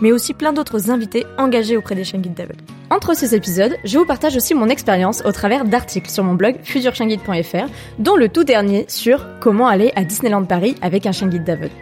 mais 0.00 0.12
aussi 0.12 0.34
plein 0.34 0.52
d'autres 0.52 0.90
invités 0.90 1.26
engagés 1.38 1.76
auprès 1.76 1.94
des 1.94 2.04
chiens 2.04 2.20
guides 2.20 2.34
d'aveugles. 2.34 2.62
Entre 2.90 3.14
ces 3.14 3.34
épisodes, 3.34 3.76
je 3.84 3.98
vous 3.98 4.06
partage 4.06 4.36
aussi 4.36 4.54
mon 4.54 4.70
expérience 4.70 5.22
au 5.26 5.32
travers 5.32 5.66
d'articles 5.66 6.10
sur 6.10 6.24
mon 6.24 6.34
blog 6.34 6.56
futurchienguide.fr, 6.62 7.66
dont 7.98 8.16
le 8.16 8.30
tout 8.30 8.44
dernier 8.44 8.86
sur 8.88 9.26
comment 9.40 9.68
aller 9.68 9.92
à 9.94 10.04
Disneyland 10.04 10.44
Paris 10.44 10.74
avec 10.80 11.04
un 11.04 11.12
chien 11.12 11.28
guide 11.28 11.44
d'aveugle. 11.44 11.74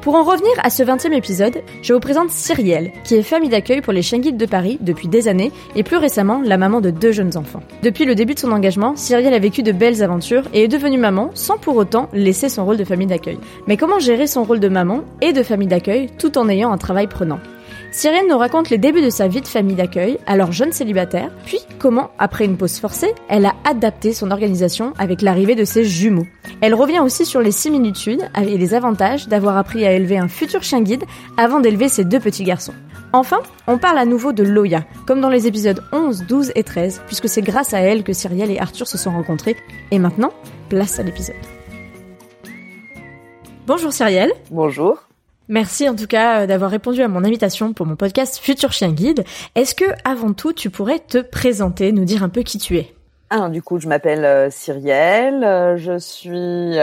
Pour 0.00 0.14
en 0.14 0.24
revenir 0.24 0.52
à 0.62 0.70
ce 0.70 0.82
20e 0.82 1.12
épisode, 1.12 1.62
je 1.82 1.92
vous 1.92 2.00
présente 2.00 2.30
Cyrielle, 2.30 2.92
qui 3.04 3.14
est 3.14 3.22
famille 3.22 3.50
d'accueil 3.50 3.82
pour 3.82 3.92
les 3.92 4.00
chiens 4.00 4.20
guides 4.20 4.38
de 4.38 4.46
Paris 4.46 4.78
depuis 4.80 5.08
des 5.08 5.28
années 5.28 5.52
et 5.76 5.82
plus 5.82 5.98
récemment 5.98 6.40
la 6.42 6.56
maman 6.56 6.80
de 6.80 6.90
deux 6.90 7.12
jeunes 7.12 7.36
enfants. 7.36 7.62
Depuis 7.82 8.06
le 8.06 8.14
début 8.14 8.34
de 8.34 8.38
son 8.38 8.52
engagement, 8.52 8.96
Cyrielle 8.96 9.34
a 9.34 9.38
vécu 9.38 9.62
de 9.62 9.72
belles 9.72 10.02
aventures 10.02 10.44
et 10.54 10.64
est 10.64 10.68
devenue 10.68 10.98
maman 10.98 11.30
sans 11.34 11.58
pour 11.58 11.76
autant 11.76 12.08
laisser 12.14 12.48
son 12.48 12.64
rôle 12.64 12.78
de 12.78 12.84
famille 12.84 13.06
d'accueil. 13.06 13.38
Mais 13.66 13.76
comment 13.76 13.98
gérer 13.98 14.26
son 14.26 14.44
rôle 14.44 14.60
de 14.60 14.68
maman 14.68 15.02
et 15.20 15.34
de 15.34 15.42
famille 15.42 15.68
d'accueil 15.68 16.08
tout 16.18 16.38
en 16.38 16.48
ayant 16.48 16.72
un 16.72 16.78
travail 16.78 17.06
prenant? 17.06 17.40
Cyril 17.94 18.26
nous 18.28 18.38
raconte 18.38 18.70
les 18.70 18.76
débuts 18.76 19.02
de 19.02 19.08
sa 19.08 19.28
vie 19.28 19.40
de 19.40 19.46
famille 19.46 19.76
d'accueil, 19.76 20.18
alors 20.26 20.50
jeune 20.50 20.72
célibataire, 20.72 21.30
puis 21.46 21.60
comment, 21.78 22.10
après 22.18 22.44
une 22.44 22.56
pause 22.56 22.80
forcée, 22.80 23.14
elle 23.28 23.46
a 23.46 23.54
adapté 23.64 24.12
son 24.12 24.32
organisation 24.32 24.92
avec 24.98 25.22
l'arrivée 25.22 25.54
de 25.54 25.64
ses 25.64 25.84
jumeaux. 25.84 26.26
Elle 26.60 26.74
revient 26.74 26.98
aussi 26.98 27.24
sur 27.24 27.40
les 27.40 27.52
similitudes 27.52 28.28
et 28.36 28.58
les 28.58 28.74
avantages 28.74 29.28
d'avoir 29.28 29.56
appris 29.56 29.86
à 29.86 29.92
élever 29.92 30.18
un 30.18 30.26
futur 30.26 30.64
chien 30.64 30.82
guide 30.82 31.04
avant 31.36 31.60
d'élever 31.60 31.88
ses 31.88 32.04
deux 32.04 32.18
petits 32.18 32.42
garçons. 32.42 32.74
Enfin, 33.12 33.38
on 33.68 33.78
parle 33.78 33.98
à 33.98 34.06
nouveau 34.06 34.32
de 34.32 34.42
Loya, 34.42 34.84
comme 35.06 35.20
dans 35.20 35.30
les 35.30 35.46
épisodes 35.46 35.80
11, 35.92 36.24
12 36.28 36.50
et 36.56 36.64
13, 36.64 37.02
puisque 37.06 37.28
c'est 37.28 37.42
grâce 37.42 37.74
à 37.74 37.78
elle 37.78 38.02
que 38.02 38.12
Cyrielle 38.12 38.50
et 38.50 38.58
Arthur 38.58 38.88
se 38.88 38.98
sont 38.98 39.12
rencontrés. 39.12 39.56
Et 39.92 40.00
maintenant, 40.00 40.32
place 40.68 40.98
à 40.98 41.04
l'épisode. 41.04 41.36
Bonjour 43.68 43.92
Cyrielle. 43.92 44.32
Bonjour. 44.50 45.03
Merci 45.48 45.88
en 45.90 45.94
tout 45.94 46.06
cas 46.06 46.42
euh, 46.42 46.46
d'avoir 46.46 46.70
répondu 46.70 47.02
à 47.02 47.08
mon 47.08 47.22
invitation 47.22 47.74
pour 47.74 47.84
mon 47.84 47.96
podcast 47.96 48.38
Futur 48.38 48.72
Chien 48.72 48.92
Guide. 48.92 49.24
Est-ce 49.54 49.74
que 49.74 49.84
avant 50.04 50.32
tout 50.32 50.54
tu 50.54 50.70
pourrais 50.70 51.00
te 51.00 51.18
présenter, 51.18 51.92
nous 51.92 52.06
dire 52.06 52.22
un 52.22 52.30
peu 52.30 52.42
qui 52.42 52.56
tu 52.56 52.78
es? 52.78 52.94
Alors 53.28 53.50
du 53.50 53.60
coup 53.60 53.78
je 53.78 53.86
m'appelle 53.86 54.24
euh, 54.24 54.48
Cyrielle, 54.48 55.44
euh, 55.44 55.76
je 55.76 55.98
suis 55.98 56.78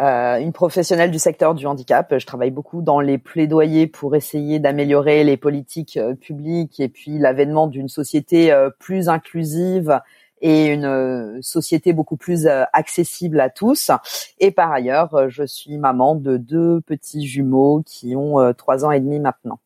une 0.00 0.52
professionnelle 0.52 1.10
du 1.10 1.18
secteur 1.18 1.54
du 1.54 1.66
handicap. 1.66 2.14
Je 2.18 2.26
travaille 2.26 2.50
beaucoup 2.50 2.82
dans 2.82 3.00
les 3.00 3.18
plaidoyers 3.18 3.86
pour 3.86 4.14
essayer 4.14 4.58
d'améliorer 4.58 5.24
les 5.24 5.36
politiques 5.36 5.98
publiques 6.20 6.78
et 6.78 6.88
puis 6.88 7.18
l'avènement 7.18 7.66
d'une 7.66 7.88
société 7.88 8.54
plus 8.78 9.08
inclusive 9.08 9.98
et 10.40 10.66
une 10.66 10.84
euh, 10.84 11.38
société 11.42 11.92
beaucoup 11.92 12.16
plus 12.16 12.46
euh, 12.46 12.64
accessible 12.72 13.40
à 13.40 13.50
tous. 13.50 13.90
Et 14.38 14.50
par 14.50 14.72
ailleurs, 14.72 15.14
euh, 15.14 15.28
je 15.28 15.44
suis 15.44 15.78
maman 15.78 16.14
de 16.14 16.36
deux 16.36 16.80
petits 16.80 17.26
jumeaux 17.26 17.82
qui 17.84 18.14
ont 18.16 18.52
trois 18.54 18.84
ans 18.84 18.90
et 18.90 19.00
demi 19.00 19.20
maintenant. 19.20 19.58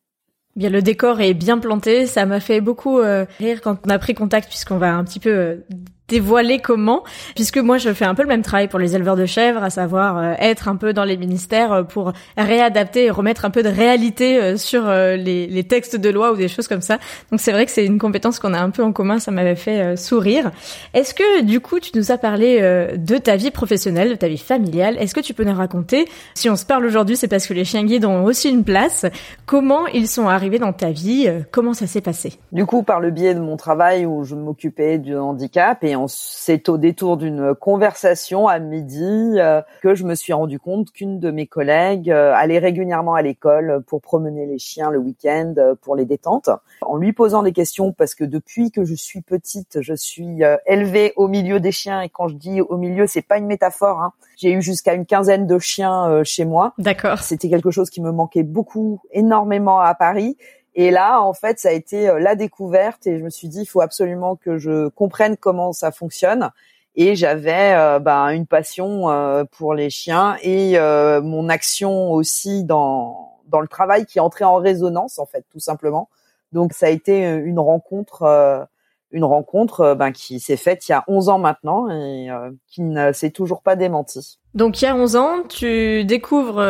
Bien, 0.57 0.69
le 0.69 0.83
décor 0.83 1.21
est 1.21 1.35
bien 1.35 1.59
planté. 1.59 2.07
Ça 2.07 2.27
m'a 2.27 2.41
fait 2.41 2.61
beaucoup 2.61 2.97
rire 3.39 3.61
quand 3.63 3.79
on 3.87 3.91
a 3.91 3.99
pris 3.99 4.15
contact, 4.15 4.49
puisqu'on 4.49 4.77
va 4.77 4.95
un 4.95 5.05
petit 5.05 5.21
peu 5.21 5.63
dévoiler 6.13 6.59
comment, 6.59 7.05
puisque 7.35 7.57
moi 7.57 7.79
je 7.79 7.91
fais 7.95 8.05
un 8.05 8.15
peu 8.15 8.21
le 8.21 8.29
même 8.29 8.43
travail 8.43 8.69
pour 8.69 8.79
les 8.79 8.95
éleveurs 8.95 9.17
de 9.17 9.25
chèvres, 9.25 9.63
à 9.63 9.71
savoir 9.71 10.19
euh, 10.19 10.35
être 10.39 10.69
un 10.69 10.77
peu 10.77 10.93
dans 10.93 11.05
les 11.05 11.17
ministères 11.17 11.73
euh, 11.73 11.83
pour 11.85 12.13
réadapter 12.37 13.07
et 13.07 13.11
remettre 13.11 13.47
un 13.47 13.51
peu 13.51 13.63
de 13.63 13.71
réalité 13.71 14.39
euh, 14.39 14.57
sur 14.59 14.83
les, 14.91 15.65
textes 15.71 15.97
de 15.97 16.11
loi 16.11 16.33
ou 16.33 16.37
des 16.37 16.49
choses 16.49 16.69
comme 16.69 16.83
ça. 16.83 16.99
Donc 17.31 17.41
c'est 17.41 17.53
vrai 17.53 17.65
que 17.65 17.71
c'est 17.71 17.87
une 17.87 17.99
compétence 17.99 18.39
qu'on 18.39 18.53
a 18.53 18.59
un 18.59 18.69
peu 18.69 18.83
en 18.83 18.93
commun, 18.93 19.21
ça 19.21 19.31
m'avait 19.31 19.55
fait 19.55 19.97
sourire. 19.97 20.51
Est-ce 20.93 21.15
que 21.15 21.43
du 21.43 21.61
coup 21.61 21.81
tu 21.81 21.93
nous 21.95 22.11
as 22.11 22.19
parlé 22.19 22.61
de 22.97 23.17
ta 23.17 23.37
vie 23.37 23.51
professionnelle, 23.51 24.11
de 24.11 24.15
ta 24.17 24.29
vie 24.29 24.39
familiale? 24.39 24.97
Est-ce 24.99 25.15
que 25.15 25.21
tu 25.21 25.33
peux 25.33 25.45
nous 25.45 25.55
raconter, 25.55 26.07
si 26.35 26.51
on 26.51 26.57
se 26.57 26.67
parle 26.67 26.85
aujourd'hui, 26.85 27.17
c'est 27.17 27.29
parce 27.29 27.47
que 27.47 27.55
les 27.55 27.65
chiens 27.65 27.85
guides 27.85 28.05
ont 28.05 28.25
aussi 28.25 28.51
une 28.51 28.65
place, 28.65 29.07
comment 29.47 29.87
ils 29.87 30.09
sont 30.09 30.27
arrivés 30.27 30.59
dans 30.59 30.73
ta 30.73 30.91
vie, 30.91 31.31
comment 31.53 31.75
ça 31.75 31.87
s'est 31.87 32.01
passé? 32.01 32.35
Du 32.51 32.67
coup 32.67 32.83
par 32.83 33.01
le 33.01 33.11
biais 33.11 33.35
de 33.35 33.41
mon 33.41 33.57
travail 33.57 34.05
où 34.05 34.25
je 34.25 34.35
m'occupais 34.35 34.99
du 34.99 35.17
handicap 35.17 35.85
et 35.85 35.95
c'est 36.09 36.69
au 36.69 36.79
détour 36.79 37.17
d'une 37.17 37.55
conversation 37.55 38.49
à 38.49 38.59
midi 38.59 39.35
euh, 39.37 39.63
que 39.83 39.95
je 39.95 40.05
me 40.05 40.15
suis 40.15 40.33
rendu 40.33 40.59
compte 40.59 40.91
qu'une 40.93 41.19
de 41.19 41.31
mes 41.31 41.47
collègues 41.47 42.11
euh, 42.11 42.33
allait 42.35 42.59
régulièrement 42.59 43.15
à 43.15 43.23
l'école 43.23 43.83
pour 43.87 44.01
promener 44.01 44.47
les 44.47 44.59
chiens 44.59 44.91
le 44.91 44.99
week-end 44.99 45.55
euh, 45.59 45.75
pour 45.75 45.97
les 45.97 46.05
détentes. 46.05 46.51
En 46.81 46.97
lui 46.97 47.13
posant 47.13 47.43
des 47.43 47.53
questions, 47.53 47.93
parce 47.93 48.15
que 48.15 48.25
depuis 48.25 48.71
que 48.71 48.85
je 48.85 48.95
suis 48.95 49.23
petite, 49.23 49.81
je 49.81 49.95
suis 49.95 50.41
élevée 50.67 51.13
au 51.17 51.29
milieu 51.29 51.61
des 51.61 51.73
chiens 51.73 52.01
et 52.01 52.09
quand 52.09 52.29
je 52.29 52.35
dis 52.35 52.61
au 52.61 52.77
milieu, 52.77 53.07
c'est 53.07 53.23
pas 53.23 53.39
une 53.39 53.47
métaphore. 53.47 54.01
Hein. 54.01 54.13
J'ai 54.37 54.53
eu 54.53 54.63
jusqu'à 54.63 54.95
une 54.95 55.07
quinzaine 55.07 55.47
de 55.47 55.59
chiens 55.59 56.23
chez 56.25 56.45
moi. 56.45 56.75
D'accord. 56.79 57.21
C'était 57.21 57.49
quelque 57.49 57.71
chose 57.71 57.91
qui 57.91 58.01
me 58.01 58.11
manquait 58.11 58.43
beaucoup, 58.43 59.01
énormément 59.13 59.81
à 59.81 59.95
Paris 59.95 60.37
et 60.75 60.91
là, 60.91 61.21
en 61.21 61.35
fait, 61.35 61.59
ça 61.59 61.69
a 61.69 61.73
été 61.73 62.09
euh, 62.09 62.19
la 62.19 62.35
découverte 62.35 63.07
et 63.07 63.19
je 63.19 63.25
me 63.25 63.31
suis 63.31 63.49
dit, 63.49 63.61
il 63.61 63.67
faut 63.67 63.83
absolument 63.83 64.37
que 64.37 64.59
je 64.59 64.89
comprenne 64.89 65.37
comment 65.37 65.73
ça 65.73 65.93
fonctionne. 65.93 66.51
Et 66.95 67.15
j'avais 67.17 67.75
euh, 67.75 67.99
ben, 67.99 68.29
une 68.29 68.47
passion 68.47 69.11
euh, 69.11 69.45
pour 69.45 69.75
les 69.75 69.91
chiens 69.91 70.37
et 70.43 70.79
mon 71.23 71.49
action 71.49 72.13
aussi 72.13 72.65
dans 72.65 73.31
dans 73.49 73.61
le 73.61 73.69
travail 73.69 74.07
qui 74.07 74.19
entrait 74.19 74.47
en 74.47 74.57
résonance, 74.57 75.19
en 75.19 75.27
fait, 75.27 75.45
tout 75.53 75.61
simplement. 75.61 76.09
Donc, 76.53 76.73
ça 76.73 76.87
a 76.87 76.89
été 76.89 77.23
une 77.23 77.59
rencontre, 77.59 78.67
une 79.13 79.25
rencontre 79.25 79.95
ben, 79.95 80.13
qui 80.13 80.41
s'est 80.41 80.57
faite 80.57 80.89
il 80.89 80.93
y 80.93 80.95
a 80.95 81.05
11 81.07 81.29
ans 81.29 81.39
maintenant 81.39 81.89
et 81.91 82.29
qui 82.69 82.83
ne 82.83 83.13
s'est 83.13 83.31
toujours 83.31 83.63
pas 83.63 83.77
démentie. 83.77 84.39
Donc 84.55 84.83
il 84.83 84.85
y 84.85 84.89
a 84.89 84.95
11 84.95 85.17
ans, 85.17 85.43
tu 85.49 86.05
découvres 86.05 86.63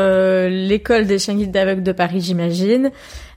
l'école 0.48 1.06
des 1.06 1.19
chiens 1.19 1.34
guides 1.34 1.50
d'aveugles 1.50 1.82
de 1.82 1.92
Paris, 1.92 2.20
j'imagine. 2.20 2.92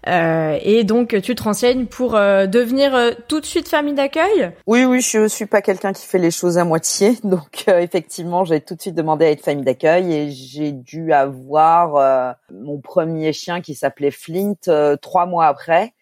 Euh, 0.07 0.59
et 0.61 0.83
donc 0.83 1.19
tu 1.21 1.33
te 1.33 1.43
renseignes 1.43 1.87
pour 1.87 2.15
euh, 2.15 2.45
devenir 2.45 2.93
euh, 2.93 3.11
tout 3.27 3.39
de 3.39 3.45
suite 3.45 3.67
famille 3.67 3.95
d'accueil? 3.95 4.51
Oui, 4.67 4.85
oui, 4.85 5.01
je 5.01 5.27
suis 5.27 5.47
pas 5.47 5.61
quelqu'un 5.61 5.93
qui 5.93 6.05
fait 6.05 6.19
les 6.19 6.31
choses 6.31 6.57
à 6.57 6.65
moitié, 6.65 7.17
donc 7.23 7.65
effectivement, 7.67 8.43
j'ai 8.43 8.61
tout 8.61 8.75
de 8.75 8.81
suite 8.81 8.95
demandé 8.95 9.25
à 9.25 9.31
être 9.31 9.43
famille 9.43 9.65
d'accueil 9.65 10.13
et 10.13 10.31
j'ai 10.31 10.71
dû 10.71 11.11
avoir 11.11 12.35
mon 12.51 12.79
premier 12.79 13.33
chien 13.33 13.61
qui 13.61 13.73
s'appelait 13.73 14.11
Flint 14.11 14.97
trois 15.01 15.25
mois 15.25 15.47
après. 15.47 15.93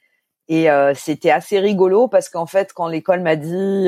Et 0.49 0.67
c'était 0.95 1.31
assez 1.31 1.59
rigolo 1.59 2.09
parce 2.09 2.27
qu'en 2.27 2.45
fait, 2.45 2.73
quand 2.73 2.87
l'école 2.87 3.21
m'a 3.21 3.37
dit, 3.37 3.87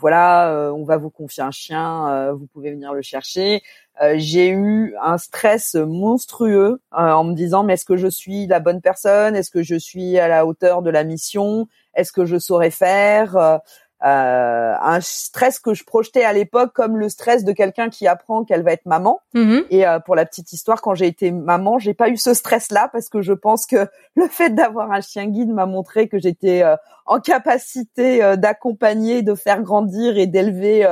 voilà, 0.00 0.72
on 0.74 0.84
va 0.84 0.96
vous 0.96 1.10
confier 1.10 1.44
un 1.44 1.52
chien, 1.52 2.32
vous 2.32 2.46
pouvez 2.46 2.72
venir 2.72 2.92
le 2.92 3.02
chercher, 3.02 3.62
euh, 4.02 4.14
j'ai 4.18 4.50
eu 4.50 4.94
un 5.02 5.16
stress 5.16 5.74
monstrueux 5.74 6.80
euh, 6.92 6.96
en 7.12 7.24
me 7.24 7.34
disant 7.34 7.64
mais 7.64 7.74
est-ce 7.74 7.86
que 7.86 7.96
je 7.96 8.08
suis 8.08 8.46
la 8.46 8.60
bonne 8.60 8.82
personne? 8.82 9.34
Est-ce 9.34 9.50
que 9.50 9.62
je 9.62 9.76
suis 9.76 10.18
à 10.18 10.28
la 10.28 10.44
hauteur 10.44 10.82
de 10.82 10.90
la 10.90 11.02
mission? 11.02 11.66
Est-ce 11.94 12.12
que 12.12 12.26
je 12.26 12.38
saurais 12.38 12.70
faire? 12.70 13.60
Euh, 14.04 14.74
un 14.80 15.00
stress 15.00 15.58
que 15.58 15.74
je 15.74 15.84
projetais 15.84 16.24
à 16.24 16.32
l'époque 16.32 16.72
comme 16.74 16.96
le 16.96 17.08
stress 17.08 17.44
de 17.44 17.52
quelqu'un 17.52 17.88
qui 17.88 18.06
apprend 18.06 18.44
qu'elle 18.44 18.62
va 18.62 18.72
être 18.72 18.86
maman. 18.86 19.20
Mm-hmm. 19.34 19.64
Et 19.70 19.84
pour 20.04 20.16
la 20.16 20.26
petite 20.26 20.52
histoire, 20.52 20.82
quand 20.82 20.94
j'ai 20.94 21.06
été 21.06 21.30
maman, 21.30 21.78
j'ai 21.78 21.94
pas 21.94 22.08
eu 22.08 22.16
ce 22.16 22.34
stress-là 22.34 22.88
parce 22.92 23.08
que 23.08 23.22
je 23.22 23.32
pense 23.32 23.66
que 23.66 23.88
le 24.14 24.28
fait 24.28 24.50
d'avoir 24.50 24.92
un 24.92 25.00
chien 25.00 25.26
guide 25.26 25.50
m'a 25.50 25.66
montré 25.66 26.08
que 26.08 26.18
j'étais 26.18 26.62
en 27.06 27.20
capacité 27.20 28.36
d'accompagner, 28.36 29.22
de 29.22 29.34
faire 29.34 29.62
grandir 29.62 30.18
et 30.18 30.26
d'élever 30.26 30.86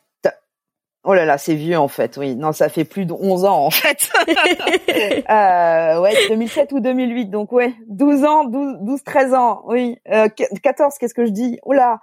Oh 1.04 1.14
là 1.14 1.24
là, 1.24 1.36
c'est 1.36 1.56
vieux 1.56 1.76
en 1.76 1.88
fait, 1.88 2.16
oui. 2.16 2.36
Non, 2.36 2.52
ça 2.52 2.68
fait 2.68 2.84
plus 2.84 3.06
de 3.06 3.12
11 3.12 3.44
ans 3.44 3.66
en 3.66 3.70
fait. 3.70 4.08
euh, 5.28 6.00
ouais, 6.00 6.14
2007 6.28 6.70
ou 6.72 6.78
2008, 6.78 7.26
donc 7.26 7.50
ouais, 7.50 7.74
12 7.88 8.24
ans, 8.24 8.44
12, 8.44 8.76
12 8.82 9.02
13 9.02 9.34
ans, 9.34 9.62
oui. 9.66 9.98
Euh, 10.12 10.28
14, 10.62 10.94
qu'est-ce 10.98 11.14
que 11.14 11.26
je 11.26 11.32
dis? 11.32 11.58
Oula, 11.64 11.98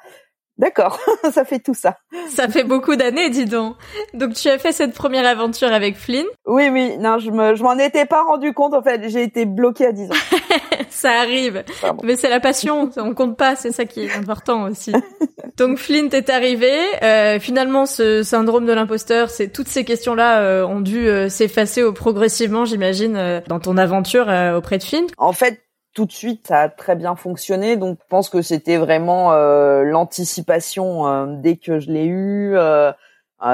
D'accord, 0.60 1.00
ça 1.32 1.46
fait 1.46 1.60
tout 1.60 1.74
ça. 1.74 1.96
Ça 2.28 2.50
fait 2.50 2.66
beaucoup 2.66 2.98
d'années, 2.98 3.30
dis 3.30 3.46
donc. 3.46 3.78
Donc 4.14 4.34
tu 4.34 4.50
as 4.50 4.58
fait 4.58 4.74
cette 4.74 4.94
première 4.94 5.26
aventure 5.26 5.72
avec 5.72 5.96
Flynn? 5.96 6.26
Oui, 6.46 6.68
oui. 6.70 6.98
Non, 6.98 7.18
je 7.18 7.32
me, 7.32 7.56
je 7.56 7.64
m'en 7.64 7.78
étais 7.78 8.06
pas 8.06 8.24
rendu 8.24 8.54
compte. 8.54 8.74
En 8.74 8.84
fait, 8.84 9.08
j'ai 9.08 9.24
été 9.24 9.46
bloquée 9.46 9.88
à 9.88 9.94
10 9.94 10.12
ans. 10.12 10.38
ça 10.90 11.12
arrive. 11.12 11.64
Mais 12.04 12.18
c'est 12.18 12.30
la 12.30 12.42
passion, 12.42 12.90
on 12.98 13.14
compte 13.14 13.38
pas. 13.38 13.56
C'est 13.56 13.72
ça 13.72 13.86
qui 13.86 14.02
est 14.04 14.14
important 14.14 14.64
aussi. 14.64 14.92
Donc 15.58 15.78
Flint 15.78 16.10
est 16.10 16.30
arrivé. 16.30 16.72
Euh, 17.04 17.40
finalement, 17.40 17.86
ce 17.86 18.24
syndrome 18.24 18.66
de 18.66 18.74
l'imposteur, 18.74 19.30
c'est 19.30 19.48
toutes 19.48 19.70
ces 19.70 19.86
questions-là 19.86 20.42
euh, 20.42 20.66
ont 20.66 20.82
dû 20.82 21.08
euh, 21.08 21.30
s'effacer 21.30 21.84
progressivement, 21.94 22.66
j'imagine, 22.66 23.16
euh, 23.16 23.42
dans 23.48 23.60
ton 23.60 23.78
aventure 23.78 24.28
auprès 24.56 24.78
de 24.78 24.84
Flint. 24.84 25.08
En 25.18 25.34
fait, 25.34 25.62
tout 26.00 26.06
de 26.06 26.14
suite, 26.14 26.48
ça 26.48 26.62
a 26.62 26.70
très 26.70 26.96
bien 26.96 27.18
fonctionné. 27.18 27.76
Donc, 27.76 28.00
je 28.02 28.08
pense 28.08 28.30
que 28.30 28.42
c'était 28.42 28.78
vraiment 28.78 29.34
euh, 29.34 29.84
l'anticipation 29.84 31.06
euh, 31.06 31.26
dès 31.42 31.58
que 31.58 31.78
je 31.80 31.92
l'ai 31.92 32.06
eu. 32.06 32.56
Euh, 32.56 32.94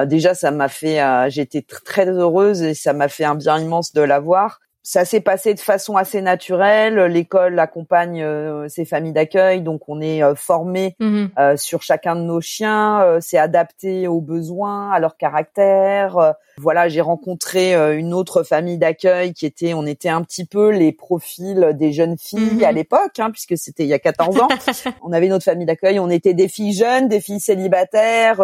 déjà, 0.05 0.35
ça 0.35 0.51
m'a 0.51 0.67
fait, 0.67 0.99
j'étais 1.31 1.63
très 1.63 2.07
heureuse 2.07 2.61
et 2.61 2.75
ça 2.75 2.93
m'a 2.93 3.07
fait 3.07 3.23
un 3.23 3.33
bien 3.33 3.57
immense 3.57 3.93
de 3.93 4.01
l'avoir 4.01 4.59
ça 4.85 5.03
s'est 5.03 5.19
passé 5.19 5.55
de 5.55 5.59
façon 5.59 5.97
assez 5.97 6.21
naturelle. 6.21 6.99
L'école 7.05 7.57
accompagne 7.57 8.21
euh, 8.21 8.69
ses 8.69 8.85
familles 8.85 9.13
d'accueil, 9.13 9.61
donc 9.61 9.81
on 9.89 9.99
est 9.99 10.21
euh, 10.21 10.35
formé 10.35 10.95
mhm. 10.99 11.31
euh, 11.39 11.57
sur 11.57 11.81
chacun 11.81 12.15
de 12.15 12.21
nos 12.21 12.39
chiens. 12.39 13.17
c'est 13.19 13.39
adapté 13.39 14.07
aux 14.07 14.21
besoins, 14.21 14.91
à 14.91 14.99
leur 14.99 15.17
caractère. 15.17 16.35
voilà, 16.59 16.87
j'ai 16.87 17.01
rencontré 17.01 17.73
une 17.97 18.13
autre 18.13 18.43
famille 18.43 18.77
d'accueil 18.77 19.33
qui 19.33 19.47
était, 19.47 19.73
on 19.73 19.87
était 19.87 20.09
un 20.09 20.21
petit 20.21 20.45
peu 20.45 20.69
les 20.69 20.91
profils 20.91 21.71
des 21.73 21.91
jeunes 21.91 22.17
filles 22.19 22.63
à 22.63 22.69
mhm. 22.69 22.75
l'époque, 22.75 23.19
hein, 23.19 23.31
puisque 23.31 23.57
c'était 23.57 23.83
il 23.83 23.89
y 23.89 23.93
a 23.93 23.99
14 23.99 24.39
ans. 24.39 24.47
on 25.01 25.11
avait 25.13 25.25
une 25.25 25.33
autre 25.33 25.45
famille 25.45 25.65
d'accueil. 25.65 25.99
On 25.99 26.11
était 26.11 26.35
des 26.35 26.47
filles 26.47 26.73
jeunes, 26.73 27.07
des 27.07 27.21
filles 27.21 27.39
célibataires 27.39 28.39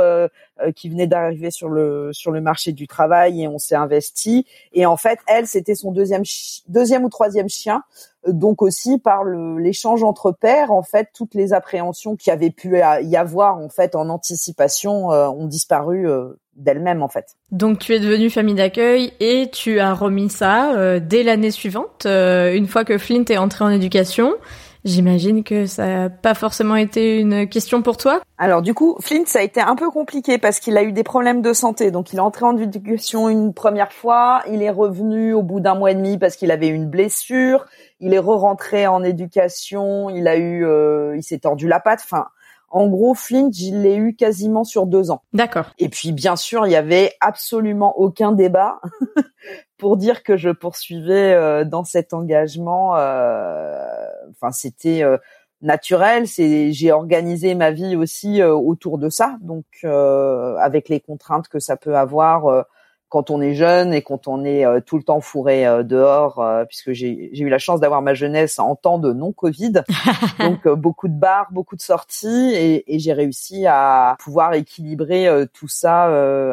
qui 0.75 0.89
venaient 0.89 1.07
d'arriver 1.07 1.51
sur 1.51 1.69
le 1.69 2.09
sur 2.13 2.31
le 2.31 2.41
marché 2.41 2.71
du 2.71 2.87
travail 2.87 3.43
et 3.43 3.47
on 3.47 3.57
s'est 3.57 3.75
investi. 3.75 4.45
Et 4.73 4.85
en 4.85 4.97
fait, 4.97 5.19
elle, 5.27 5.47
c'était 5.47 5.75
son 5.75 5.91
deuxième 5.91 6.23
deuxième 6.67 7.03
ou 7.03 7.09
troisième 7.09 7.49
chien. 7.49 7.83
Donc 8.27 8.61
aussi 8.61 8.99
par 8.99 9.23
l'échange 9.23 10.03
entre 10.03 10.31
pères, 10.31 10.71
en 10.71 10.83
fait, 10.83 11.09
toutes 11.13 11.33
les 11.33 11.53
appréhensions 11.53 12.15
qui 12.15 12.29
avaient 12.29 12.51
pu 12.51 12.77
y 12.77 13.15
avoir 13.15 13.57
en 13.57 13.69
fait 13.69 13.95
en 13.95 14.09
anticipation 14.09 15.11
euh, 15.11 15.27
ont 15.27 15.47
disparu 15.47 16.07
euh, 16.07 16.39
d'elles-mêmes 16.55 17.01
en 17.01 17.07
fait. 17.07 17.35
Donc 17.51 17.79
tu 17.79 17.95
es 17.95 17.99
devenue 17.99 18.29
famille 18.29 18.53
d'accueil 18.53 19.13
et 19.19 19.49
tu 19.51 19.79
as 19.79 19.93
remis 19.95 20.29
ça 20.29 20.75
euh, 20.75 20.99
dès 21.01 21.23
l'année 21.23 21.49
suivante, 21.49 22.05
une 22.05 22.67
fois 22.67 22.85
que 22.85 22.99
Flint 22.99 23.25
est 23.29 23.37
entré 23.37 23.65
en 23.65 23.69
éducation. 23.69 24.35
J'imagine 24.83 25.43
que 25.43 25.67
ça 25.67 25.85
n'a 25.85 26.09
pas 26.09 26.33
forcément 26.33 26.75
été 26.75 27.19
une 27.19 27.47
question 27.47 27.81
pour 27.81 27.97
toi. 27.97 28.21
Alors 28.37 28.61
du 28.61 28.73
coup, 28.73 28.97
Flint, 28.99 29.25
ça 29.25 29.39
a 29.39 29.41
été 29.43 29.61
un 29.61 29.75
peu 29.75 29.91
compliqué 29.91 30.37
parce 30.37 30.59
qu'il 30.59 30.75
a 30.77 30.83
eu 30.83 30.91
des 30.91 31.03
problèmes 31.03 31.41
de 31.41 31.53
santé. 31.53 31.91
Donc 31.91 32.13
il 32.13 32.17
est 32.17 32.21
entré 32.21 32.45
en 32.45 32.57
éducation 32.57 33.29
une 33.29 33.53
première 33.53 33.93
fois, 33.93 34.41
il 34.49 34.63
est 34.63 34.71
revenu 34.71 35.33
au 35.33 35.43
bout 35.43 35.59
d'un 35.59 35.75
mois 35.75 35.91
et 35.91 35.95
demi 35.95 36.17
parce 36.17 36.35
qu'il 36.35 36.51
avait 36.51 36.69
une 36.69 36.89
blessure. 36.89 37.65
Il 37.99 38.13
est 38.15 38.19
re-rentré 38.19 38.87
en 38.87 39.03
éducation, 39.03 40.09
il 40.09 40.27
a 40.27 40.35
eu, 40.37 40.65
euh, 40.65 41.15
il 41.15 41.21
s'est 41.21 41.39
tordu 41.39 41.67
la 41.67 41.79
patte. 41.79 42.01
Enfin, 42.03 42.25
en 42.71 42.87
gros, 42.87 43.13
Flint, 43.13 43.51
je 43.51 43.75
l'ai 43.75 43.95
eu 43.95 44.15
quasiment 44.15 44.63
sur 44.63 44.87
deux 44.87 45.11
ans. 45.11 45.21
D'accord. 45.33 45.71
Et 45.77 45.89
puis, 45.89 46.13
bien 46.13 46.37
sûr, 46.37 46.65
il 46.65 46.71
y 46.71 46.75
avait 46.75 47.13
absolument 47.19 47.99
aucun 47.99 48.31
débat 48.31 48.79
pour 49.81 49.97
dire 49.97 50.21
que 50.21 50.37
je 50.37 50.51
poursuivais 50.51 51.33
euh, 51.33 51.65
dans 51.65 51.83
cet 51.83 52.13
engagement. 52.13 52.95
Euh, 52.97 54.05
enfin, 54.29 54.51
c'était 54.51 55.03
euh, 55.03 55.17
naturel. 55.63 56.27
C'est, 56.27 56.71
j'ai 56.71 56.91
organisé 56.91 57.55
ma 57.55 57.71
vie 57.71 57.95
aussi 57.95 58.43
autour 58.43 58.99
de 58.99 59.09
ça, 59.09 59.37
donc 59.41 59.65
avec 59.83 60.87
les 60.87 60.99
contraintes 60.99 61.47
que 61.47 61.57
ça 61.59 61.77
peut 61.77 61.97
avoir 61.97 62.65
quand 63.11 63.29
on 63.29 63.41
est 63.41 63.55
jeune 63.55 63.93
et 63.93 64.01
quand 64.01 64.29
on 64.29 64.45
est 64.45 64.65
euh, 64.65 64.79
tout 64.79 64.95
le 64.95 65.03
temps 65.03 65.19
fourré 65.19 65.67
euh, 65.67 65.83
dehors, 65.83 66.39
euh, 66.39 66.63
puisque 66.63 66.93
j'ai 66.93 67.37
eu 67.37 67.49
la 67.49 67.59
chance 67.59 67.81
d'avoir 67.81 68.01
ma 68.01 68.13
jeunesse 68.13 68.57
en 68.57 68.75
temps 68.75 68.99
de 68.99 69.11
non-Covid, 69.11 69.83
donc 70.39 70.65
beaucoup 70.69 71.09
de 71.09 71.13
bars, 71.13 71.49
beaucoup 71.51 71.75
de 71.75 71.81
sorties, 71.81 72.53
et, 72.53 72.95
et 72.95 72.99
j'ai 72.99 73.11
réussi 73.11 73.67
à 73.67 74.15
pouvoir 74.19 74.53
équilibrer 74.53 75.27
tout 75.53 75.67
ça 75.67 76.05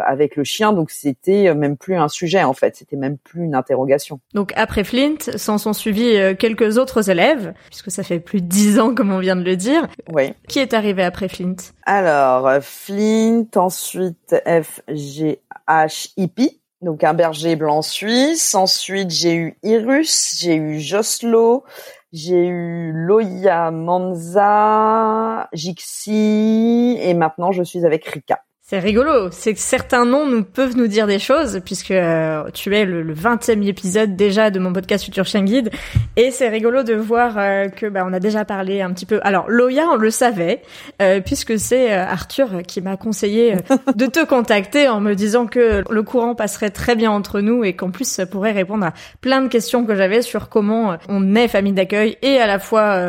avec 0.04 0.34
le 0.34 0.42
chien. 0.42 0.72
Donc 0.72 0.90
c'était 0.90 1.54
même 1.54 1.76
plus 1.76 1.96
un 1.96 2.08
sujet 2.08 2.42
en 2.42 2.54
fait, 2.54 2.74
c'était 2.74 2.96
même 2.96 3.18
plus 3.18 3.44
une 3.44 3.54
interrogation. 3.54 4.18
Donc 4.34 4.52
après 4.56 4.82
Flint, 4.82 5.18
s'en 5.36 5.58
sont 5.58 5.72
suivis 5.72 6.36
quelques 6.38 6.76
autres 6.76 7.08
élèves, 7.08 7.54
puisque 7.66 7.92
ça 7.92 8.02
fait 8.02 8.18
plus 8.18 8.40
de 8.40 8.46
dix 8.46 8.80
ans 8.80 8.94
comme 8.94 9.12
on 9.12 9.20
vient 9.20 9.36
de 9.36 9.44
le 9.44 9.54
dire. 9.54 9.86
Oui. 10.12 10.34
Qui 10.48 10.58
est 10.58 10.74
arrivé 10.74 11.04
après 11.04 11.28
Flint? 11.28 11.56
Alors 11.84 12.50
Flint, 12.62 13.46
ensuite 13.54 14.34
F 14.44 14.80
G 14.88 15.40
H 15.68 16.12
hippie, 16.16 16.47
donc 16.82 17.04
un 17.04 17.14
berger 17.14 17.56
blanc 17.56 17.82
suisse. 17.82 18.54
Ensuite, 18.54 19.10
j'ai 19.10 19.34
eu 19.34 19.58
Irus, 19.62 20.36
j'ai 20.38 20.56
eu 20.56 20.80
Joslo, 20.80 21.64
j'ai 22.12 22.46
eu 22.46 22.92
Loya 22.92 23.70
Manza, 23.70 25.48
Jixi, 25.52 26.98
et 27.00 27.14
maintenant 27.14 27.52
je 27.52 27.62
suis 27.62 27.84
avec 27.84 28.06
Rika. 28.06 28.44
C'est 28.70 28.80
rigolo, 28.80 29.30
c'est 29.30 29.54
que 29.54 29.60
certains 29.60 30.04
noms 30.04 30.26
nous 30.26 30.44
peuvent 30.44 30.76
nous 30.76 30.88
dire 30.88 31.06
des 31.06 31.18
choses 31.18 31.62
puisque 31.64 31.90
euh, 31.90 32.50
tu 32.52 32.76
es 32.76 32.84
le, 32.84 33.14
20e 33.14 33.66
épisode 33.66 34.14
déjà 34.14 34.50
de 34.50 34.58
mon 34.58 34.74
podcast 34.74 35.06
Future 35.06 35.24
Chien 35.24 35.42
Guide 35.42 35.70
et 36.16 36.30
c'est 36.30 36.50
rigolo 36.50 36.82
de 36.82 36.92
voir 36.92 37.38
euh, 37.38 37.68
que 37.68 37.86
bah, 37.86 38.04
on 38.06 38.12
a 38.12 38.20
déjà 38.20 38.44
parlé 38.44 38.82
un 38.82 38.92
petit 38.92 39.06
peu. 39.06 39.20
Alors 39.22 39.48
Loya, 39.48 39.86
on 39.90 39.96
le 39.96 40.10
savait 40.10 40.60
euh, 41.00 41.20
puisque 41.22 41.58
c'est 41.58 41.94
Arthur 41.94 42.60
qui 42.66 42.82
m'a 42.82 42.98
conseillé 42.98 43.56
de 43.96 44.04
te 44.04 44.22
contacter 44.26 44.86
en 44.86 45.00
me 45.00 45.14
disant 45.14 45.46
que 45.46 45.82
le 45.88 46.02
courant 46.02 46.34
passerait 46.34 46.68
très 46.68 46.94
bien 46.94 47.10
entre 47.10 47.40
nous 47.40 47.64
et 47.64 47.74
qu'en 47.74 47.90
plus 47.90 48.06
ça 48.06 48.26
pourrait 48.26 48.52
répondre 48.52 48.84
à 48.84 48.92
plein 49.22 49.40
de 49.40 49.48
questions 49.48 49.86
que 49.86 49.94
j'avais 49.94 50.20
sur 50.20 50.50
comment 50.50 50.98
on 51.08 51.34
est 51.36 51.48
famille 51.48 51.72
d'accueil 51.72 52.18
et 52.20 52.36
à 52.36 52.46
la 52.46 52.58
fois 52.58 53.02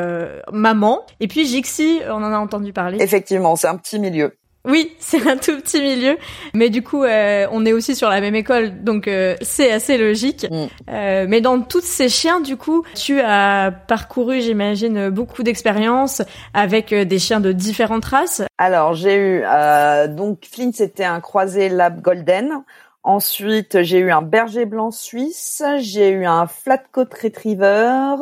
maman. 0.54 1.02
Et 1.20 1.28
puis 1.28 1.46
Jixi, 1.46 2.00
on 2.08 2.24
en 2.24 2.32
a 2.32 2.38
entendu 2.38 2.72
parler. 2.72 3.00
Effectivement, 3.02 3.58
c'est 3.58 3.68
un 3.68 3.76
petit 3.76 4.00
milieu. 4.00 4.32
Oui, 4.70 4.96
c'est 5.00 5.28
un 5.28 5.38
tout 5.38 5.60
petit 5.60 5.82
milieu, 5.82 6.18
mais 6.54 6.70
du 6.70 6.84
coup, 6.84 7.04
euh, 7.04 7.48
on 7.52 7.66
est 7.66 7.74
aussi 7.74 7.96
sur 7.96 8.08
la 8.08 8.22
même 8.22 8.36
école, 8.36 8.84
donc 8.84 9.08
euh, 9.08 9.36
c'est 9.42 9.72
assez 9.72 9.98
logique. 9.98 10.46
Mm. 10.50 10.66
Euh, 10.92 11.26
mais 11.28 11.42
dans 11.42 11.60
tous 11.62 11.82
ces 11.82 12.08
chiens, 12.08 12.40
du 12.40 12.56
coup, 12.56 12.84
tu 12.94 13.20
as 13.20 13.72
parcouru, 13.88 14.42
j'imagine, 14.42 15.10
beaucoup 15.10 15.42
d'expériences 15.42 16.22
avec 16.54 16.94
des 16.94 17.20
chiens 17.20 17.40
de 17.40 17.52
différentes 17.52 18.06
races. 18.06 18.44
Alors, 18.60 18.94
j'ai 18.94 19.16
eu 19.16 19.44
donc 20.10 20.46
Flint, 20.52 20.72
c'était 20.74 21.06
un 21.06 21.20
croisé 21.20 21.70
lab 21.70 22.02
golden. 22.02 22.64
Ensuite, 23.02 23.82
j'ai 23.82 24.00
eu 24.00 24.12
un 24.12 24.22
berger 24.22 24.66
blanc 24.66 24.92
suisse. 24.92 25.64
J'ai 25.80 26.10
eu 26.10 26.26
un 26.26 26.46
flat 26.46 26.84
coat 26.92 27.10
retriever. 27.24 28.16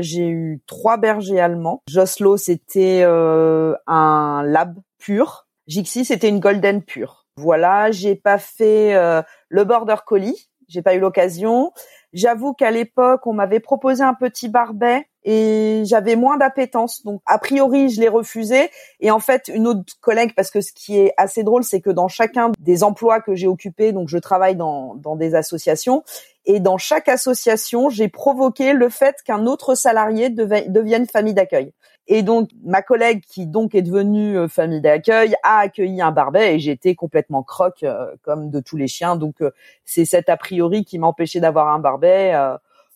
j'ai 0.00 0.28
eu 0.28 0.60
trois 0.66 0.98
bergers 0.98 1.40
allemands. 1.40 1.82
Joslo, 1.88 2.36
c'était 2.36 3.02
un 3.04 4.42
lab 4.44 4.76
pur. 4.98 5.47
Jixi, 5.68 6.04
c'était 6.04 6.28
une 6.28 6.40
golden 6.40 6.82
pure. 6.82 7.26
Voilà, 7.36 7.92
j'ai 7.92 8.16
pas 8.16 8.38
fait 8.38 8.94
euh, 8.94 9.22
le 9.48 9.64
border 9.64 9.96
collie, 10.04 10.48
j'ai 10.66 10.82
pas 10.82 10.94
eu 10.94 10.98
l'occasion. 10.98 11.72
J'avoue 12.12 12.54
qu'à 12.54 12.70
l'époque, 12.70 13.26
on 13.26 13.34
m'avait 13.34 13.60
proposé 13.60 14.02
un 14.02 14.14
petit 14.14 14.48
barbet 14.48 15.06
et 15.24 15.82
j'avais 15.84 16.16
moins 16.16 16.38
d'appétence. 16.38 17.04
Donc, 17.04 17.20
a 17.26 17.38
priori, 17.38 17.90
je 17.90 18.00
l'ai 18.00 18.08
refusé. 18.08 18.70
Et 19.00 19.10
en 19.10 19.20
fait, 19.20 19.48
une 19.48 19.66
autre 19.66 19.92
collègue, 20.00 20.32
parce 20.34 20.50
que 20.50 20.62
ce 20.62 20.72
qui 20.72 20.98
est 20.98 21.12
assez 21.18 21.42
drôle, 21.42 21.64
c'est 21.64 21.82
que 21.82 21.90
dans 21.90 22.08
chacun 22.08 22.50
des 22.58 22.82
emplois 22.82 23.20
que 23.20 23.34
j'ai 23.34 23.46
occupés, 23.46 23.92
donc 23.92 24.08
je 24.08 24.16
travaille 24.16 24.56
dans, 24.56 24.94
dans 24.94 25.16
des 25.16 25.34
associations, 25.34 26.02
et 26.46 26.60
dans 26.60 26.78
chaque 26.78 27.08
association, 27.08 27.90
j'ai 27.90 28.08
provoqué 28.08 28.72
le 28.72 28.88
fait 28.88 29.16
qu'un 29.22 29.46
autre 29.46 29.74
salarié 29.74 30.30
devienne 30.30 31.06
famille 31.06 31.34
d'accueil. 31.34 31.72
Et 32.08 32.22
donc 32.22 32.48
ma 32.64 32.80
collègue 32.80 33.22
qui 33.28 33.46
donc 33.46 33.74
est 33.74 33.82
devenue 33.82 34.38
euh, 34.38 34.48
famille 34.48 34.80
d'accueil 34.80 35.34
a 35.42 35.58
accueilli 35.58 36.00
un 36.00 36.10
barbet 36.10 36.54
et 36.54 36.58
j'étais 36.58 36.94
complètement 36.94 37.42
croque 37.42 37.82
euh, 37.82 38.16
comme 38.22 38.50
de 38.50 38.60
tous 38.60 38.78
les 38.78 38.88
chiens. 38.88 39.16
Donc 39.16 39.42
euh, 39.42 39.50
c'est 39.84 40.06
cet 40.06 40.30
a 40.30 40.38
priori 40.38 40.86
qui 40.86 40.98
m'empêchait 40.98 41.40
d'avoir 41.40 41.68
un 41.68 41.78
barbet. 41.78 42.34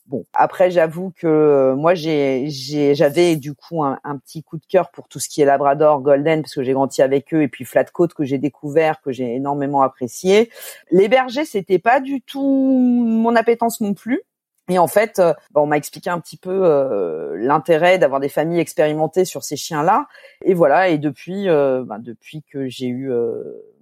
Bon, 0.06 0.24
après 0.32 0.70
j'avoue 0.70 1.12
que 1.14 1.74
moi 1.76 1.94
j'ai 1.94 2.46
j'avais 2.48 3.36
du 3.36 3.54
coup 3.54 3.84
un, 3.84 4.18
petit 4.18 4.42
coup 4.42 4.56
de 4.56 4.66
cœur 4.66 4.90
pour 4.90 5.06
tout 5.08 5.20
ce 5.20 5.28
qui 5.28 5.42
est 5.42 5.44
Labrador, 5.44 6.00
Golden 6.00 6.42
parce 6.42 6.54
que 6.54 6.62
j'ai 6.62 6.72
grandi 6.72 7.02
avec 7.02 7.32
eux 7.32 7.42
et 7.42 7.48
puis 7.48 7.64
Flatcoat 7.64 8.08
que 8.08 8.24
j'ai 8.24 8.38
découvert 8.38 9.00
que 9.00 9.12
j'ai 9.12 9.34
énormément 9.36 9.82
apprécié. 9.82 10.50
Les 10.90 11.08
bergers 11.08 11.44
c'était 11.44 11.78
pas 11.78 12.00
du 12.00 12.20
tout 12.20 12.42
mon 12.42 13.36
appétence 13.36 13.80
non 13.80 13.94
plus. 13.94 14.22
Et 14.68 14.78
en 14.78 14.86
fait, 14.86 15.18
euh, 15.18 15.34
on 15.54 15.66
m'a 15.66 15.76
expliqué 15.76 16.08
un 16.08 16.20
petit 16.20 16.36
peu 16.36 16.60
euh, 16.64 17.36
l'intérêt 17.36 17.98
d'avoir 17.98 18.20
des 18.20 18.28
familles 18.28 18.60
expérimentées 18.60 19.24
sur 19.24 19.42
ces 19.42 19.56
chiens-là. 19.56 20.06
Et 20.44 20.54
voilà. 20.54 20.88
Et 20.88 20.98
depuis, 20.98 21.48
euh, 21.48 21.82
bah, 21.84 21.98
depuis 21.98 22.42
que 22.42 22.68
j'ai 22.68 22.86
eu 22.86 23.10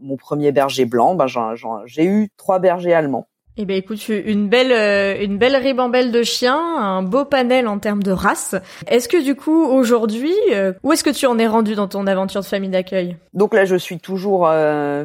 mon 0.00 0.16
premier 0.16 0.52
berger 0.52 0.86
blanc, 0.86 1.14
bah, 1.14 1.26
j'ai 1.86 2.04
eu 2.04 2.30
trois 2.36 2.58
bergers 2.58 2.94
allemands. 2.94 3.26
Eh 3.56 3.66
ben 3.66 3.76
écoute, 3.76 4.08
une 4.08 4.48
belle 4.48 5.20
une 5.22 5.36
belle 5.36 5.56
ribambelle 5.56 6.12
de 6.12 6.22
chiens, 6.22 6.56
un 6.56 7.02
beau 7.02 7.26
panel 7.26 7.68
en 7.68 7.78
termes 7.78 8.02
de 8.02 8.12
race. 8.12 8.54
Est-ce 8.86 9.06
que 9.06 9.22
du 9.22 9.34
coup 9.34 9.64
aujourd'hui, 9.64 10.34
où 10.82 10.92
est-ce 10.92 11.04
que 11.04 11.10
tu 11.10 11.26
en 11.26 11.38
es 11.38 11.46
rendu 11.46 11.74
dans 11.74 11.88
ton 11.88 12.06
aventure 12.06 12.40
de 12.40 12.46
famille 12.46 12.70
d'accueil? 12.70 13.16
Donc 13.34 13.52
là, 13.52 13.66
je 13.66 13.76
suis 13.76 13.98
toujours 13.98 14.48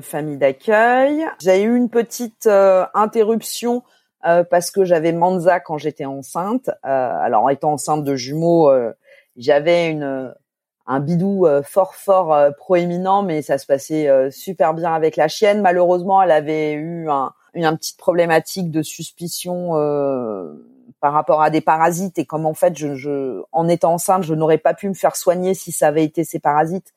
famille 0.03 0.37
d'accueil. 0.37 1.25
J'ai 1.41 1.63
eu 1.63 1.75
une 1.75 1.89
petite 1.89 2.47
interruption 2.93 3.83
euh, 4.25 4.43
parce 4.43 4.71
que 4.71 4.85
j'avais 4.85 5.11
Manza 5.11 5.59
quand 5.59 5.77
j'étais 5.77 6.05
enceinte. 6.05 6.69
Euh, 6.85 7.17
alors 7.21 7.49
étant 7.51 7.73
enceinte 7.73 8.03
de 8.03 8.15
jumeaux, 8.15 8.69
euh, 8.69 8.91
j'avais 9.37 9.97
un 10.87 10.99
bidou 10.99 11.47
fort 11.63 11.95
fort 11.95 12.37
proéminent, 12.57 13.23
mais 13.23 13.41
ça 13.41 13.57
se 13.57 13.65
passait 13.65 14.09
super 14.31 14.73
bien 14.73 14.93
avec 14.93 15.17
la 15.17 15.27
chienne. 15.27 15.61
Malheureusement, 15.61 16.21
elle 16.21 16.31
avait 16.31 16.73
eu 16.73 17.09
un, 17.09 17.33
une, 17.53 17.69
petite 17.75 17.97
problématique 17.97 18.71
de 18.71 18.81
suspicion 18.81 19.71
par 21.01 21.11
rapport 21.11 21.41
à 21.41 21.49
des 21.49 21.59
parasites 21.59 22.17
et 22.17 22.25
comme 22.25 22.45
en 22.45 22.53
fait, 22.53 22.77
je, 22.77 22.95
je 22.95 23.41
en 23.51 23.67
étant 23.67 23.93
enceinte, 23.93 24.23
je 24.23 24.33
n'aurais 24.33 24.57
pas 24.57 24.73
pu 24.73 24.87
me 24.87 24.93
faire 24.93 25.17
soigner 25.17 25.53
si 25.53 25.73
ça 25.73 25.87
avait 25.87 26.05
été 26.05 26.23
ces 26.23 26.39
parasites 26.39 26.93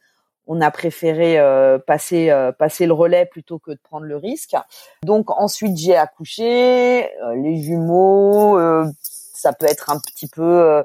on 0.49 0.62
a 0.62 0.71
préféré 0.71 1.38
euh, 1.38 1.78
passer 1.78 2.31
euh, 2.31 2.52
passer 2.52 2.87
le 2.87 2.95
relais 2.95 3.26
plutôt 3.26 3.59
que 3.59 3.71
de 3.71 3.78
prendre 3.83 4.07
le 4.07 4.17
risque. 4.17 4.57
Donc 5.05 5.31
ensuite 5.31 5.76
j'ai 5.76 5.95
accouché, 5.95 7.05
euh, 7.23 7.35
les 7.37 7.62
jumeaux, 7.62 8.59
ça 9.05 9.52
peut 9.52 9.67
être 9.67 9.90
un 9.90 10.00
petit 10.00 10.26
peu 10.26 10.83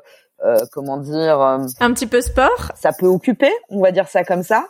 comment 0.74 0.98
dire 0.98 1.40
un 1.40 1.94
petit 1.94 2.08
peu 2.08 2.22
sport. 2.22 2.74
Ça 2.76 2.92
peut 2.92 3.08
occuper, 3.08 3.52
on 3.70 3.82
va 3.82 3.92
dire 3.92 4.10
ça 4.10 4.24
comme 4.24 4.44
ça. 4.44 4.68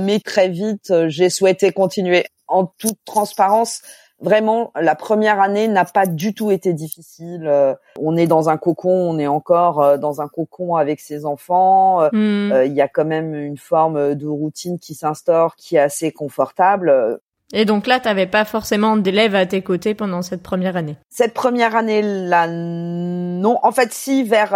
mais 0.00 0.20
très 0.20 0.48
vite 0.48 0.92
j'ai 1.08 1.30
souhaité 1.30 1.72
continuer 1.72 2.26
en 2.46 2.66
toute 2.66 2.98
transparence 3.06 3.80
vraiment 4.20 4.72
la 4.80 4.94
première 4.94 5.40
année 5.40 5.68
n'a 5.68 5.84
pas 5.84 6.06
du 6.06 6.34
tout 6.34 6.50
été 6.50 6.72
difficile. 6.72 7.46
Euh, 7.46 7.74
on 7.98 8.16
est 8.16 8.26
dans 8.26 8.48
un 8.48 8.56
cocon, 8.56 8.90
on 8.90 9.18
est 9.18 9.26
encore 9.26 9.80
euh, 9.80 9.96
dans 9.96 10.20
un 10.20 10.28
cocon 10.28 10.76
avec 10.76 11.00
ses 11.00 11.24
enfants. 11.24 12.02
Euh, 12.02 12.08
hmm. 12.12 12.66
Il 12.66 12.72
y 12.72 12.80
a 12.80 12.88
quand 12.88 13.04
même 13.04 13.34
une 13.34 13.58
forme 13.58 14.14
de 14.14 14.26
routine 14.26 14.78
qui 14.78 14.94
s'instaure, 14.94 15.56
qui 15.56 15.76
est 15.76 15.80
assez 15.80 16.12
confortable. 16.12 17.20
Et 17.54 17.64
donc 17.64 17.86
là, 17.86 17.98
tu 17.98 18.08
n'avais 18.08 18.26
pas 18.26 18.44
forcément 18.44 18.96
d'élèves 18.96 19.34
à 19.34 19.46
tes 19.46 19.62
côtés 19.62 19.94
pendant 19.94 20.20
cette 20.20 20.42
première 20.42 20.76
année? 20.76 20.96
Cette 21.08 21.32
première 21.32 21.76
année-là, 21.76 22.46
non. 22.46 23.58
En 23.62 23.72
fait, 23.72 23.92
si 23.92 24.22
vers 24.22 24.54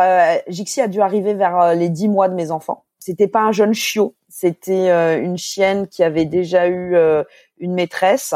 Jixi 0.48 0.82
a 0.82 0.88
dû 0.88 1.00
arriver 1.00 1.32
vers 1.32 1.74
les 1.74 1.88
dix 1.88 2.08
mois 2.08 2.28
de 2.28 2.34
mes 2.34 2.50
enfants. 2.50 2.84
C'était 2.98 3.28
pas 3.28 3.40
un 3.40 3.50
jeune 3.50 3.72
chiot, 3.72 4.14
c'était 4.28 5.18
une 5.18 5.38
chienne 5.38 5.88
qui 5.88 6.04
avait 6.04 6.26
déjà 6.26 6.68
eu 6.68 6.94
une 7.58 7.72
maîtresse 7.72 8.34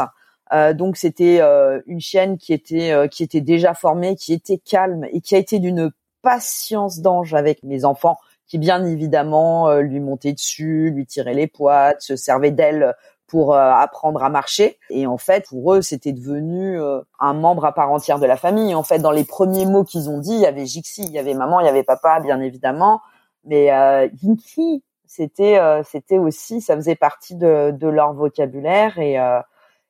euh, 0.53 0.73
donc 0.73 0.97
c'était 0.97 1.39
euh, 1.41 1.81
une 1.87 1.99
chienne 1.99 2.37
qui 2.37 2.53
était 2.53 2.91
euh, 2.91 3.07
qui 3.07 3.23
était 3.23 3.41
déjà 3.41 3.73
formée, 3.73 4.15
qui 4.15 4.33
était 4.33 4.57
calme 4.57 5.05
et 5.11 5.21
qui 5.21 5.35
a 5.35 5.37
été 5.37 5.59
d'une 5.59 5.91
patience 6.21 6.99
d'ange 6.99 7.33
avec 7.33 7.63
mes 7.63 7.85
enfants, 7.85 8.17
qui 8.47 8.57
bien 8.57 8.85
évidemment 8.85 9.71
lui 9.77 9.99
montaient 9.99 10.33
dessus, 10.33 10.91
lui 10.91 11.05
tiraient 11.05 11.33
les 11.33 11.47
poids, 11.47 11.93
se 11.99 12.15
servaient 12.15 12.51
d'elle 12.51 12.95
pour 13.27 13.55
apprendre 13.55 14.23
à 14.23 14.29
marcher. 14.29 14.79
Et 14.89 15.05
en 15.05 15.17
fait, 15.17 15.47
pour 15.49 15.73
eux, 15.73 15.81
c'était 15.81 16.13
devenu 16.13 16.79
un 17.19 17.33
membre 17.33 17.65
à 17.65 17.73
part 17.73 17.91
entière 17.91 18.19
de 18.19 18.25
la 18.25 18.37
famille. 18.37 18.73
En 18.73 18.83
fait, 18.83 18.99
dans 18.99 19.11
les 19.11 19.25
premiers 19.25 19.65
mots 19.65 19.83
qu'ils 19.83 20.09
ont 20.09 20.19
dit, 20.19 20.33
il 20.33 20.39
y 20.39 20.45
avait 20.45 20.65
Jixi, 20.65 21.03
il 21.03 21.11
y 21.11 21.19
avait 21.19 21.33
maman, 21.33 21.59
il 21.59 21.65
y 21.65 21.69
avait 21.69 21.83
papa, 21.83 22.19
bien 22.19 22.39
évidemment, 22.41 23.01
mais 23.45 23.71
euh, 23.71 24.07
c'était 25.05 25.59
c'était 25.85 26.17
aussi, 26.17 26.59
ça 26.59 26.75
faisait 26.75 26.95
partie 26.95 27.35
de, 27.35 27.71
de 27.71 27.87
leur 27.87 28.13
vocabulaire 28.13 28.97
et 28.97 29.17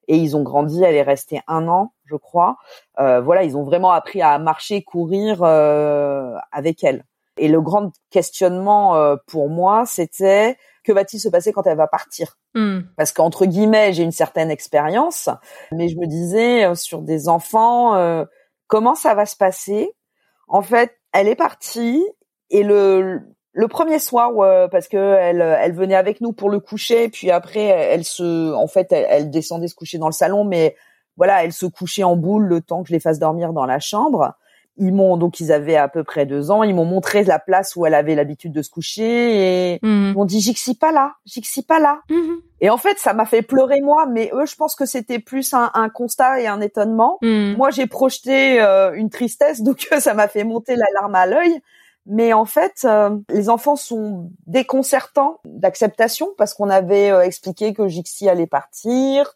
et 0.08 0.18
ils 0.18 0.36
ont 0.36 0.44
grandi. 0.44 0.84
Elle 0.84 0.96
est 0.96 1.04
restée 1.04 1.42
un 1.48 1.68
an, 1.68 1.94
je 2.06 2.16
crois. 2.16 2.58
Euh, 3.00 3.22
voilà, 3.22 3.44
ils 3.44 3.58
ont 3.58 3.64
vraiment 3.64 3.92
appris 3.92 4.22
à 4.22 4.38
marcher, 4.40 4.84
courir 4.84 5.44
euh, 5.44 6.36
avec 6.52 6.84
elle. 6.84 7.04
Et 7.38 7.48
le 7.48 7.62
grand 7.62 7.92
questionnement 8.10 8.96
euh, 8.96 9.16
pour 9.28 9.50
moi, 9.50 9.86
c'était 9.86 10.58
que 10.84 10.92
va-t-il 10.92 11.20
se 11.20 11.30
passer 11.30 11.52
quand 11.52 11.68
elle 11.68 11.78
va 11.78 11.88
partir? 11.88 12.38
Hmm. 12.56 12.82
Parce 12.96 13.12
qu'entre 13.12 13.46
guillemets, 13.46 13.94
j'ai 13.94 14.04
une 14.04 14.12
certaine 14.12 14.50
expérience, 14.50 15.30
mais 15.72 15.90
je 15.90 15.98
me 15.98 16.08
disais 16.08 16.66
euh, 16.66 16.76
sur 16.76 17.02
des 17.02 17.30
enfants, 17.30 17.96
euh, 17.96 18.26
comment 18.68 18.96
ça 18.96 19.14
va 19.14 19.26
se 19.26 19.36
passer? 19.36 19.92
En 20.48 20.62
fait, 20.62 20.98
elle 21.12 21.28
est 21.28 21.36
partie 21.36 22.04
et 22.50 22.64
le 22.64 23.22
le 23.58 23.68
premier 23.68 23.98
soir 23.98 24.32
euh, 24.38 24.68
parce 24.68 24.88
que 24.88 24.98
elle, 24.98 25.42
elle 25.42 25.74
venait 25.74 25.96
avec 25.96 26.22
nous 26.22 26.32
pour 26.32 26.50
le 26.50 26.60
coucher 26.60 27.10
puis 27.10 27.32
après 27.32 27.66
elle 27.66 28.04
se 28.04 28.54
en 28.54 28.68
fait 28.68 28.92
elle, 28.92 29.32
descendait 29.32 29.68
se 29.68 29.74
coucher 29.74 29.98
dans 29.98 30.08
le 30.08 30.14
salon 30.14 30.46
mais 30.46 30.76
voilà 31.18 31.44
elle 31.44 31.54
se 31.54 31.66
couchait 31.66 32.04
en 32.04 32.16
boule 32.16 32.46
le 32.46 32.62
temps 32.62 32.84
que 32.84 32.90
je 32.90 32.94
les 32.94 33.00
fasse 33.00 33.18
dormir 33.18 33.54
dans 33.54 33.66
la 33.66 33.80
chambre 33.80 34.36
ils 34.78 34.94
m'ont 34.94 35.18
donc 35.18 35.40
ils 35.40 35.52
avaient 35.52 35.76
à 35.76 35.88
peu 35.88 36.04
près 36.04 36.28
deux 36.28 36.52
ans 36.52 36.62
ils 36.62 36.76
m'ont 36.76 36.86
montré 36.86 37.24
la 37.24 37.40
place 37.40 37.76
où 37.76 37.88
elle 37.88 37.96
avait 37.96 38.14
l'habitude 38.14 38.52
de 38.52 38.62
se 38.62 38.70
coucher 38.70 39.72
et 39.74 39.80
mmh. 39.82 39.88
ils 40.10 40.14
m'ont 40.14 40.26
dit 40.26 40.40
j'y 40.40 40.76
pas 40.76 40.92
là 40.92 41.16
j'y 41.26 41.64
pas 41.64 41.80
là 41.80 42.02
mmh. 42.12 42.34
et 42.62 42.70
en 42.70 42.78
fait 42.78 43.00
ça 43.00 43.14
m'a 43.14 43.26
fait 43.26 43.42
pleurer 43.42 43.82
moi 43.82 44.06
mais 44.06 44.30
eux 44.36 44.46
je 44.46 44.56
pense 44.56 44.76
que 44.76 44.86
c'était 44.86 45.18
plus 45.18 45.56
un, 45.56 45.72
un, 45.74 45.90
constat 45.90 46.42
et 46.42 46.46
un 46.46 46.62
étonnement 46.62 47.18
mmh. 47.24 47.54
moi 47.54 47.72
j'ai 47.72 47.88
projeté 47.88 48.62
euh, 48.62 48.94
une 48.94 49.10
tristesse 49.10 49.62
donc 49.64 49.88
ça 50.00 50.14
m'a 50.14 50.28
fait 50.28 50.44
monter 50.44 50.76
la 50.76 50.86
larme 50.94 51.16
à 51.16 51.26
l'œil 51.26 51.60
mais 52.08 52.34
en 52.34 52.46
fait, 52.46 52.86
euh, 52.86 53.18
les 53.30 53.50
enfants 53.50 53.76
sont 53.76 54.32
déconcertants 54.46 55.40
d'acceptation 55.46 56.30
parce 56.38 56.54
qu'on 56.54 56.70
avait 56.70 57.12
euh, 57.12 57.22
expliqué 57.22 57.74
que 57.74 57.88
Jixi 57.88 58.30
allait 58.30 58.48
partir, 58.48 59.36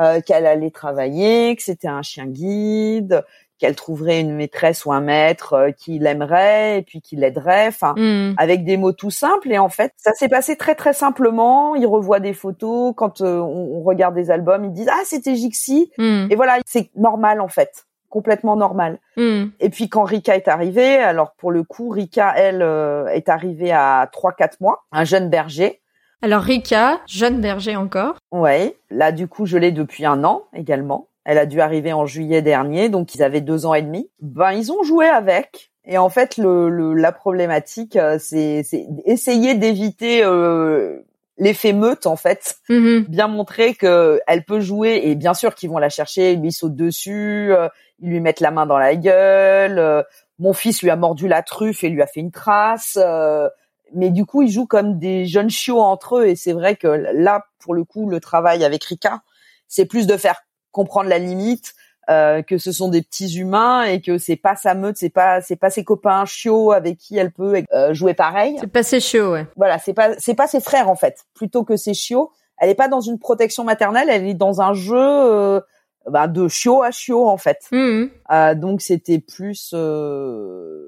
euh, 0.00 0.20
qu'elle 0.22 0.46
allait 0.46 0.70
travailler, 0.70 1.54
que 1.56 1.62
c'était 1.62 1.88
un 1.88 2.02
chien 2.02 2.26
guide, 2.26 3.22
qu'elle 3.58 3.74
trouverait 3.74 4.20
une 4.20 4.34
maîtresse 4.34 4.86
ou 4.86 4.92
un 4.92 5.00
maître 5.00 5.70
qui 5.78 5.98
l'aimerait 5.98 6.78
et 6.78 6.82
puis 6.82 7.00
qui 7.00 7.16
l'aiderait, 7.16 7.68
enfin 7.68 7.94
hmm. 7.96 8.34
avec 8.38 8.64
des 8.64 8.76
mots 8.78 8.92
tout 8.92 9.10
simples. 9.10 9.52
Et 9.52 9.58
en 9.58 9.68
fait, 9.68 9.92
ça 9.96 10.12
s'est 10.12 10.28
passé 10.28 10.56
très 10.56 10.74
très 10.74 10.92
simplement. 10.92 11.74
Ils 11.74 11.86
revoient 11.86 12.20
des 12.20 12.34
photos 12.34 12.94
quand 12.96 13.20
on, 13.20 13.82
regarde 13.82 14.14
des 14.14 14.30
albums, 14.30 14.64
ils 14.64 14.72
disent 14.72 14.90
ah 14.90 15.02
c'était 15.04 15.36
Jixi. 15.36 15.90
Hmm. 15.98 16.28
Et 16.30 16.34
voilà, 16.34 16.58
c'est 16.66 16.90
normal 16.96 17.40
en 17.40 17.48
fait 17.48 17.85
complètement 18.08 18.56
normal. 18.56 18.98
Hmm. 19.16 19.46
Et 19.60 19.70
puis 19.70 19.88
quand 19.88 20.04
Rika 20.04 20.36
est 20.36 20.48
arrivée, 20.48 20.96
alors 20.96 21.32
pour 21.36 21.50
le 21.50 21.62
coup, 21.62 21.88
Rika, 21.88 22.32
elle, 22.36 22.62
euh, 22.62 23.06
est 23.08 23.28
arrivée 23.28 23.72
à 23.72 24.08
3-4 24.12 24.54
mois, 24.60 24.84
un 24.92 25.04
jeune 25.04 25.30
berger. 25.30 25.80
Alors 26.22 26.42
Rika, 26.42 27.00
jeune 27.06 27.40
berger 27.40 27.76
encore. 27.76 28.16
Ouais, 28.32 28.76
là 28.90 29.12
du 29.12 29.28
coup 29.28 29.46
je 29.46 29.58
l'ai 29.58 29.72
depuis 29.72 30.06
un 30.06 30.24
an 30.24 30.44
également. 30.54 31.08
Elle 31.24 31.38
a 31.38 31.46
dû 31.46 31.60
arriver 31.60 31.92
en 31.92 32.06
juillet 32.06 32.40
dernier, 32.40 32.88
donc 32.88 33.14
ils 33.14 33.22
avaient 33.22 33.40
deux 33.40 33.66
ans 33.66 33.74
et 33.74 33.82
demi. 33.82 34.08
Ben 34.20 34.52
ils 34.52 34.70
ont 34.72 34.82
joué 34.84 35.06
avec. 35.06 35.70
Et 35.84 35.98
en 35.98 36.08
fait, 36.08 36.36
le, 36.36 36.94
la 36.94 37.12
problématique, 37.12 37.96
euh, 37.96 38.18
c'est 38.20 38.64
essayer 39.04 39.54
d'éviter 39.54 40.24
euh, 40.24 41.00
l'effet 41.38 41.72
meute 41.72 42.06
en 42.06 42.16
fait, 42.16 42.56
mm-hmm. 42.68 43.08
bien 43.08 43.28
montrer 43.28 43.74
que 43.74 44.20
elle 44.26 44.44
peut 44.44 44.60
jouer 44.60 45.02
et 45.04 45.14
bien 45.14 45.34
sûr 45.34 45.54
qu'ils 45.54 45.70
vont 45.70 45.78
la 45.78 45.88
chercher, 45.88 46.34
lui 46.34 46.50
saute 46.52 46.74
dessus, 46.74 47.52
ils 48.00 48.10
lui 48.10 48.20
mettent 48.20 48.40
la 48.40 48.50
main 48.50 48.66
dans 48.66 48.78
la 48.78 48.94
gueule. 48.96 49.78
Euh, 49.78 50.02
mon 50.38 50.52
fils 50.52 50.82
lui 50.82 50.90
a 50.90 50.96
mordu 50.96 51.28
la 51.28 51.42
truffe 51.42 51.82
et 51.84 51.88
lui 51.88 52.02
a 52.02 52.06
fait 52.06 52.20
une 52.20 52.30
trace. 52.30 52.98
Euh, 53.00 53.48
mais 53.94 54.10
du 54.10 54.26
coup, 54.26 54.42
ils 54.42 54.50
jouent 54.50 54.66
comme 54.66 54.98
des 54.98 55.26
jeunes 55.26 55.50
chiots 55.50 55.80
entre 55.80 56.18
eux. 56.18 56.26
Et 56.26 56.36
c'est 56.36 56.52
vrai 56.52 56.76
que 56.76 56.88
là, 56.88 57.44
pour 57.58 57.74
le 57.74 57.84
coup, 57.84 58.08
le 58.08 58.20
travail 58.20 58.64
avec 58.64 58.84
Rika, 58.84 59.22
c'est 59.68 59.86
plus 59.86 60.06
de 60.06 60.16
faire 60.16 60.42
comprendre 60.72 61.08
la 61.08 61.18
limite, 61.18 61.74
euh, 62.10 62.42
que 62.42 62.58
ce 62.58 62.70
sont 62.70 62.88
des 62.88 63.02
petits 63.02 63.38
humains 63.38 63.84
et 63.84 64.00
que 64.00 64.18
c'est 64.18 64.36
pas 64.36 64.54
sa 64.56 64.74
meute, 64.74 64.96
c'est 64.96 65.08
pas 65.08 65.40
c'est 65.40 65.56
pas 65.56 65.70
ses 65.70 65.82
copains 65.82 66.24
chiots 66.26 66.70
avec 66.72 66.98
qui 66.98 67.16
elle 67.16 67.32
peut 67.32 67.64
jouer 67.92 68.14
pareil. 68.14 68.56
C'est 68.60 68.66
pas 68.66 68.82
ses 68.82 69.00
chiots, 69.00 69.32
ouais. 69.32 69.46
Voilà, 69.56 69.78
c'est 69.78 69.94
pas 69.94 70.10
c'est 70.18 70.34
pas 70.34 70.46
ses 70.46 70.60
frères 70.60 70.90
en 70.90 70.96
fait, 70.96 71.24
plutôt 71.34 71.64
que 71.64 71.76
ses 71.76 71.94
chiots. 71.94 72.30
Elle 72.58 72.70
est 72.70 72.76
pas 72.76 72.88
dans 72.88 73.00
une 73.00 73.18
protection 73.18 73.64
maternelle, 73.64 74.08
elle 74.10 74.26
est 74.26 74.34
dans 74.34 74.60
un 74.60 74.74
jeu 74.74 75.62
bah, 76.08 76.28
de 76.28 76.48
chiot 76.48 76.82
à 76.82 76.90
chiot 76.90 77.28
en 77.28 77.36
fait. 77.36 77.66
Mmh. 77.72 78.04
Euh, 78.30 78.54
donc 78.54 78.80
c'était 78.80 79.18
plus 79.18 79.72
euh, 79.74 80.86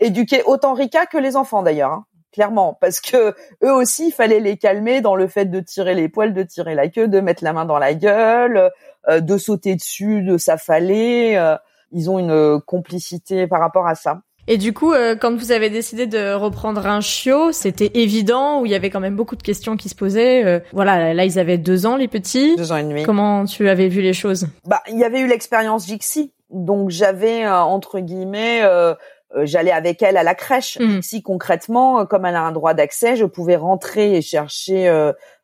éduquer 0.00 0.42
autant 0.44 0.74
Rika 0.74 1.06
que 1.06 1.18
les 1.18 1.36
enfants 1.36 1.62
d'ailleurs, 1.62 1.92
hein, 1.92 2.06
clairement, 2.32 2.76
parce 2.80 3.00
que 3.00 3.34
eux 3.64 3.72
aussi 3.72 4.08
il 4.08 4.12
fallait 4.12 4.40
les 4.40 4.56
calmer 4.56 5.00
dans 5.00 5.16
le 5.16 5.26
fait 5.26 5.46
de 5.46 5.60
tirer 5.60 5.94
les 5.94 6.08
poils, 6.08 6.32
de 6.32 6.42
tirer 6.42 6.74
la 6.74 6.88
queue, 6.88 7.08
de 7.08 7.20
mettre 7.20 7.44
la 7.44 7.52
main 7.52 7.64
dans 7.64 7.78
la 7.78 7.94
gueule, 7.94 8.70
euh, 9.08 9.20
de 9.20 9.38
sauter 9.38 9.74
dessus, 9.74 10.22
de 10.22 10.38
s'affaler. 10.38 11.34
Euh, 11.36 11.56
ils 11.92 12.10
ont 12.10 12.18
une 12.18 12.60
complicité 12.62 13.46
par 13.46 13.60
rapport 13.60 13.86
à 13.86 13.94
ça. 13.94 14.20
Et 14.48 14.58
du 14.58 14.72
coup, 14.72 14.92
euh, 14.92 15.16
quand 15.16 15.36
vous 15.36 15.50
avez 15.50 15.70
décidé 15.70 16.06
de 16.06 16.34
reprendre 16.34 16.86
un 16.86 17.00
chiot, 17.00 17.50
c'était 17.52 17.90
évident 17.94 18.60
ou 18.60 18.66
il 18.66 18.72
y 18.72 18.74
avait 18.74 18.90
quand 18.90 19.00
même 19.00 19.16
beaucoup 19.16 19.36
de 19.36 19.42
questions 19.42 19.76
qui 19.76 19.88
se 19.88 19.94
posaient. 19.94 20.44
Euh, 20.44 20.60
voilà, 20.72 21.14
là 21.14 21.24
ils 21.24 21.38
avaient 21.38 21.58
deux 21.58 21.86
ans 21.86 21.96
les 21.96 22.08
petits. 22.08 22.56
Deux 22.56 22.70
ans 22.70 22.76
et 22.76 22.84
demi. 22.84 23.02
Comment 23.02 23.44
tu 23.44 23.68
avais 23.68 23.88
vu 23.88 24.02
les 24.02 24.12
choses? 24.12 24.46
Bah, 24.66 24.82
il 24.88 24.98
y 24.98 25.04
avait 25.04 25.20
eu 25.20 25.26
l'expérience 25.26 25.86
Jixi. 25.86 26.32
Donc 26.50 26.90
j'avais 26.90 27.48
entre 27.48 27.98
guillemets 27.98 28.62
j'allais 29.42 29.72
avec 29.72 30.00
elle 30.02 30.16
à 30.16 30.22
la 30.22 30.36
crèche. 30.36 30.78
Si 31.02 31.22
concrètement, 31.22 32.06
comme 32.06 32.24
elle 32.24 32.36
a 32.36 32.42
un 32.42 32.52
droit 32.52 32.72
d'accès, 32.72 33.16
je 33.16 33.24
pouvais 33.24 33.56
rentrer 33.56 34.16
et 34.16 34.22
chercher. 34.22 34.84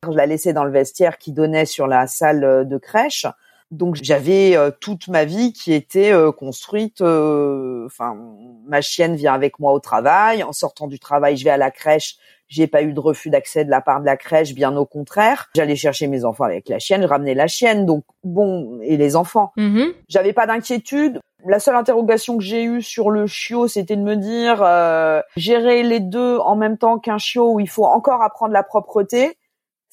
je 0.04 0.16
la 0.16 0.26
laissais 0.26 0.52
dans 0.52 0.64
le 0.64 0.71
vestiaire 0.71 1.18
qui 1.18 1.32
donnait 1.32 1.66
sur 1.66 1.88
la 1.88 2.06
salle 2.06 2.68
de 2.68 2.78
crèche. 2.78 3.26
Donc 3.73 3.97
j'avais 4.00 4.57
toute 4.81 5.09
ma 5.09 5.25
vie 5.25 5.52
qui 5.52 5.73
était 5.73 6.12
construite. 6.38 7.00
Enfin, 7.00 8.17
ma 8.67 8.81
chienne 8.81 9.17
vient 9.17 9.35
avec 9.35 9.59
moi 9.59 9.73
au 9.73 9.81
travail. 9.81 10.43
En 10.45 10.52
sortant 10.52 10.87
du 10.87 10.99
travail, 10.99 11.37
je 11.37 11.45
vais 11.45 11.50
à 11.50 11.57
la 11.57 11.71
crèche. 11.71 12.17
J'ai 12.52 12.67
pas 12.67 12.83
eu 12.83 12.93
de 12.93 13.00
refus 13.00 13.31
d'accès 13.31 13.64
de 13.64 13.71
la 13.71 13.81
part 13.81 14.02
de 14.02 14.05
la 14.05 14.19
crèche, 14.19 14.52
bien 14.52 14.76
au 14.76 14.85
contraire. 14.85 15.49
J'allais 15.57 15.75
chercher 15.75 16.07
mes 16.07 16.26
enfants 16.26 16.45
avec 16.45 16.69
la 16.69 16.79
chienne, 16.79 17.00
je 17.00 17.07
ramenais 17.07 17.33
la 17.33 17.47
chienne, 17.47 17.87
donc 17.87 18.05
bon, 18.25 18.79
et 18.83 18.99
les 18.99 19.17
enfants. 19.17 19.52
Mhm. 19.57 19.95
J'avais 20.11 20.35
pas 20.35 20.47
d'inquiétude. 20.47 21.19
La 21.47 21.59
seule 21.59 21.76
interrogation 21.76 22.37
que 22.37 22.45
j'ai 22.45 22.62
eue 22.64 22.83
sur 22.83 23.11
le 23.11 23.26
chiot, 23.26 23.69
c'était 23.69 23.97
de 23.97 24.02
me 24.02 24.17
dire 24.17 24.62
euh, 24.62 25.23
gérer 25.35 25.83
les 25.83 26.00
deux 26.00 26.37
en 26.37 26.55
même 26.55 26.76
temps 26.76 26.99
qu'un 26.99 27.17
chiot 27.17 27.55
où 27.55 27.59
il 27.59 27.71
faut 27.71 27.87
encore 27.87 28.23
apprendre 28.23 28.52
la 28.52 28.62
propreté 28.62 29.38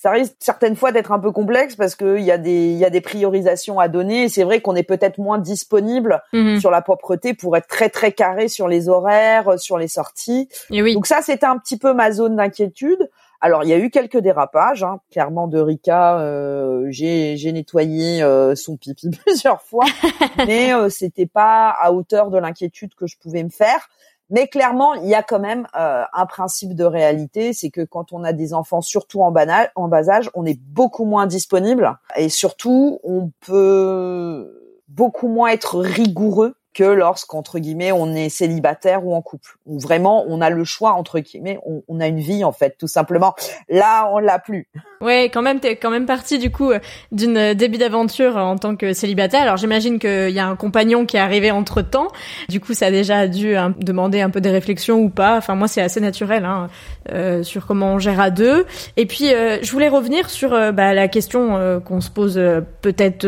ça 0.01 0.11
risque 0.11 0.33
certaines 0.39 0.77
fois 0.77 0.93
d'être 0.93 1.11
un 1.11 1.19
peu 1.19 1.33
complexe 1.33 1.75
parce 1.75 1.95
qu'il 1.95 2.21
y 2.21 2.31
a 2.31 2.37
des 2.37 2.67
il 2.71 2.77
y 2.77 2.85
a 2.85 2.89
des 2.89 3.01
priorisations 3.01 3.79
à 3.81 3.89
donner 3.89 4.23
et 4.23 4.29
c'est 4.29 4.45
vrai 4.45 4.61
qu'on 4.61 4.75
est 4.77 4.83
peut-être 4.83 5.17
moins 5.17 5.37
disponible 5.39 6.21
Mhm. 6.31 6.61
sur 6.61 6.71
la 6.71 6.81
propreté 6.81 7.33
pour 7.33 7.57
être 7.57 7.67
très 7.67 7.89
très 7.89 8.13
carré 8.13 8.47
sur 8.47 8.69
les 8.69 8.87
horaires, 8.87 9.49
euh, 9.49 9.57
sur 9.57 9.77
les 9.77 9.89
sorties. 9.89 10.47
Et 10.71 10.81
oui. 10.81 10.93
Donc 10.93 11.05
ça 11.05 11.21
c'était 11.21 11.45
un 11.45 11.57
petit 11.57 11.77
peu 11.77 11.93
ma 11.93 12.11
zone 12.13 12.37
d'inquiétude. 12.37 13.09
Alors 13.41 13.63
il 13.65 13.69
y 13.69 13.73
a 13.73 13.77
eu 13.77 13.89
quelques 13.89 14.17
dérapages, 14.17 14.83
hein. 14.83 14.99
clairement 15.11 15.47
de 15.47 15.59
Rika, 15.59 16.19
euh, 16.19 16.87
j'ai 16.89 17.35
j'ai 17.37 17.51
nettoyé 17.51 18.21
euh, 18.23 18.55
son 18.55 18.77
pipi 18.77 19.09
plusieurs 19.25 19.61
fois, 19.63 19.85
mais 20.47 20.73
euh, 20.73 20.89
c'était 20.89 21.25
pas 21.25 21.69
à 21.69 21.91
hauteur 21.91 22.29
de 22.31 22.37
l'inquiétude 22.37 22.95
que 22.95 23.05
je 23.05 23.17
pouvais 23.17 23.43
me 23.43 23.49
faire. 23.49 23.89
Mais 24.29 24.47
clairement, 24.47 24.93
il 24.93 25.07
y 25.07 25.15
a 25.15 25.23
quand 25.23 25.39
même 25.39 25.67
euh, 25.75 26.03
un 26.13 26.25
principe 26.25 26.75
de 26.75 26.83
réalité, 26.83 27.53
c'est 27.53 27.69
que 27.69 27.81
quand 27.81 28.13
on 28.13 28.23
a 28.23 28.33
des 28.33 28.53
enfants, 28.53 28.81
surtout 28.81 29.21
en, 29.21 29.31
bana- 29.31 29.69
en 29.75 29.87
bas 29.87 30.09
âge, 30.09 30.29
on 30.35 30.45
est 30.45 30.59
beaucoup 30.59 31.05
moins 31.05 31.25
disponible. 31.25 31.97
Et 32.15 32.29
surtout, 32.29 32.99
on 33.03 33.31
peut 33.45 34.47
beaucoup 34.87 35.27
moins 35.27 35.49
être 35.49 35.79
rigoureux 35.79 36.55
que 36.79 36.85
lorsqu'entre 36.85 37.59
guillemets 37.59 37.91
on 37.91 38.15
est 38.15 38.29
célibataire 38.29 39.05
ou 39.05 39.13
en 39.13 39.21
couple. 39.21 39.57
Où 39.65 39.79
vraiment 39.79 40.25
on 40.27 40.41
a 40.41 40.49
le 40.49 40.63
choix 40.63 40.93
entre 40.93 41.19
guillemets, 41.19 41.59
on, 41.65 41.99
a 41.99 42.07
une 42.07 42.19
vie 42.19 42.43
en 42.43 42.53
fait 42.53 42.77
tout 42.77 42.87
simplement. 42.87 43.35
Là 43.69 44.09
on 44.13 44.19
l'a 44.19 44.39
plus. 44.39 44.67
Ouais, 45.01 45.29
quand 45.33 45.41
même, 45.41 45.59
t'es 45.59 45.75
quand 45.75 45.89
même 45.89 46.05
parti 46.05 46.39
du 46.39 46.51
coup 46.51 46.71
d'une 47.11 47.37
euh, 47.37 47.53
début 47.53 47.77
d'aventure 47.77 48.37
en 48.37 48.57
tant 48.57 48.75
que 48.75 48.93
célibataire. 48.93 49.41
Alors 49.41 49.57
j'imagine 49.57 49.99
qu'il 49.99 50.29
y 50.29 50.39
a 50.39 50.47
un 50.47 50.55
compagnon 50.55 51.05
qui 51.05 51.17
est 51.17 51.21
arrivé 51.21 51.51
entre 51.51 51.81
temps. 51.81 52.07
Du 52.49 52.59
coup, 52.59 52.73
ça 52.73 52.87
a 52.87 52.91
déjà 52.91 53.27
dû 53.27 53.55
hein, 53.55 53.73
demander 53.79 54.21
un 54.21 54.29
peu 54.29 54.41
des 54.41 54.51
réflexions 54.51 54.99
ou 54.99 55.09
pas. 55.09 55.37
Enfin, 55.37 55.55
moi, 55.55 55.67
c'est 55.67 55.81
assez 55.81 56.01
naturel 56.01 56.45
hein, 56.45 56.67
euh, 57.11 57.43
sur 57.43 57.65
comment 57.65 57.93
on 57.93 57.99
gère 57.99 58.19
à 58.19 58.29
deux. 58.29 58.65
Et 58.97 59.05
puis, 59.05 59.33
euh, 59.33 59.57
je 59.61 59.71
voulais 59.71 59.87
revenir 59.87 60.29
sur 60.29 60.53
euh, 60.53 60.71
bah, 60.71 60.93
la 60.93 61.07
question 61.07 61.57
euh, 61.57 61.79
qu'on 61.79 62.01
se 62.01 62.09
pose 62.09 62.39
peut-être 62.81 63.27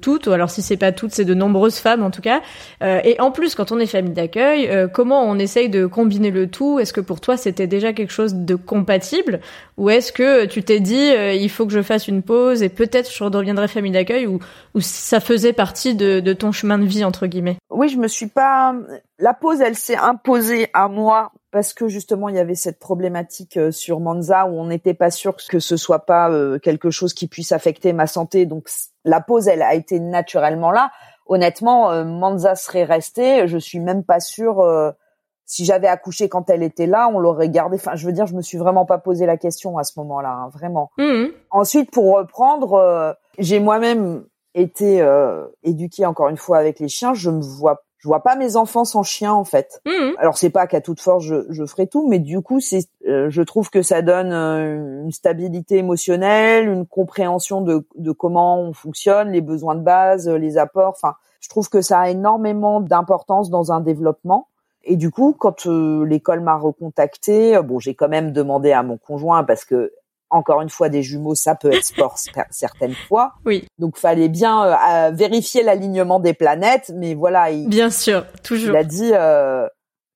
toutes, 0.00 0.26
ou 0.26 0.32
alors 0.32 0.50
si 0.50 0.62
c'est 0.62 0.76
pas 0.76 0.92
toutes, 0.92 1.12
c'est 1.12 1.24
de 1.24 1.34
nombreuses 1.34 1.78
femmes 1.78 2.02
en 2.02 2.10
tout 2.10 2.22
cas. 2.22 2.40
Euh, 2.88 3.00
et 3.04 3.20
en 3.20 3.30
plus, 3.30 3.54
quand 3.54 3.70
on 3.70 3.78
est 3.78 3.86
famille 3.86 4.14
d'accueil, 4.14 4.68
euh, 4.68 4.88
comment 4.88 5.22
on 5.22 5.38
essaye 5.38 5.68
de 5.68 5.86
combiner 5.86 6.30
le 6.30 6.48
tout? 6.48 6.78
Est-ce 6.78 6.92
que 6.92 7.00
pour 7.00 7.20
toi, 7.20 7.36
c'était 7.36 7.66
déjà 7.66 7.92
quelque 7.92 8.12
chose 8.12 8.34
de 8.34 8.54
compatible, 8.54 9.40
ou 9.76 9.90
est-ce 9.90 10.10
que 10.12 10.46
tu 10.46 10.62
t'es 10.62 10.80
dit 10.80 11.10
euh, 11.10 11.32
il 11.34 11.50
faut 11.50 11.66
que 11.66 11.72
je 11.72 11.82
fasse 11.82 12.08
une 12.08 12.22
pause 12.22 12.62
et 12.62 12.68
peut-être 12.68 13.12
je 13.12 13.22
redeviendrai 13.22 13.68
famille 13.68 13.92
d'accueil, 13.92 14.26
ou, 14.26 14.38
ou 14.74 14.80
ça 14.80 15.20
faisait 15.20 15.52
partie 15.52 15.94
de, 15.94 16.20
de 16.20 16.32
ton 16.32 16.50
chemin 16.50 16.78
de 16.78 16.86
vie 16.86 17.04
entre 17.04 17.26
guillemets? 17.26 17.56
Oui, 17.70 17.88
je 17.88 17.98
me 17.98 18.08
suis 18.08 18.28
pas. 18.28 18.74
La 19.18 19.34
pause, 19.34 19.60
elle 19.60 19.76
s'est 19.76 19.96
imposée 19.96 20.68
à 20.72 20.88
moi 20.88 21.32
parce 21.50 21.72
que 21.72 21.88
justement 21.88 22.28
il 22.28 22.36
y 22.36 22.38
avait 22.38 22.54
cette 22.54 22.78
problématique 22.78 23.56
euh, 23.56 23.70
sur 23.70 24.00
Manza 24.00 24.46
où 24.46 24.60
on 24.60 24.66
n'était 24.66 24.94
pas 24.94 25.10
sûr 25.10 25.34
que 25.48 25.58
ce 25.58 25.76
soit 25.76 26.04
pas 26.04 26.30
euh, 26.30 26.58
quelque 26.58 26.90
chose 26.90 27.14
qui 27.14 27.26
puisse 27.26 27.52
affecter 27.52 27.92
ma 27.92 28.06
santé. 28.06 28.46
Donc 28.46 28.68
la 29.04 29.20
pause, 29.20 29.48
elle 29.48 29.62
a 29.62 29.74
été 29.74 29.98
naturellement 30.00 30.70
là. 30.70 30.90
Honnêtement, 31.28 31.90
euh, 31.90 32.04
Manza 32.04 32.54
serait 32.56 32.84
restée. 32.84 33.46
Je 33.46 33.58
suis 33.58 33.80
même 33.80 34.02
pas 34.02 34.20
sûre. 34.20 34.60
euh, 34.60 34.90
si 35.50 35.64
j'avais 35.64 35.88
accouché 35.88 36.28
quand 36.28 36.50
elle 36.50 36.62
était 36.62 36.86
là, 36.86 37.10
on 37.12 37.18
l'aurait 37.18 37.48
gardée. 37.48 37.76
Enfin, 37.76 37.94
je 37.94 38.04
veux 38.06 38.12
dire, 38.12 38.26
je 38.26 38.34
me 38.34 38.42
suis 38.42 38.58
vraiment 38.58 38.84
pas 38.84 38.98
posé 38.98 39.24
la 39.24 39.38
question 39.38 39.78
à 39.78 39.82
ce 39.84 39.98
moment-là, 39.98 40.30
hein, 40.30 40.50
vraiment. 40.52 40.90
Mhm. 40.98 41.30
Ensuite, 41.50 41.90
pour 41.90 42.16
reprendre, 42.16 42.74
euh, 42.74 43.14
j'ai 43.38 43.58
moi-même 43.58 44.24
été 44.54 45.00
euh, 45.00 45.46
éduquée 45.62 46.04
encore 46.04 46.28
une 46.28 46.36
fois 46.36 46.58
avec 46.58 46.80
les 46.80 46.88
chiens. 46.88 47.14
Je 47.14 47.30
me 47.30 47.40
vois, 47.40 47.82
je 47.98 48.08
vois 48.08 48.22
pas 48.22 48.36
mes 48.36 48.56
enfants 48.56 48.84
sans 48.84 49.02
chien 49.02 49.32
en 49.32 49.44
fait. 49.44 49.80
Mhm. 49.86 50.14
Alors 50.18 50.38
c'est 50.38 50.50
pas 50.50 50.66
qu'à 50.66 50.80
toute 50.80 51.00
force 51.00 51.24
je, 51.24 51.46
je 51.50 51.64
ferai 51.66 51.86
tout, 51.86 52.08
mais 52.08 52.18
du 52.18 52.40
coup 52.40 52.60
c'est, 52.60 52.88
euh, 53.06 53.28
je 53.28 53.42
trouve 53.42 53.70
que 53.70 53.82
ça 53.82 54.02
donne 54.02 54.32
euh, 54.32 55.02
une 55.02 55.12
stabilité 55.12 55.78
émotionnelle, 55.78 56.68
une 56.68 56.86
compréhension 56.86 57.60
de, 57.60 57.86
de 57.96 58.12
comment 58.12 58.60
on 58.60 58.72
fonctionne, 58.72 59.30
les 59.30 59.40
besoins 59.40 59.74
de 59.74 59.82
base, 59.82 60.28
euh, 60.28 60.38
les 60.38 60.58
apports. 60.58 60.94
Enfin, 60.96 61.14
je 61.40 61.48
trouve 61.48 61.68
que 61.68 61.80
ça 61.80 62.00
a 62.00 62.08
énormément 62.08 62.80
d'importance 62.80 63.50
dans 63.50 63.72
un 63.72 63.80
développement. 63.80 64.48
Et 64.84 64.96
du 64.96 65.10
coup, 65.10 65.34
quand 65.38 65.66
euh, 65.66 66.04
l'école 66.04 66.40
m'a 66.40 66.56
recontacté, 66.56 67.60
bon, 67.62 67.78
j'ai 67.78 67.94
quand 67.94 68.08
même 68.08 68.32
demandé 68.32 68.72
à 68.72 68.82
mon 68.82 68.96
conjoint 68.96 69.44
parce 69.44 69.64
que 69.64 69.92
encore 70.30 70.60
une 70.62 70.68
fois, 70.70 70.88
des 70.88 71.02
jumeaux, 71.02 71.34
ça 71.34 71.54
peut 71.54 71.72
être 71.72 71.84
sport 71.84 72.16
cer- 72.18 72.46
certaines 72.50 72.94
fois. 73.08 73.32
Oui. 73.46 73.66
Donc, 73.78 73.96
fallait 73.98 74.28
bien 74.28 74.64
euh, 74.64 75.10
vérifier 75.12 75.62
l'alignement 75.62 76.20
des 76.20 76.34
planètes. 76.34 76.92
Mais 76.94 77.14
voilà, 77.14 77.50
il, 77.50 77.68
Bien 77.68 77.90
sûr, 77.90 78.24
toujours. 78.42 78.70
il 78.74 78.76
a 78.76 78.84
dit 78.84 79.10
euh, 79.14 79.66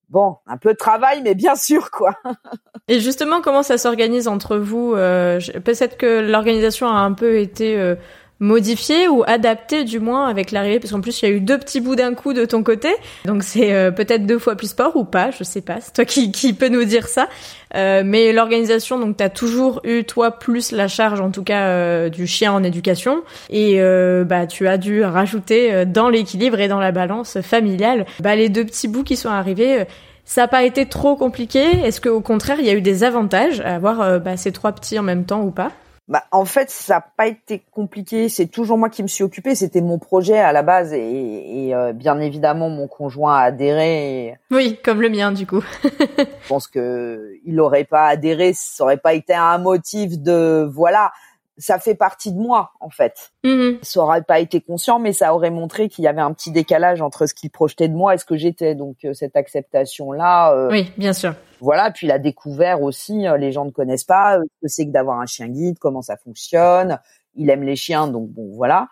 bon, 0.08 0.36
un 0.46 0.56
peu 0.58 0.72
de 0.72 0.78
travail, 0.78 1.22
mais 1.22 1.34
bien 1.34 1.54
sûr 1.56 1.90
quoi. 1.90 2.14
Et 2.88 3.00
justement, 3.00 3.40
comment 3.40 3.62
ça 3.62 3.78
s'organise 3.78 4.28
entre 4.28 4.56
vous 4.56 4.92
euh, 4.94 5.40
Peut-être 5.64 5.96
que 5.96 6.20
l'organisation 6.20 6.88
a 6.88 6.98
un 7.00 7.12
peu 7.12 7.38
été 7.38 7.78
euh, 7.78 7.94
modifiée 8.40 9.06
ou 9.08 9.22
adaptée 9.24 9.84
du 9.84 10.00
moins 10.00 10.26
avec 10.26 10.50
l'arrivée, 10.50 10.80
parce 10.80 10.90
qu'en 10.92 11.00
plus 11.00 11.22
il 11.22 11.28
y 11.28 11.32
a 11.32 11.34
eu 11.34 11.40
deux 11.40 11.58
petits 11.58 11.80
bouts 11.80 11.94
d'un 11.94 12.12
coup 12.14 12.32
de 12.32 12.44
ton 12.44 12.64
côté, 12.64 12.92
donc 13.24 13.44
c'est 13.44 13.72
euh, 13.72 13.92
peut-être 13.92 14.26
deux 14.26 14.40
fois 14.40 14.56
plus 14.56 14.66
sport 14.70 14.96
ou 14.96 15.04
pas, 15.04 15.30
je 15.30 15.44
sais 15.44 15.60
pas. 15.60 15.80
C'est 15.80 15.92
toi 15.94 16.04
qui, 16.04 16.32
qui 16.32 16.52
peux 16.52 16.68
nous 16.68 16.84
dire 16.84 17.06
ça. 17.06 17.28
Euh, 17.74 18.02
mais 18.04 18.32
l'organisation, 18.32 18.98
donc 18.98 19.16
t'as 19.16 19.30
toujours 19.30 19.80
eu 19.84 20.04
toi 20.04 20.30
plus 20.32 20.72
la 20.72 20.88
charge 20.88 21.20
en 21.20 21.30
tout 21.30 21.42
cas 21.42 21.68
euh, 21.68 22.08
du 22.10 22.26
chien 22.26 22.52
en 22.52 22.62
éducation, 22.62 23.22
et 23.48 23.80
euh, 23.80 24.24
bah 24.24 24.46
tu 24.46 24.68
as 24.68 24.76
dû 24.76 25.02
rajouter 25.02 25.72
euh, 25.72 25.84
dans 25.86 26.10
l'équilibre 26.10 26.60
et 26.60 26.68
dans 26.68 26.80
la 26.80 26.92
balance 26.92 27.40
familiale 27.40 28.04
bah, 28.20 28.36
les 28.36 28.48
deux 28.50 28.64
petits 28.64 28.88
bouts 28.88 29.04
qui 29.04 29.16
sont 29.16 29.30
arrivés. 29.30 29.80
euh, 29.80 29.84
ça 30.24 30.42
n'a 30.42 30.48
pas 30.48 30.62
été 30.62 30.86
trop 30.86 31.16
compliqué. 31.16 31.62
Est-ce 31.84 32.00
qu'au 32.00 32.20
contraire, 32.20 32.58
il 32.60 32.66
y 32.66 32.70
a 32.70 32.74
eu 32.74 32.80
des 32.80 33.02
avantages 33.02 33.60
à 33.60 33.74
avoir 33.74 34.20
bah, 34.20 34.36
ces 34.36 34.52
trois 34.52 34.70
petits 34.70 34.96
en 34.96 35.02
même 35.02 35.24
temps 35.24 35.42
ou 35.42 35.50
pas? 35.50 35.72
Bah, 36.12 36.24
en 36.30 36.44
fait, 36.44 36.68
ça 36.68 36.96
n'a 36.96 37.00
pas 37.00 37.26
été 37.26 37.62
compliqué. 37.70 38.28
C'est 38.28 38.44
toujours 38.46 38.76
moi 38.76 38.90
qui 38.90 39.02
me 39.02 39.08
suis 39.08 39.24
occupée. 39.24 39.54
C'était 39.54 39.80
mon 39.80 39.98
projet 39.98 40.38
à 40.38 40.52
la 40.52 40.62
base, 40.62 40.92
et, 40.92 41.68
et, 41.68 41.74
euh, 41.74 41.94
bien 41.94 42.20
évidemment, 42.20 42.68
mon 42.68 42.86
conjoint 42.86 43.38
a 43.38 43.44
adhéré. 43.44 44.26
Et 44.26 44.34
Oui, 44.50 44.78
comme 44.84 45.00
le 45.00 45.08
mien 45.08 45.32
du 45.32 45.46
coup. 45.46 45.64
je 45.82 46.48
pense 46.48 46.68
que 46.68 47.32
il 47.46 47.54
n'aurait 47.54 47.84
pas 47.84 48.08
adhéré, 48.08 48.52
ça 48.54 48.84
aurait 48.84 48.98
pas 48.98 49.14
été 49.14 49.32
un 49.32 49.56
motif 49.56 50.18
de 50.18 50.68
voilà. 50.70 51.12
Ça 51.58 51.78
fait 51.78 51.94
partie 51.94 52.32
de 52.32 52.38
moi, 52.38 52.72
en 52.80 52.88
fait. 52.88 53.32
Mhm. 53.44 53.78
ça 53.82 54.00
aurait 54.00 54.22
pas 54.22 54.40
été 54.40 54.60
conscient, 54.60 54.98
mais 54.98 55.12
ça 55.12 55.34
aurait 55.34 55.50
montré 55.50 55.88
qu'il 55.88 56.02
y 56.04 56.08
avait 56.08 56.22
un 56.22 56.32
petit 56.32 56.50
décalage 56.50 57.02
entre 57.02 57.26
ce 57.26 57.34
qu'il 57.34 57.50
projetait 57.50 57.88
de 57.88 57.94
moi 57.94 58.14
et 58.14 58.18
ce 58.18 58.24
que 58.24 58.36
j'étais. 58.36 58.74
Donc 58.74 58.96
euh, 59.04 59.12
cette 59.12 59.36
acceptation-là, 59.36 60.52
euh, 60.54 60.70
Oui, 60.70 60.90
bien 60.96 61.12
sûr. 61.12 61.34
voilà. 61.60 61.90
Puis 61.90 62.06
la 62.06 62.18
découvert 62.18 62.82
aussi, 62.82 63.26
euh, 63.26 63.36
les 63.36 63.52
gens 63.52 63.64
ne 63.66 63.70
connaissent 63.70 64.04
pas 64.04 64.38
ce 64.38 64.60
que 64.62 64.68
c'est 64.68 64.86
que 64.86 64.92
d'avoir 64.92 65.20
un 65.20 65.26
chien 65.26 65.48
guide, 65.48 65.78
comment 65.78 66.02
ça 66.02 66.16
fonctionne. 66.16 66.98
Il 67.34 67.50
aime 67.50 67.62
les 67.62 67.76
chiens, 67.76 68.08
donc 68.08 68.28
bon, 68.30 68.50
voilà. 68.54 68.88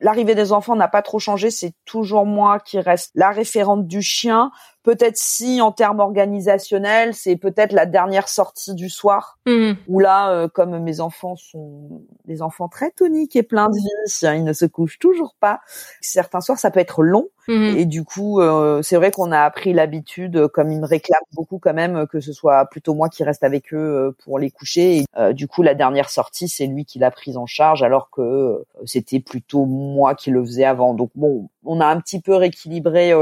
L'arrivée 0.00 0.34
des 0.34 0.52
enfants 0.52 0.76
n'a 0.76 0.88
pas 0.88 1.02
trop 1.02 1.18
changé. 1.18 1.50
C'est 1.50 1.72
toujours 1.84 2.26
moi 2.26 2.58
qui 2.60 2.78
reste 2.80 3.10
la 3.14 3.30
référente 3.30 3.86
du 3.86 4.02
chien. 4.02 4.50
Peut-être 4.84 5.16
si 5.16 5.60
en 5.62 5.72
termes 5.72 5.98
organisationnels, 6.00 7.14
c'est 7.14 7.36
peut-être 7.36 7.72
la 7.72 7.86
dernière 7.86 8.28
sortie 8.28 8.74
du 8.74 8.88
soir 8.90 9.38
Mhm. 9.46 9.76
où 9.88 9.98
là, 9.98 10.30
euh, 10.30 10.46
comme 10.48 10.78
mes 10.78 11.00
enfants 11.00 11.36
sont 11.36 12.02
des 12.26 12.42
enfants 12.42 12.68
très 12.68 12.90
toniques 12.90 13.34
et 13.34 13.42
pleins 13.42 13.68
de 13.70 13.76
vie, 13.76 14.26
hein, 14.26 14.34
ils 14.34 14.44
ne 14.44 14.52
se 14.52 14.66
couchent 14.66 14.98
toujours 14.98 15.34
pas. 15.40 15.60
Certains 16.02 16.40
soirs, 16.42 16.58
ça 16.58 16.70
peut 16.70 16.80
être 16.80 17.02
long. 17.02 17.28
Mhm. 17.48 17.76
Et 17.78 17.84
du 17.86 18.04
coup, 18.04 18.40
euh, 18.40 18.82
c'est 18.82 18.96
vrai 18.96 19.10
qu'on 19.10 19.32
a 19.32 19.40
appris 19.40 19.72
l'habitude, 19.72 20.36
euh, 20.36 20.48
comme 20.48 20.70
ils 20.70 20.80
me 20.80 20.86
réclament 20.86 21.18
beaucoup 21.32 21.58
quand 21.58 21.74
même, 21.74 22.06
que 22.06 22.20
ce 22.20 22.32
soit 22.34 22.64
plutôt 22.66 22.94
moi 22.94 23.08
qui 23.08 23.24
reste 23.24 23.42
avec 23.44 23.72
eux 23.74 24.14
pour 24.24 24.38
les 24.38 24.50
coucher. 24.50 24.98
Et, 24.98 25.04
euh, 25.18 25.32
du 25.32 25.48
coup, 25.48 25.62
la 25.62 25.74
dernière 25.74 26.10
sortie, 26.10 26.48
c'est 26.48 26.66
lui 26.66 26.84
qui 26.84 26.98
l'a 26.98 27.10
prise 27.10 27.36
en 27.38 27.46
charge, 27.46 27.82
alors 27.82 28.10
que 28.10 28.64
c'était 28.84 29.20
plutôt 29.20 29.64
moi 29.66 30.14
qui 30.14 30.30
le 30.30 30.44
faisais 30.44 30.64
avant. 30.64 30.92
Donc 30.94 31.10
bon, 31.14 31.48
on 31.64 31.80
a 31.80 31.86
un 31.86 32.00
petit 32.00 32.20
peu 32.20 32.34
rééquilibré 32.34 33.12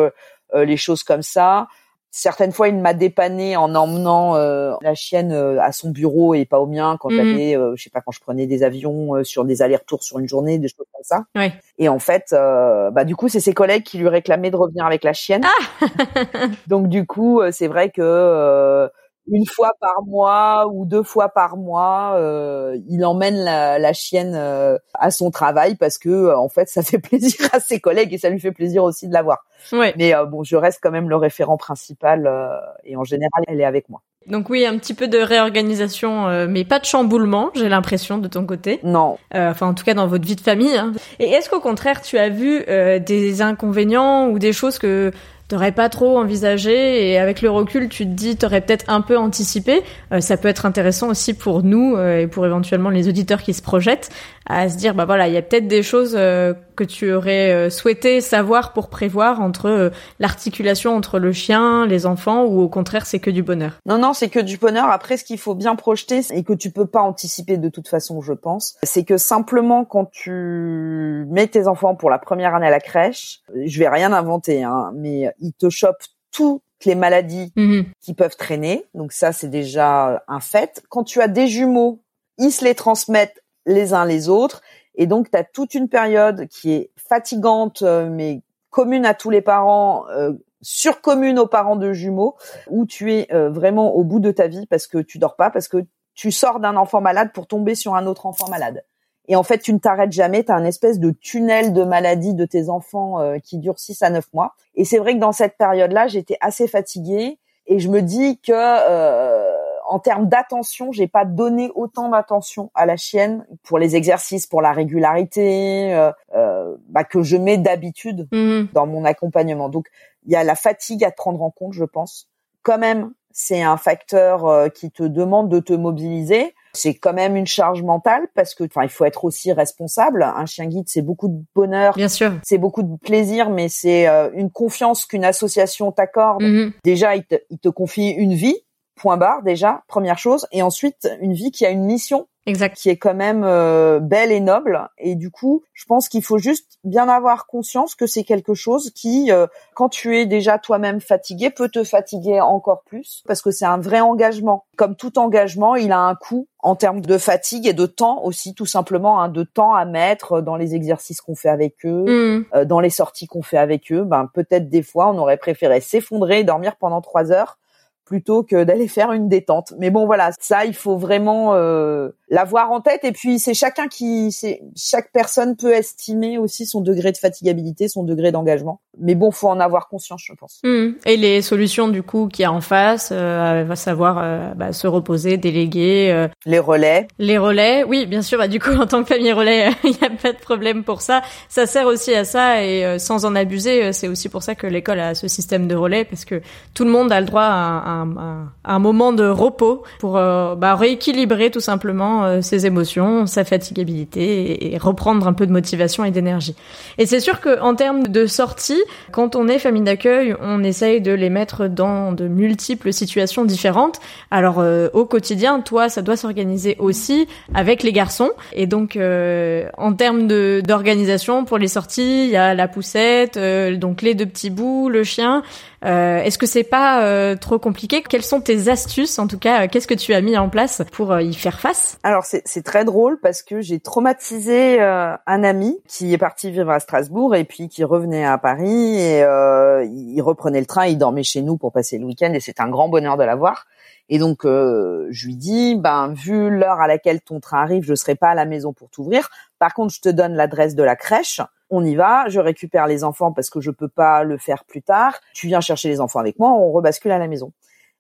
les 0.54 0.76
choses 0.76 1.02
comme 1.02 1.22
ça. 1.22 1.68
certaines 2.14 2.52
fois, 2.52 2.68
il 2.68 2.76
m'a 2.76 2.92
dépanné 2.92 3.56
en 3.56 3.74
emmenant 3.74 4.36
euh, 4.36 4.74
la 4.82 4.94
chienne 4.94 5.32
euh, 5.32 5.60
à 5.60 5.72
son 5.72 5.90
bureau 5.90 6.34
et 6.34 6.44
pas 6.44 6.60
au 6.60 6.66
mien 6.66 6.98
quand 7.00 7.08
j'avais, 7.08 7.56
euh, 7.56 7.72
je 7.74 7.82
sais 7.82 7.90
pas, 7.90 8.02
quand 8.02 8.12
je 8.12 8.20
prenais 8.20 8.46
des 8.46 8.62
avions 8.62 9.16
euh, 9.16 9.24
sur 9.24 9.44
des 9.46 9.62
allers-retours 9.62 10.02
sur 10.02 10.18
une 10.18 10.28
journée, 10.28 10.58
des 10.58 10.68
choses 10.68 10.86
comme 10.92 11.02
ça. 11.02 11.24
Ouais. 11.34 11.52
Et 11.78 11.88
en 11.88 11.98
fait, 11.98 12.26
euh, 12.34 12.90
bah 12.90 13.04
du 13.04 13.16
coup, 13.16 13.28
c'est 13.28 13.40
ses 13.40 13.54
collègues 13.54 13.82
qui 13.82 13.96
lui 13.96 14.08
réclamaient 14.08 14.50
de 14.50 14.56
revenir 14.56 14.84
avec 14.84 15.04
la 15.04 15.14
chienne. 15.14 15.44
Donc 16.66 16.88
du 16.88 17.06
coup, 17.06 17.40
euh, 17.40 17.50
c'est 17.50 17.66
vrai 17.66 17.88
que 17.88 18.02
euh, 18.02 18.88
une 19.30 19.46
fois 19.46 19.70
par 19.80 20.02
mois 20.06 20.66
ou 20.72 20.84
deux 20.84 21.02
fois 21.02 21.28
par 21.28 21.56
mois, 21.56 22.14
euh, 22.16 22.76
il 22.88 23.04
emmène 23.04 23.36
la, 23.36 23.78
la 23.78 23.92
chienne 23.92 24.34
euh, 24.34 24.76
à 24.94 25.10
son 25.10 25.30
travail 25.30 25.76
parce 25.76 25.98
que 25.98 26.08
euh, 26.08 26.36
en 26.38 26.48
fait, 26.48 26.68
ça 26.68 26.82
fait 26.82 26.98
plaisir 27.10 27.36
à 27.52 27.60
ses 27.60 27.78
collègues 27.80 28.12
et 28.12 28.18
ça 28.18 28.30
lui 28.30 28.40
fait 28.40 28.52
plaisir 28.52 28.82
aussi 28.84 29.08
de 29.08 29.12
la 29.14 29.22
voir. 29.22 29.44
Ouais. 29.72 29.94
Mais 29.96 30.14
euh, 30.14 30.24
bon, 30.26 30.42
je 30.42 30.56
reste 30.56 30.80
quand 30.82 30.90
même 30.90 31.08
le 31.08 31.16
référent 31.16 31.56
principal 31.56 32.26
euh, 32.26 32.48
et 32.84 32.96
en 32.96 33.04
général, 33.04 33.44
elle 33.46 33.60
est 33.60 33.64
avec 33.64 33.88
moi. 33.88 34.00
Donc 34.28 34.50
oui, 34.50 34.64
un 34.64 34.78
petit 34.78 34.94
peu 34.94 35.08
de 35.08 35.18
réorganisation, 35.18 36.28
euh, 36.28 36.46
mais 36.48 36.64
pas 36.64 36.78
de 36.78 36.84
chamboulement, 36.84 37.50
j'ai 37.54 37.68
l'impression 37.68 38.18
de 38.18 38.28
ton 38.28 38.46
côté. 38.46 38.78
Non, 38.84 39.18
Euh, 39.34 39.50
enfin, 39.50 39.66
en 39.66 39.74
tout 39.74 39.82
cas, 39.84 39.94
dans 39.94 40.06
votre 40.06 40.24
vie 40.24 40.36
de 40.36 40.40
famille. 40.40 40.76
hein. 40.76 40.92
Et 41.18 41.28
est-ce 41.30 41.50
qu'au 41.50 41.58
contraire, 41.60 42.00
tu 42.02 42.18
as 42.18 42.28
vu 42.28 42.62
euh, 42.68 43.00
des 43.00 43.42
inconvénients 43.42 44.28
ou 44.28 44.38
des 44.38 44.52
choses 44.52 44.78
que 44.78 45.10
t'aurais 45.52 45.72
pas 45.72 45.90
trop 45.90 46.16
envisagé 46.16 47.10
et 47.10 47.18
avec 47.18 47.42
le 47.42 47.50
recul, 47.50 47.90
tu 47.90 48.04
te 48.04 48.10
dis, 48.10 48.36
t'aurais 48.36 48.62
peut-être 48.62 48.86
un 48.88 49.02
peu 49.02 49.18
anticipé. 49.18 49.82
Euh, 50.10 50.22
ça 50.22 50.38
peut 50.38 50.48
être 50.48 50.64
intéressant 50.64 51.10
aussi 51.10 51.34
pour 51.34 51.62
nous 51.62 51.94
euh, 51.94 52.20
et 52.20 52.26
pour 52.26 52.46
éventuellement 52.46 52.88
les 52.88 53.06
auditeurs 53.06 53.42
qui 53.42 53.52
se 53.52 53.60
projettent 53.60 54.08
à 54.46 54.68
se 54.68 54.76
dire, 54.76 54.94
bah 54.94 55.04
voilà, 55.04 55.28
il 55.28 55.34
y 55.34 55.36
a 55.36 55.42
peut-être 55.42 55.68
des 55.68 55.82
choses 55.82 56.14
euh, 56.16 56.54
que 56.74 56.84
tu 56.84 57.12
aurais 57.12 57.52
euh, 57.52 57.70
souhaité 57.70 58.20
savoir 58.20 58.72
pour 58.72 58.88
prévoir 58.88 59.40
entre 59.40 59.92
l'articulation 60.18 60.96
entre 60.96 61.18
le 61.18 61.32
chien, 61.32 61.86
les 61.86 62.06
enfants, 62.06 62.44
ou 62.44 62.60
au 62.60 62.68
contraire, 62.68 63.06
c'est 63.06 63.18
que 63.18 63.30
du 63.30 63.42
bonheur. 63.42 63.78
non, 63.86 63.98
non, 63.98 64.12
c'est 64.12 64.28
que 64.28 64.40
du 64.40 64.56
bonheur. 64.56 64.86
Après, 64.90 65.16
ce 65.16 65.24
qu'il 65.24 65.38
faut 65.38 65.54
bien 65.54 65.76
projeter 65.76 66.20
et 66.30 66.42
que 66.42 66.52
tu 66.52 66.70
peux 66.70 66.86
pas 66.86 67.02
anticiper 67.02 67.56
de 67.56 67.68
toute 67.68 67.88
façon, 67.88 68.20
je 68.20 68.32
pense, 68.32 68.76
c'est 68.82 69.04
que 69.04 69.16
simplement 69.16 69.84
quand 69.84 70.10
tu 70.10 71.26
mets 71.30 71.46
tes 71.46 71.66
enfants 71.66 71.94
pour 71.94 72.10
la 72.10 72.18
première 72.18 72.54
année 72.54 72.66
à 72.66 72.70
la 72.70 72.80
crèche, 72.80 73.40
je 73.64 73.78
vais 73.78 73.88
rien 73.88 74.12
inventer, 74.12 74.64
hein, 74.64 74.92
mais 74.94 75.32
ils 75.42 75.52
te 75.52 75.68
chopent 75.68 76.04
toutes 76.30 76.62
les 76.86 76.94
maladies 76.94 77.52
Mhm. 77.56 77.84
qui 78.00 78.14
peuvent 78.14 78.36
traîner. 78.36 78.86
Donc 78.94 79.12
ça, 79.12 79.32
c'est 79.32 79.48
déjà 79.50 80.24
un 80.26 80.40
fait. 80.40 80.82
Quand 80.88 81.04
tu 81.04 81.20
as 81.20 81.28
des 81.28 81.46
jumeaux, 81.46 82.00
ils 82.38 82.50
se 82.50 82.64
les 82.64 82.74
transmettent 82.74 83.42
les 83.66 83.92
uns 83.92 84.04
les 84.06 84.28
autres. 84.28 84.62
Et 84.94 85.06
donc, 85.06 85.30
tu 85.30 85.36
as 85.36 85.44
toute 85.44 85.74
une 85.74 85.88
période 85.88 86.48
qui 86.48 86.72
est 86.72 86.90
fatigante, 86.96 87.82
euh, 87.82 88.08
mais 88.10 88.42
commune 88.70 89.04
à 89.06 89.14
tous 89.14 89.30
les 89.30 89.42
parents, 89.42 90.08
euh, 90.08 90.32
surcommune 90.62 91.38
aux 91.38 91.46
parents 91.46 91.76
de 91.76 91.92
jumeaux, 91.92 92.36
où 92.70 92.86
tu 92.86 93.12
es 93.12 93.26
euh, 93.32 93.50
vraiment 93.50 93.94
au 93.94 94.04
bout 94.04 94.20
de 94.20 94.30
ta 94.30 94.46
vie 94.48 94.66
parce 94.66 94.86
que 94.86 94.98
tu 94.98 95.18
dors 95.18 95.36
pas, 95.36 95.50
parce 95.50 95.68
que 95.68 95.84
tu 96.14 96.30
sors 96.30 96.60
d'un 96.60 96.76
enfant 96.76 97.00
malade 97.00 97.30
pour 97.32 97.46
tomber 97.46 97.74
sur 97.74 97.94
un 97.94 98.06
autre 98.06 98.26
enfant 98.26 98.48
malade. 98.48 98.84
Et 99.32 99.36
en 99.36 99.42
fait, 99.42 99.60
tu 99.60 99.72
ne 99.72 99.78
t'arrêtes 99.78 100.12
jamais, 100.12 100.44
tu 100.44 100.52
as 100.52 100.54
un 100.56 100.64
espèce 100.66 100.98
de 100.98 101.10
tunnel 101.10 101.72
de 101.72 101.84
maladie 101.84 102.34
de 102.34 102.44
tes 102.44 102.68
enfants 102.68 103.18
euh, 103.18 103.38
qui 103.38 103.56
dure 103.56 103.78
6 103.78 104.02
à 104.02 104.10
9 104.10 104.26
mois. 104.34 104.54
Et 104.74 104.84
c'est 104.84 104.98
vrai 104.98 105.14
que 105.14 105.20
dans 105.20 105.32
cette 105.32 105.56
période-là, 105.56 106.06
j'étais 106.06 106.36
assez 106.42 106.68
fatiguée 106.68 107.38
et 107.66 107.78
je 107.78 107.88
me 107.88 108.02
dis 108.02 108.38
que 108.40 108.52
euh, 108.52 109.50
en 109.88 109.98
termes 110.00 110.28
d'attention, 110.28 110.92
j'ai 110.92 111.08
pas 111.08 111.24
donné 111.24 111.70
autant 111.74 112.10
d'attention 112.10 112.70
à 112.74 112.84
la 112.84 112.98
chienne 112.98 113.46
pour 113.62 113.78
les 113.78 113.96
exercices, 113.96 114.46
pour 114.46 114.60
la 114.60 114.72
régularité 114.72 115.94
euh, 115.94 116.12
euh, 116.34 116.76
bah, 116.90 117.04
que 117.04 117.22
je 117.22 117.38
mets 117.38 117.56
d'habitude 117.56 118.28
Mhm. 118.32 118.68
dans 118.74 118.86
mon 118.86 119.06
accompagnement. 119.06 119.70
Donc 119.70 119.86
il 120.26 120.32
y 120.32 120.36
a 120.36 120.44
la 120.44 120.56
fatigue 120.56 121.04
à 121.04 121.10
prendre 121.10 121.40
en 121.40 121.50
compte, 121.50 121.72
je 121.72 121.84
pense. 121.84 122.28
Quand 122.62 122.76
même, 122.76 123.14
c'est 123.30 123.62
un 123.62 123.78
facteur 123.78 124.44
euh, 124.46 124.68
qui 124.68 124.90
te 124.90 125.04
demande 125.04 125.48
de 125.48 125.58
te 125.58 125.72
mobiliser. 125.72 126.54
C'est 126.74 126.94
quand 126.94 127.12
même 127.12 127.36
une 127.36 127.46
charge 127.46 127.82
mentale 127.82 128.28
parce 128.34 128.54
que, 128.54 128.64
enfin, 128.64 128.82
il 128.82 128.88
faut 128.88 129.04
être 129.04 129.24
aussi 129.24 129.52
responsable. 129.52 130.22
Un 130.22 130.46
chien 130.46 130.66
guide, 130.66 130.84
c'est 130.86 131.02
beaucoup 131.02 131.28
de 131.28 131.38
bonheur, 131.54 131.94
Bien 131.94 132.08
sûr. 132.08 132.32
c'est 132.42 132.58
beaucoup 132.58 132.82
de 132.82 132.96
plaisir, 132.98 133.50
mais 133.50 133.68
c'est 133.68 134.08
euh, 134.08 134.30
une 134.34 134.50
confiance 134.50 135.04
qu'une 135.04 135.24
association 135.24 135.92
t'accorde. 135.92 136.42
Mhm. 136.42 136.72
Déjà, 136.84 137.16
il 137.16 137.24
te, 137.24 137.36
il 137.50 137.58
te 137.58 137.68
confie 137.68 138.10
une 138.10 138.34
vie, 138.34 138.56
point 138.96 139.16
barre 139.16 139.42
déjà, 139.42 139.82
première 139.88 140.18
chose, 140.18 140.46
et 140.52 140.62
ensuite 140.62 141.08
une 141.20 141.34
vie 141.34 141.50
qui 141.50 141.66
a 141.66 141.70
une 141.70 141.84
mission 141.84 142.26
Exact. 142.46 142.76
qui 142.76 142.88
est 142.88 142.96
quand 142.96 143.14
même 143.14 143.44
euh, 143.44 144.00
belle 144.00 144.32
et 144.32 144.40
noble. 144.40 144.88
Et 144.98 145.14
du 145.14 145.30
coup, 145.30 145.62
je 145.74 145.84
pense 145.84 146.08
qu'il 146.08 146.22
faut 146.24 146.38
juste 146.38 146.78
bien 146.84 147.08
avoir 147.08 147.46
conscience 147.46 147.94
que 147.94 148.06
c'est 148.06 148.24
quelque 148.24 148.54
chose 148.54 148.90
qui, 148.90 149.30
euh, 149.30 149.46
quand 149.74 149.88
tu 149.88 150.18
es 150.18 150.26
déjà 150.26 150.58
toi-même 150.58 151.00
fatigué, 151.00 151.50
peut 151.50 151.68
te 151.68 151.84
fatiguer 151.84 152.40
encore 152.40 152.82
plus, 152.84 153.22
parce 153.26 153.42
que 153.42 153.50
c'est 153.50 153.64
un 153.64 153.78
vrai 153.78 154.00
engagement. 154.00 154.64
Comme 154.76 154.96
tout 154.96 155.18
engagement, 155.18 155.76
il 155.76 155.92
a 155.92 156.00
un 156.00 156.14
coût 156.16 156.48
en 156.58 156.74
termes 156.76 157.00
de 157.00 157.18
fatigue 157.18 157.66
et 157.66 157.72
de 157.74 157.86
temps 157.86 158.22
aussi, 158.24 158.54
tout 158.54 158.66
simplement, 158.66 159.20
hein, 159.20 159.28
de 159.28 159.42
temps 159.44 159.74
à 159.74 159.84
mettre 159.84 160.40
dans 160.40 160.56
les 160.56 160.74
exercices 160.74 161.20
qu'on 161.20 161.34
fait 161.34 161.48
avec 161.48 161.84
eux, 161.84 162.04
Mhm. 162.06 162.44
euh, 162.54 162.64
dans 162.64 162.80
les 162.80 162.90
sorties 162.90 163.26
qu'on 163.26 163.42
fait 163.42 163.58
avec 163.58 163.92
eux. 163.92 164.02
Ben 164.04 164.28
peut-être 164.32 164.68
des 164.68 164.82
fois, 164.82 165.08
on 165.08 165.18
aurait 165.18 165.36
préféré 165.36 165.80
s'effondrer 165.80 166.40
et 166.40 166.44
dormir 166.44 166.76
pendant 166.76 167.00
trois 167.00 167.30
heures 167.32 167.58
plutôt 168.04 168.42
que 168.42 168.64
d'aller 168.64 168.88
faire 168.88 169.12
une 169.12 169.28
détente. 169.28 169.72
Mais 169.78 169.88
bon, 169.90 170.06
voilà, 170.06 170.30
ça, 170.40 170.64
il 170.66 170.74
faut 170.74 170.96
vraiment 170.98 171.54
euh, 171.54 172.10
l'avoir 172.32 172.72
en 172.72 172.80
tête. 172.80 173.04
Et 173.04 173.12
puis, 173.12 173.38
c'est 173.38 173.54
chacun 173.54 173.86
qui, 173.86 174.32
c'est 174.32 174.62
chaque 174.74 175.12
personne 175.12 175.54
peut 175.54 175.72
estimer 175.72 176.38
aussi 176.38 176.66
son 176.66 176.80
degré 176.80 177.12
de 177.12 177.18
fatigabilité, 177.18 177.86
son 177.88 178.02
degré 178.02 178.32
d'engagement. 178.32 178.80
Mais 178.98 179.14
bon, 179.14 179.30
faut 179.30 179.48
en 179.48 179.60
avoir 179.60 179.88
conscience, 179.88 180.22
je 180.26 180.32
pense. 180.34 180.58
Mhm. 180.64 180.96
Et 181.06 181.16
les 181.16 181.42
solutions 181.42 181.88
du 181.88 182.02
coup 182.02 182.28
qu'il 182.28 182.42
y 182.42 182.46
a 182.46 182.52
en 182.52 182.60
face, 182.60 183.10
euh, 183.12 183.64
va 183.66 183.76
savoir 183.76 184.18
euh, 184.22 184.52
bah, 184.54 184.72
se 184.72 184.86
reposer, 184.86 185.36
déléguer, 185.36 186.10
euh, 186.10 186.28
Les 186.46 186.58
relais, 186.58 187.06
les 187.18 187.38
relais. 187.38 187.84
Oui, 187.84 188.06
bien 188.06 188.22
sûr. 188.22 188.38
Bah, 188.38 188.48
du 188.48 188.58
coup, 188.60 188.70
en 188.80 188.86
tant 188.86 189.02
que 189.02 189.08
famille 189.14 189.32
relais, 189.32 189.68
il 189.84 189.90
n'y 189.90 190.02
a 190.06 190.10
pas 190.10 190.32
de 190.32 190.38
problème 190.38 190.84
pour 190.84 191.02
ça. 191.02 191.20
Ça 191.48 191.66
sert 191.66 191.86
aussi 191.86 192.14
à 192.14 192.24
ça 192.24 192.64
et 192.64 192.84
euh, 192.84 192.98
sans 192.98 193.24
en 193.26 193.34
abuser, 193.34 193.84
euh, 193.84 193.92
c'est 193.92 194.08
aussi 194.08 194.28
pour 194.30 194.42
ça 194.42 194.54
que 194.54 194.66
l'école 194.66 195.00
a 195.00 195.14
ce 195.14 195.28
système 195.28 195.68
de 195.68 195.74
relais 195.74 196.04
parce 196.04 196.24
que 196.24 196.40
tout 196.74 196.84
le 196.84 196.90
monde 196.90 197.12
a 197.12 197.20
le 197.20 197.26
droit 197.26 197.42
à 197.42 197.46
un, 197.90 198.16
un- 198.16 198.52
un 198.64 198.78
moment 198.78 199.12
de 199.12 199.26
repos 199.28 199.82
pour 200.00 200.12
bah, 200.14 200.74
rééquilibrer 200.76 201.50
tout 201.50 201.60
simplement 201.60 202.21
euh, 202.24 202.42
ses 202.42 202.66
émotions, 202.66 203.26
sa 203.26 203.44
fatigabilité 203.44 204.74
et, 204.74 204.78
reprendre 204.78 205.26
un 205.28 205.32
peu 205.32 205.46
de 205.46 205.52
motivation 205.52 206.04
et 206.04 206.10
d'énergie. 206.10 206.54
Et 206.98 207.06
c'est 207.06 207.20
sûr 207.20 207.40
que 207.40 207.60
en 207.60 207.74
termes 207.74 208.04
de 208.04 208.26
sortie, 208.26 208.82
quand 209.12 209.36
on 209.36 209.48
est 209.48 209.58
famille 209.58 209.82
d'accueil, 209.82 210.34
on 210.40 210.62
essaye 210.64 211.00
de 211.00 211.12
les 211.12 211.30
mettre 211.30 211.68
dans 211.68 212.12
de 212.12 212.26
multiples 212.28 212.92
situations 212.92 213.44
différentes. 213.44 214.00
Alors 214.30 214.58
euh, 214.58 214.88
au 214.92 215.04
quotidien, 215.04 215.60
toi, 215.60 215.88
ça 215.88 216.02
doit 216.02 216.16
s'organiser 216.16 216.76
aussi 216.78 217.28
avec 217.54 217.82
les 217.82 217.92
garçons. 217.92 218.30
Et 218.52 218.66
donc 218.66 218.96
euh, 218.96 219.68
en 219.78 219.92
termes 219.92 220.26
d'organisation 220.62 221.44
pour 221.44 221.58
les 221.58 221.68
sorties, 221.68 222.24
il 222.24 222.30
y 222.30 222.36
a 222.36 222.54
la 222.54 222.68
poussette, 222.68 223.36
euh, 223.36 223.76
donc 223.76 224.02
les 224.02 224.14
deux 224.14 224.26
petits 224.26 224.50
bouts, 224.50 224.88
le 224.88 225.04
chien. 225.04 225.42
Euh, 225.84 226.18
Est-ce 226.18 226.38
que 226.38 226.46
c'est 226.46 226.64
pas 226.64 227.04
euh, 227.04 227.36
trop 227.36 227.58
compliqué? 227.58 228.02
Quelles 228.02 228.22
sont 228.22 228.40
tes 228.40 228.68
astuces 228.68 229.18
En 229.18 229.26
tout 229.26 229.38
cas, 229.38 229.64
euh, 229.64 229.68
qu'est-ce 229.70 229.86
que 229.86 229.94
tu 229.94 230.14
as 230.14 230.20
mis 230.20 230.36
en 230.36 230.48
place 230.48 230.82
pour 230.92 231.18
y 231.18 231.34
faire 231.34 231.60
face? 231.60 231.98
Alors 232.02 232.24
c'est 232.24 232.62
très 232.62 232.84
drôle 232.84 233.18
parce 233.20 233.42
que 233.42 233.60
j'ai 233.60 233.80
traumatisé 233.80 234.80
un 234.80 235.44
ami 235.44 235.78
qui 235.88 236.12
est 236.12 236.18
parti 236.18 236.50
vivre 236.50 236.70
à 236.70 236.80
Strasbourg 236.80 237.34
et 237.34 237.44
puis 237.44 237.68
qui 237.68 237.84
revenait 237.84 238.24
à 238.24 238.38
Paris 238.38 238.98
et 238.98 239.20
il 239.20 240.20
reprenait 240.20 240.60
le 240.60 240.66
train, 240.66 240.86
il 240.86 240.98
dormait 240.98 241.22
chez 241.22 241.42
nous 241.42 241.56
pour 241.56 241.72
passer 241.72 241.98
le 241.98 242.04
week-end 242.04 242.32
et 242.32 242.40
c'est 242.40 242.60
un 242.60 242.68
grand 242.68 242.88
bonheur 242.88 243.16
de 243.16 243.24
l'avoir. 243.24 243.66
Et 244.08 244.18
donc 244.18 244.44
euh, 244.44 245.06
je 245.10 245.26
lui 245.26 245.36
dis 245.36 245.76
ben 245.76 246.12
vu 246.12 246.50
l'heure 246.50 246.80
à 246.80 246.86
laquelle 246.86 247.20
ton 247.20 247.40
train 247.40 247.62
arrive, 247.62 247.84
je 247.84 247.94
serai 247.94 248.14
pas 248.14 248.28
à 248.28 248.34
la 248.34 248.44
maison 248.44 248.72
pour 248.72 248.90
t'ouvrir. 248.90 249.30
Par 249.58 249.74
contre, 249.74 249.94
je 249.94 250.00
te 250.00 250.08
donne 250.08 250.34
l'adresse 250.34 250.74
de 250.74 250.82
la 250.82 250.96
crèche. 250.96 251.40
On 251.74 251.82
y 251.84 251.94
va, 251.94 252.28
je 252.28 252.38
récupère 252.38 252.86
les 252.86 253.02
enfants 253.02 253.32
parce 253.32 253.48
que 253.48 253.60
je 253.60 253.70
peux 253.70 253.88
pas 253.88 254.24
le 254.24 254.36
faire 254.36 254.64
plus 254.64 254.82
tard. 254.82 255.18
Tu 255.32 255.46
viens 255.46 255.62
chercher 255.62 255.88
les 255.88 256.00
enfants 256.00 256.20
avec 256.20 256.38
moi, 256.38 256.50
on 256.50 256.70
rebascule 256.70 257.10
à 257.12 257.18
la 257.18 257.28
maison. 257.28 257.50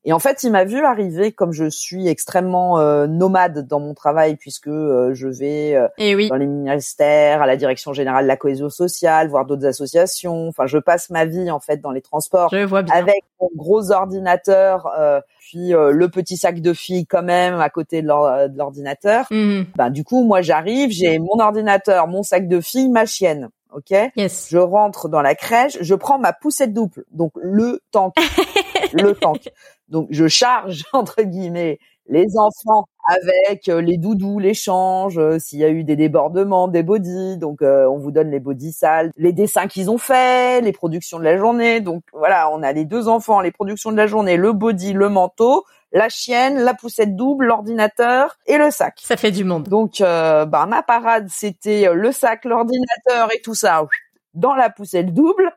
Et 0.04 0.12
en 0.12 0.18
fait, 0.18 0.42
il 0.42 0.50
m'a 0.50 0.64
vu 0.64 0.84
arriver 0.84 1.30
comme 1.30 1.52
je 1.52 1.70
suis 1.70 2.08
extrêmement 2.08 2.80
euh, 2.80 3.06
nomade 3.06 3.68
dans 3.68 3.78
mon 3.78 3.94
travail 3.94 4.34
puisque 4.34 4.66
euh, 4.66 5.14
je 5.14 5.28
vais 5.28 5.76
euh, 5.76 5.86
Eh 5.96 6.16
oui. 6.16 6.28
dans 6.28 6.34
les 6.34 6.46
ministères, 6.48 7.40
à 7.40 7.46
la 7.46 7.56
direction 7.56 7.92
générale 7.92 8.24
de 8.24 8.28
la 8.28 8.36
cohésion 8.36 8.68
sociale, 8.68 9.28
voir 9.28 9.46
d'autres 9.46 9.64
associations. 9.64 10.48
Enfin, 10.48 10.66
je 10.66 10.78
passe 10.78 11.08
ma 11.10 11.24
vie 11.24 11.52
en 11.52 11.60
fait 11.60 11.76
dans 11.80 11.92
les 11.92 12.02
transports 12.02 12.48
Je 12.52 12.64
vois 12.64 12.82
bien. 12.82 12.92
avec 12.96 13.22
mon 13.40 13.48
gros 13.54 13.92
ordinateur, 13.92 14.88
euh, 14.98 15.20
puis 15.38 15.72
euh, 15.72 15.92
le 15.92 16.08
petit 16.08 16.36
sac 16.36 16.60
de 16.60 16.72
filles 16.72 17.06
quand 17.06 17.22
même 17.22 17.60
à 17.60 17.70
côté 17.70 18.02
de 18.02 18.08
de 18.48 18.58
l'ordinateur. 18.58 19.26
Mhm. 19.30 19.66
Ben 19.76 19.90
du 19.90 20.02
coup, 20.02 20.24
moi 20.24 20.42
j'arrive, 20.42 20.90
j'ai 20.90 21.20
mon 21.20 21.38
ordinateur, 21.38 22.08
mon 22.08 22.24
sac 22.24 22.48
de 22.48 22.60
filles, 22.60 22.88
ma 22.88 23.06
chienne. 23.06 23.50
Ok, 23.74 23.90
Yes. 24.16 24.48
je 24.50 24.58
rentre 24.58 25.08
dans 25.08 25.22
la 25.22 25.34
crèche, 25.34 25.78
je 25.80 25.94
prends 25.94 26.18
ma 26.18 26.32
poussette 26.32 26.72
double, 26.72 27.04
donc 27.10 27.32
le 27.36 27.80
tank, 27.90 28.14
le 28.92 29.14
tank. 29.14 29.50
Donc 29.88 30.08
je 30.10 30.28
charge 30.28 30.84
entre 30.92 31.22
guillemets 31.22 31.78
les 32.08 32.26
enfants 32.36 32.84
avec 33.06 33.68
euh, 33.68 33.80
les 33.80 33.96
doudous, 33.96 34.38
l'échange, 34.38 35.18
euh, 35.18 35.38
s'il 35.38 35.60
y 35.60 35.64
a 35.64 35.68
eu 35.70 35.84
des 35.84 35.96
débordements, 35.96 36.68
des 36.68 36.82
bodys, 36.82 37.36
donc 37.36 37.62
euh, 37.62 37.86
on 37.88 37.98
vous 37.98 38.10
donne 38.10 38.30
les 38.30 38.40
bodys 38.40 38.72
sales, 38.72 39.10
les 39.16 39.32
dessins 39.32 39.66
qu'ils 39.68 39.90
ont 39.90 39.98
faits, 39.98 40.64
les 40.64 40.72
productions 40.72 41.18
de 41.18 41.24
la 41.24 41.36
journée. 41.38 41.80
Donc 41.80 42.02
voilà, 42.12 42.50
on 42.50 42.62
a 42.62 42.72
les 42.72 42.84
deux 42.84 43.08
enfants, 43.08 43.40
les 43.40 43.52
productions 43.52 43.92
de 43.92 43.96
la 43.96 44.06
journée, 44.06 44.36
le 44.36 44.52
body, 44.52 44.92
le 44.92 45.08
manteau, 45.08 45.64
la 45.92 46.08
chienne, 46.08 46.58
la 46.58 46.74
poussette 46.74 47.14
double, 47.16 47.46
l'ordinateur 47.46 48.38
et 48.46 48.58
le 48.58 48.70
sac. 48.70 49.00
Ça 49.02 49.16
fait 49.16 49.30
du 49.30 49.44
monde. 49.44 49.68
Donc 49.68 49.98
bah 50.00 50.66
ma 50.68 50.82
parade 50.82 51.28
c'était 51.30 51.88
le 51.92 52.12
sac, 52.12 52.44
l'ordinateur 52.44 53.32
et 53.34 53.40
tout 53.40 53.54
ça 53.54 53.86
dans 54.34 54.54
la 54.54 54.70
poussette 54.70 55.12
double 55.12 55.52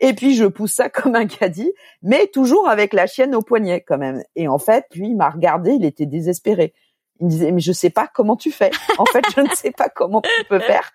et 0.00 0.14
puis 0.14 0.34
je 0.34 0.46
pousse 0.46 0.72
ça 0.72 0.88
comme 0.90 1.14
un 1.14 1.26
caddie, 1.26 1.72
mais 2.02 2.26
toujours 2.26 2.68
avec 2.68 2.92
la 2.92 3.06
chienne 3.06 3.34
au 3.34 3.42
poignet 3.42 3.82
quand 3.82 3.98
même. 3.98 4.22
Et 4.34 4.48
en 4.48 4.58
fait, 4.58 4.86
lui, 4.94 5.08
il 5.08 5.16
m'a 5.16 5.30
regardé, 5.30 5.72
il 5.72 5.84
était 5.84 6.06
désespéré. 6.06 6.72
Il 7.20 7.26
me 7.26 7.30
disait 7.30 7.52
mais 7.52 7.60
je 7.60 7.72
sais 7.72 7.90
pas 7.90 8.08
comment 8.12 8.36
tu 8.36 8.50
fais. 8.50 8.70
En 8.98 9.04
fait, 9.04 9.22
je 9.36 9.42
ne 9.42 9.54
sais 9.54 9.72
pas 9.72 9.88
comment 9.88 10.22
tu 10.22 10.44
peux 10.48 10.58
faire. 10.58 10.90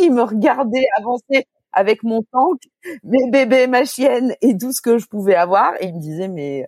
il 0.00 0.12
me 0.12 0.22
regardait 0.22 0.84
avancer 0.98 1.46
avec 1.72 2.02
mon 2.02 2.22
tank, 2.32 2.60
mes 3.02 3.30
bébés, 3.30 3.66
ma 3.66 3.84
chienne 3.84 4.34
et 4.42 4.58
tout 4.58 4.72
ce 4.72 4.82
que 4.82 4.98
je 4.98 5.06
pouvais 5.06 5.36
avoir. 5.36 5.80
Et 5.80 5.86
il 5.86 5.94
me 5.94 6.00
disait 6.00 6.28
mais 6.28 6.66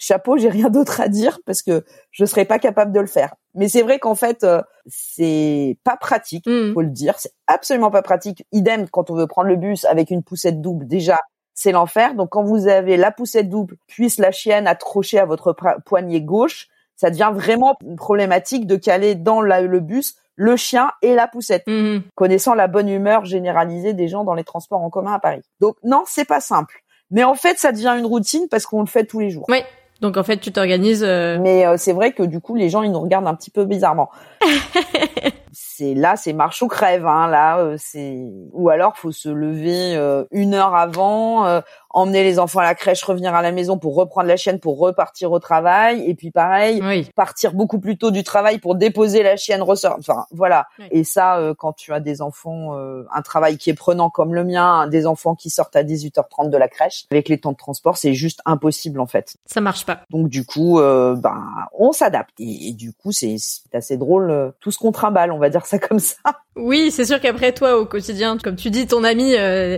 chapeau, 0.00 0.38
j'ai 0.38 0.48
rien 0.48 0.70
d'autre 0.70 1.00
à 1.00 1.08
dire 1.08 1.38
parce 1.46 1.62
que 1.62 1.84
je 2.10 2.24
serais 2.24 2.46
pas 2.46 2.58
capable 2.58 2.90
de 2.92 3.00
le 3.00 3.06
faire. 3.06 3.34
Mais 3.54 3.68
c'est 3.68 3.82
vrai 3.82 3.98
qu'en 3.98 4.14
fait, 4.14 4.42
euh, 4.42 4.62
c'est 4.86 5.78
pas 5.84 5.96
pratique, 5.96 6.46
mmh. 6.46 6.72
faut 6.72 6.80
le 6.80 6.88
dire. 6.88 7.14
C'est 7.18 7.32
absolument 7.46 7.90
pas 7.90 8.02
pratique. 8.02 8.44
Idem 8.50 8.88
quand 8.88 9.10
on 9.10 9.14
veut 9.14 9.26
prendre 9.26 9.48
le 9.48 9.56
bus 9.56 9.84
avec 9.84 10.10
une 10.10 10.22
poussette 10.22 10.60
double. 10.60 10.86
Déjà, 10.86 11.18
c'est 11.54 11.72
l'enfer. 11.72 12.14
Donc 12.14 12.30
quand 12.30 12.42
vous 12.42 12.66
avez 12.66 12.96
la 12.96 13.12
poussette 13.12 13.48
double, 13.48 13.76
puis 13.86 14.12
la 14.18 14.32
chienne 14.32 14.66
accrochée 14.66 15.18
à 15.18 15.26
votre 15.26 15.54
poignet 15.84 16.22
gauche, 16.22 16.68
ça 16.96 17.10
devient 17.10 17.30
vraiment 17.32 17.76
problématique 17.96 18.66
de 18.66 18.76
caler 18.76 19.14
dans 19.14 19.40
le 19.40 19.80
bus 19.80 20.16
le 20.36 20.56
chien 20.56 20.90
et 21.02 21.14
la 21.14 21.28
poussette, 21.28 21.66
mmh. 21.66 21.98
connaissant 22.14 22.54
la 22.54 22.66
bonne 22.66 22.88
humeur 22.88 23.26
généralisée 23.26 23.92
des 23.92 24.08
gens 24.08 24.24
dans 24.24 24.32
les 24.32 24.44
transports 24.44 24.80
en 24.80 24.88
commun 24.88 25.12
à 25.12 25.18
Paris. 25.18 25.42
Donc 25.60 25.76
non, 25.82 26.04
c'est 26.06 26.24
pas 26.24 26.40
simple. 26.40 26.82
Mais 27.10 27.24
en 27.24 27.34
fait, 27.34 27.58
ça 27.58 27.72
devient 27.72 27.94
une 27.98 28.06
routine 28.06 28.48
parce 28.48 28.64
qu'on 28.64 28.80
le 28.80 28.86
fait 28.86 29.04
tous 29.04 29.20
les 29.20 29.28
jours. 29.28 29.44
Oui. 29.48 29.62
Donc 30.00 30.16
en 30.16 30.22
fait, 30.22 30.38
tu 30.38 30.52
t'organises. 30.52 31.04
Euh, 31.06 31.38
Mais 31.40 31.66
euh, 31.66 31.74
c'est 31.76 31.92
vrai 31.92 32.12
que 32.12 32.22
du 32.22 32.40
coup, 32.40 32.56
les 32.56 32.68
gens 32.68 32.82
ils 32.82 32.90
nous 32.90 33.00
regardent 33.00 33.26
un 33.26 33.34
petit 33.34 33.50
peu 33.50 33.64
bizarrement. 33.64 34.10
c'est 35.52 35.94
là, 35.94 36.16
c'est 36.16 36.32
marche 36.32 36.62
ou 36.62 36.68
crève. 36.68 37.06
Hein, 37.06 37.28
là, 37.28 37.58
euh, 37.58 37.76
c'est 37.78 38.18
ou 38.52 38.68
alors 38.68 38.96
faut 38.96 39.12
se 39.12 39.28
lever 39.28 39.96
une 40.30 40.54
heure 40.54 40.74
avant, 40.74 41.62
emmener 41.90 42.22
les 42.22 42.38
enfants 42.38 42.60
à 42.60 42.64
la 42.64 42.74
crèche, 42.74 43.02
revenir 43.02 43.34
à 43.34 43.42
la 43.42 43.52
maison 43.52 43.78
pour 43.78 43.96
reprendre 43.96 44.28
la 44.28 44.36
chienne 44.36 44.60
pour 44.60 44.78
repartir 44.78 45.32
au 45.32 45.38
travail 45.38 46.08
et 46.08 46.14
puis 46.14 46.30
pareil, 46.30 46.82
partir 47.14 47.52
beaucoup 47.52 47.80
plus 47.80 47.98
tôt 47.98 48.10
du 48.10 48.22
travail 48.22 48.58
pour 48.58 48.76
déposer 48.76 49.22
la 49.22 49.36
chienne, 49.36 49.62
ressort. 49.62 49.96
Enfin 49.98 50.26
voilà. 50.30 50.66
Et 50.90 51.04
ça, 51.04 51.38
euh, 51.38 51.54
quand 51.56 51.72
tu 51.72 51.92
as 51.92 52.00
des 52.00 52.22
enfants, 52.22 52.76
euh, 52.76 53.04
un 53.12 53.22
travail 53.22 53.58
qui 53.58 53.70
est 53.70 53.74
prenant 53.74 54.10
comme 54.10 54.34
le 54.34 54.44
mien, 54.44 54.86
des 54.86 55.06
enfants 55.06 55.34
qui 55.34 55.50
sortent 55.50 55.76
à 55.76 55.82
18h30 55.82 56.50
de 56.50 56.56
la 56.56 56.68
crèche, 56.68 57.06
avec 57.10 57.28
les 57.28 57.38
temps 57.38 57.52
de 57.52 57.56
transport, 57.56 57.96
c'est 57.96 58.14
juste 58.14 58.40
impossible 58.44 59.00
en 59.00 59.06
fait. 59.06 59.36
Ça 59.46 59.60
marche 59.60 59.84
pas. 59.84 60.00
Donc 60.10 60.28
du 60.28 60.44
coup, 60.44 60.78
euh, 60.78 61.16
ben 61.16 61.44
on 61.76 61.92
s'adapte 61.92 62.34
et, 62.38 62.72
du 62.72 62.92
coup 62.92 63.12
c'est 63.12 63.36
assez 63.72 63.96
drôle 63.96 64.52
tout 64.60 64.70
ce 64.70 64.78
qu'on 64.78 64.92
trimballe, 64.92 65.32
on 65.32 65.38
va 65.40 65.50
dire 65.50 65.66
ça 65.66 65.78
comme 65.78 65.98
ça. 65.98 66.16
Oui, 66.60 66.90
c'est 66.90 67.04
sûr 67.04 67.20
qu'après 67.20 67.52
toi 67.52 67.78
au 67.78 67.84
quotidien, 67.84 68.36
comme 68.42 68.56
tu 68.56 68.70
dis, 68.70 68.86
ton 68.86 69.04
ami, 69.04 69.32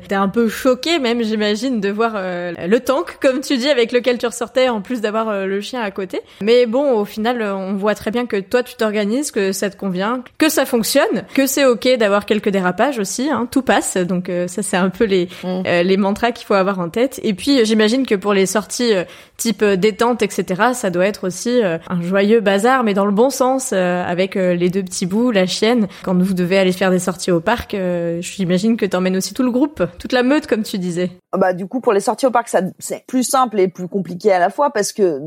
t'es 0.09 0.14
un 0.14 0.29
peu 0.29 0.49
choqué 0.49 0.99
même, 0.99 1.23
j'imagine, 1.23 1.81
de 1.81 1.90
voir 1.90 2.12
euh, 2.16 2.53
le 2.66 2.81
tank, 2.81 3.18
comme 3.21 3.40
tu 3.40 3.57
dis, 3.57 3.68
avec 3.68 3.92
lequel 3.92 4.18
tu 4.18 4.27
ressortais, 4.27 4.68
en 4.68 4.81
plus 4.81 5.01
d'avoir 5.01 5.29
euh, 5.29 5.47
le 5.47 5.61
chien 5.61 5.81
à 5.81 5.90
côté. 5.90 6.21
Mais 6.40 6.66
bon, 6.66 6.92
au 6.99 7.05
final, 7.05 7.40
euh, 7.42 7.55
on 7.55 7.75
voit 7.75 7.95
très 7.95 8.11
bien 8.11 8.27
que 8.27 8.38
toi, 8.40 8.62
tu 8.62 8.75
t'organises, 8.75 9.31
que 9.31 9.53
ça 9.53 9.71
te 9.71 9.77
convient, 9.77 10.23
que 10.38 10.49
ça 10.49 10.66
fonctionne, 10.66 11.25
que 11.35 11.47
c'est 11.47 11.64
ok 11.64 11.97
d'avoir 11.99 12.27
quelques 12.27 12.49
dérapages 12.49 12.99
aussi, 12.99 13.31
hein, 13.31 13.49
tout 13.51 13.62
passe. 13.62 13.97
Donc 13.97 14.31
ça, 14.47 14.62
c'est 14.62 14.77
un 14.77 14.90
peu 14.90 15.05
les 15.05 15.29
mm. 15.45 15.62
les 15.83 15.97
mantras 15.97 16.33
qu'il 16.33 16.47
faut 16.47 16.55
avoir 16.55 16.79
en 16.81 16.88
tête. 16.88 17.21
Et 17.23 17.35
puis, 17.35 17.64
j'imagine 17.64 18.07
que 18.07 18.14
pour 18.14 18.35
les 18.35 18.47
sorties 18.47 18.92
type 19.37 19.64
détente, 19.64 20.23
etc., 20.23 20.62
ça 20.75 20.90
doit 20.90 21.07
être 21.07 21.27
aussi 21.27 21.61
un 21.62 22.03
joyeux 22.03 22.40
bazar, 22.40 22.85
mais 22.85 22.95
dans 22.95 23.07
le 23.07 23.12
bon 23.12 23.31
sens, 23.31 23.73
avec 23.73 24.35
les 24.35 24.71
deux 24.71 24.83
petits 24.83 25.07
bouts, 25.07 25.31
la 25.31 25.47
chienne. 25.47 25.88
Quand 26.03 26.16
vous 26.21 26.35
devez 26.35 26.59
aller 26.59 26.71
faire 26.72 26.90
des 26.90 26.98
sorties 26.98 27.30
au 27.30 27.40
parc, 27.40 27.76
j'imagine 28.20 28.76
que 28.76 28.87
t'emmènes 28.87 29.16
aussi 29.16 29.35
tout 29.35 29.42
le 29.42 29.50
groupe, 29.50 29.82
toute 29.98 30.12
la 30.12 30.22
meute, 30.22 30.46
comme 30.46 30.62
tu 30.62 30.78
disais. 30.78 31.11
Bah 31.37 31.52
du 31.52 31.66
coup, 31.66 31.80
pour 31.80 31.92
les 31.92 32.00
sorties 32.00 32.26
au 32.26 32.30
parc, 32.30 32.48
ça 32.48 32.61
c'est 32.78 33.04
plus 33.06 33.24
simple 33.24 33.61
et 33.61 33.68
plus 33.68 33.88
compliqué 33.88 34.32
à 34.32 34.38
la 34.38 34.50
fois 34.50 34.70
parce 34.70 34.92
que 34.92 35.20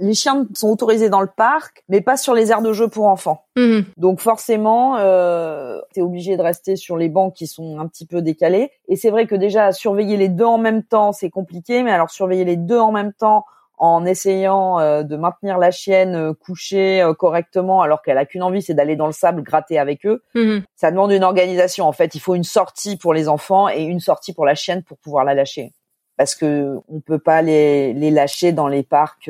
les 0.00 0.14
chiens 0.14 0.46
sont 0.54 0.68
autorisés 0.68 1.08
dans 1.08 1.20
le 1.20 1.28
parc, 1.28 1.84
mais 1.88 2.00
pas 2.00 2.16
sur 2.16 2.34
les 2.34 2.50
aires 2.50 2.62
de 2.62 2.72
jeu 2.72 2.88
pour 2.88 3.06
enfants. 3.06 3.44
Mmh. 3.56 3.80
Donc 3.96 4.20
forcément, 4.20 4.96
euh, 4.98 5.80
t'es 5.92 6.02
obligé 6.02 6.36
de 6.36 6.42
rester 6.42 6.76
sur 6.76 6.96
les 6.96 7.08
bancs 7.08 7.34
qui 7.34 7.46
sont 7.46 7.78
un 7.78 7.86
petit 7.86 8.06
peu 8.06 8.22
décalés. 8.22 8.70
Et 8.88 8.96
c'est 8.96 9.10
vrai 9.10 9.26
que 9.26 9.34
déjà 9.34 9.72
surveiller 9.72 10.16
les 10.16 10.28
deux 10.28 10.44
en 10.44 10.58
même 10.58 10.82
temps, 10.82 11.12
c'est 11.12 11.30
compliqué. 11.30 11.82
Mais 11.82 11.92
alors 11.92 12.10
surveiller 12.10 12.44
les 12.44 12.56
deux 12.56 12.78
en 12.78 12.92
même 12.92 13.12
temps 13.12 13.44
en 13.76 14.04
essayant 14.04 14.78
euh, 14.78 15.02
de 15.02 15.16
maintenir 15.16 15.58
la 15.58 15.70
chienne 15.70 16.14
euh, 16.14 16.32
couchée 16.32 17.02
euh, 17.02 17.12
correctement 17.12 17.82
alors 17.82 18.02
qu'elle 18.02 18.18
a 18.18 18.24
qu'une 18.24 18.42
envie, 18.42 18.62
c'est 18.62 18.74
d'aller 18.74 18.96
dans 18.96 19.06
le 19.06 19.12
sable 19.12 19.42
gratter 19.42 19.78
avec 19.78 20.06
eux. 20.06 20.22
Mhm. 20.34 20.62
Ça 20.76 20.90
demande 20.90 21.12
une 21.12 21.24
organisation. 21.24 21.86
En 21.86 21.92
fait, 21.92 22.14
il 22.14 22.20
faut 22.20 22.34
une 22.34 22.44
sortie 22.44 22.96
pour 22.96 23.14
les 23.14 23.28
enfants 23.28 23.68
et 23.68 23.82
une 23.82 24.00
sortie 24.00 24.32
pour 24.32 24.46
la 24.46 24.54
chienne 24.54 24.82
pour 24.82 24.98
pouvoir 24.98 25.24
la 25.24 25.34
lâcher. 25.34 25.72
Parce 26.16 26.36
que 26.36 26.76
on 26.88 27.00
peut 27.00 27.18
pas 27.18 27.42
les, 27.42 27.92
les 27.92 28.12
lâcher 28.12 28.52
dans 28.52 28.68
les 28.68 28.84
parcs 28.84 29.28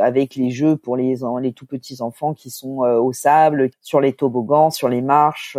avec 0.00 0.36
les 0.36 0.52
jeux 0.52 0.76
pour 0.76 0.96
les, 0.96 1.16
les 1.40 1.52
tout 1.52 1.66
petits 1.66 2.00
enfants 2.00 2.32
qui 2.32 2.48
sont 2.48 2.76
au 2.78 3.12
sable, 3.12 3.70
sur 3.80 4.00
les 4.00 4.12
toboggans, 4.12 4.70
sur 4.70 4.88
les 4.88 5.02
marches. 5.02 5.58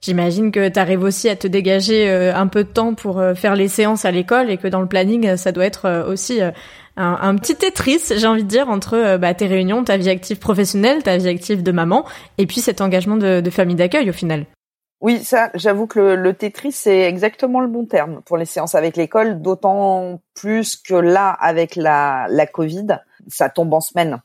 J'imagine 0.00 0.52
que 0.52 0.68
tu 0.68 0.78
arrives 0.78 1.02
aussi 1.02 1.28
à 1.28 1.34
te 1.34 1.48
dégager 1.48 2.08
un 2.08 2.46
peu 2.46 2.62
de 2.62 2.68
temps 2.68 2.94
pour 2.94 3.20
faire 3.34 3.56
les 3.56 3.66
séances 3.66 4.04
à 4.04 4.12
l'école 4.12 4.48
et 4.48 4.58
que 4.58 4.68
dans 4.68 4.80
le 4.80 4.86
planning, 4.86 5.36
ça 5.36 5.50
doit 5.50 5.66
être 5.66 6.04
aussi 6.08 6.40
un, 7.00 7.36
petit 7.36 7.56
Tetris, 7.56 8.12
j'ai 8.16 8.26
envie 8.26 8.44
de 8.44 8.48
dire, 8.48 8.68
entre 8.68 8.94
euh, 8.94 9.18
bah, 9.18 9.34
tes 9.34 9.46
réunions, 9.46 9.84
ta 9.84 9.96
vie 9.96 10.10
active 10.10 10.38
professionnelle, 10.38 11.02
ta 11.02 11.16
vie 11.16 11.28
active 11.28 11.62
de 11.62 11.72
maman, 11.72 12.04
et 12.38 12.46
puis 12.46 12.60
cet 12.60 12.80
engagement 12.80 13.16
de, 13.16 13.42
famille 13.50 13.76
d'accueil 13.76 14.08
au 14.10 14.12
final. 14.12 14.46
Oui, 15.00 15.24
ça, 15.24 15.50
j'avoue 15.54 15.86
que 15.86 15.98
le, 15.98 16.34
Tetris, 16.34 16.72
c'est 16.72 17.00
exactement 17.00 17.60
le 17.60 17.68
bon 17.68 17.86
terme 17.86 18.20
pour 18.26 18.36
les 18.36 18.44
séances 18.44 18.74
avec 18.74 18.96
l'école, 18.96 19.40
d'autant 19.40 20.20
plus 20.34 20.76
que 20.76 20.94
là, 20.94 21.30
avec 21.30 21.74
la, 21.74 22.26
la 22.28 22.46
Covid, 22.46 22.98
ça 23.28 23.48
tombe 23.48 23.72
en 23.72 23.80
semaine. 23.80 24.20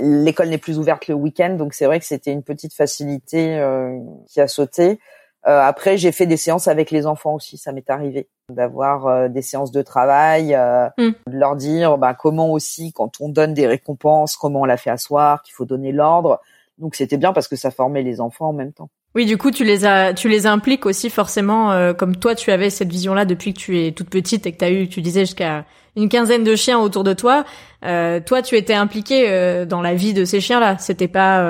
L'école 0.00 0.50
n'est 0.50 0.58
plus 0.58 0.78
ouverte 0.78 1.08
le 1.08 1.14
week-end, 1.14 1.56
donc 1.56 1.74
c'est 1.74 1.86
vrai 1.86 1.98
que 1.98 2.06
c'était 2.06 2.30
une 2.32 2.44
petite 2.44 2.74
facilité 2.74 3.58
euh, 3.58 3.98
qui 4.28 4.40
a 4.40 4.46
sauté. 4.46 5.00
Euh, 5.46 5.60
après, 5.60 5.96
j'ai 5.96 6.12
fait 6.12 6.26
des 6.26 6.36
séances 6.36 6.68
avec 6.68 6.90
les 6.90 7.06
enfants 7.06 7.34
aussi, 7.34 7.56
ça 7.56 7.72
m'est 7.72 7.88
arrivé 7.88 8.28
d'avoir 8.50 9.06
euh, 9.06 9.28
des 9.28 9.42
séances 9.42 9.72
de 9.72 9.80
travail, 9.80 10.54
euh, 10.54 10.88
hmm. 10.98 11.12
de 11.26 11.38
leur 11.38 11.56
dire 11.56 11.96
bah, 11.96 12.14
comment 12.14 12.52
aussi 12.52 12.92
quand 12.92 13.20
on 13.20 13.28
donne 13.28 13.54
des 13.54 13.66
récompenses, 13.66 14.36
comment 14.36 14.62
on 14.62 14.64
la 14.66 14.76
fait 14.76 14.90
asseoir, 14.90 15.42
qu'il 15.42 15.54
faut 15.54 15.64
donner 15.64 15.92
l'ordre. 15.92 16.40
Donc 16.78 16.94
c'était 16.94 17.16
bien 17.16 17.32
parce 17.32 17.48
que 17.48 17.56
ça 17.56 17.70
formait 17.70 18.02
les 18.02 18.20
enfants 18.20 18.48
en 18.48 18.52
même 18.52 18.72
temps. 18.72 18.90
Oui, 19.16 19.26
du 19.26 19.36
coup, 19.36 19.50
tu 19.50 19.64
les 19.64 19.84
as, 19.84 20.14
tu 20.14 20.28
les 20.28 20.46
impliques 20.46 20.86
aussi 20.86 21.10
forcément, 21.10 21.72
euh, 21.72 21.92
comme 21.92 22.16
toi, 22.16 22.36
tu 22.36 22.52
avais 22.52 22.70
cette 22.70 22.90
vision-là 22.90 23.24
depuis 23.24 23.52
que 23.52 23.58
tu 23.58 23.80
es 23.80 23.92
toute 23.92 24.08
petite 24.08 24.46
et 24.46 24.52
que 24.52 24.58
tu 24.58 24.64
as 24.64 24.70
eu, 24.70 24.88
tu 24.88 25.00
disais 25.02 25.20
jusqu'à 25.20 25.64
une 25.96 26.08
quinzaine 26.08 26.44
de 26.44 26.54
chiens 26.54 26.78
autour 26.78 27.04
de 27.04 27.12
toi. 27.12 27.44
Euh, 27.84 28.20
toi, 28.24 28.42
tu 28.42 28.56
étais 28.56 28.74
impliqué 28.74 29.24
euh, 29.28 29.64
dans 29.64 29.82
la 29.82 29.94
vie 29.94 30.14
de 30.14 30.24
ces 30.24 30.40
chiens-là. 30.40 30.78
C'était 30.78 31.08
pas, 31.08 31.44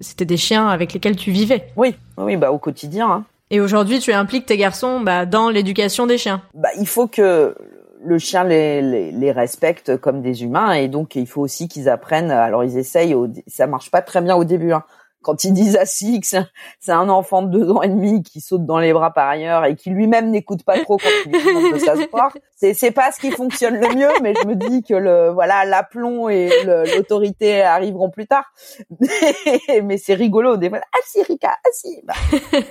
c'était 0.00 0.24
des 0.24 0.36
chiens 0.36 0.68
avec 0.68 0.92
lesquels 0.92 1.16
tu 1.16 1.30
vivais. 1.30 1.68
Oui, 1.76 1.94
oui, 2.16 2.36
bah 2.36 2.50
au 2.50 2.58
quotidien. 2.58 3.10
Hein. 3.10 3.24
Et 3.50 3.60
aujourd'hui, 3.60 3.98
tu 3.98 4.12
impliques 4.12 4.46
tes 4.46 4.56
garçons 4.56 5.00
bah, 5.00 5.26
dans 5.26 5.50
l'éducation 5.50 6.06
des 6.06 6.18
chiens. 6.18 6.42
Bah, 6.54 6.68
il 6.78 6.86
faut 6.86 7.08
que 7.08 7.54
le 8.02 8.18
chien 8.18 8.44
les, 8.44 8.80
les, 8.80 9.12
les, 9.12 9.32
respecte 9.32 9.98
comme 9.98 10.22
des 10.22 10.42
humains 10.42 10.72
et 10.72 10.88
donc 10.88 11.16
il 11.16 11.26
faut 11.26 11.42
aussi 11.42 11.68
qu'ils 11.68 11.88
apprennent. 11.88 12.30
Alors 12.30 12.64
ils 12.64 12.78
essayent, 12.78 13.14
ça 13.46 13.66
marche 13.66 13.90
pas 13.90 14.02
très 14.02 14.20
bien 14.20 14.36
au 14.36 14.44
début. 14.44 14.72
Hein 14.72 14.84
quand 15.22 15.44
ils 15.44 15.52
disent 15.52 15.76
à 15.76 15.84
Six, 15.84 16.36
c'est 16.78 16.92
un 16.92 17.08
enfant 17.08 17.42
de 17.42 17.50
deux 17.50 17.70
ans 17.70 17.82
et 17.82 17.88
demi 17.88 18.22
qui 18.22 18.40
saute 18.40 18.64
dans 18.64 18.78
les 18.78 18.92
bras 18.92 19.12
par 19.12 19.28
ailleurs 19.28 19.64
et 19.64 19.76
qui 19.76 19.90
lui-même 19.90 20.30
n'écoute 20.30 20.64
pas 20.64 20.78
trop 20.80 20.96
quand 20.96 21.08
il 21.26 21.32
demande 21.32 21.74
de 21.74 21.78
s'asseoir. 21.78 22.32
C'est, 22.56 22.90
pas 22.90 23.10
ce 23.10 23.20
qui 23.20 23.30
fonctionne 23.30 23.76
le 23.76 23.94
mieux, 23.94 24.10
mais 24.22 24.34
je 24.34 24.46
me 24.46 24.54
dis 24.54 24.82
que 24.82 24.94
le, 24.94 25.30
voilà, 25.30 25.64
l'aplomb 25.64 26.28
et 26.28 26.50
l'autorité 26.64 27.62
arriveront 27.62 28.10
plus 28.10 28.26
tard. 28.26 28.52
Mais, 29.82 29.96
c'est 29.96 30.12
rigolo. 30.14 30.58
Des 30.58 30.68
fois, 30.68 30.80
ah 30.82 30.98
si, 31.06 31.22
Rika, 31.22 31.52
ah 31.52 31.68
si, 31.72 32.02
bah, 32.04 32.14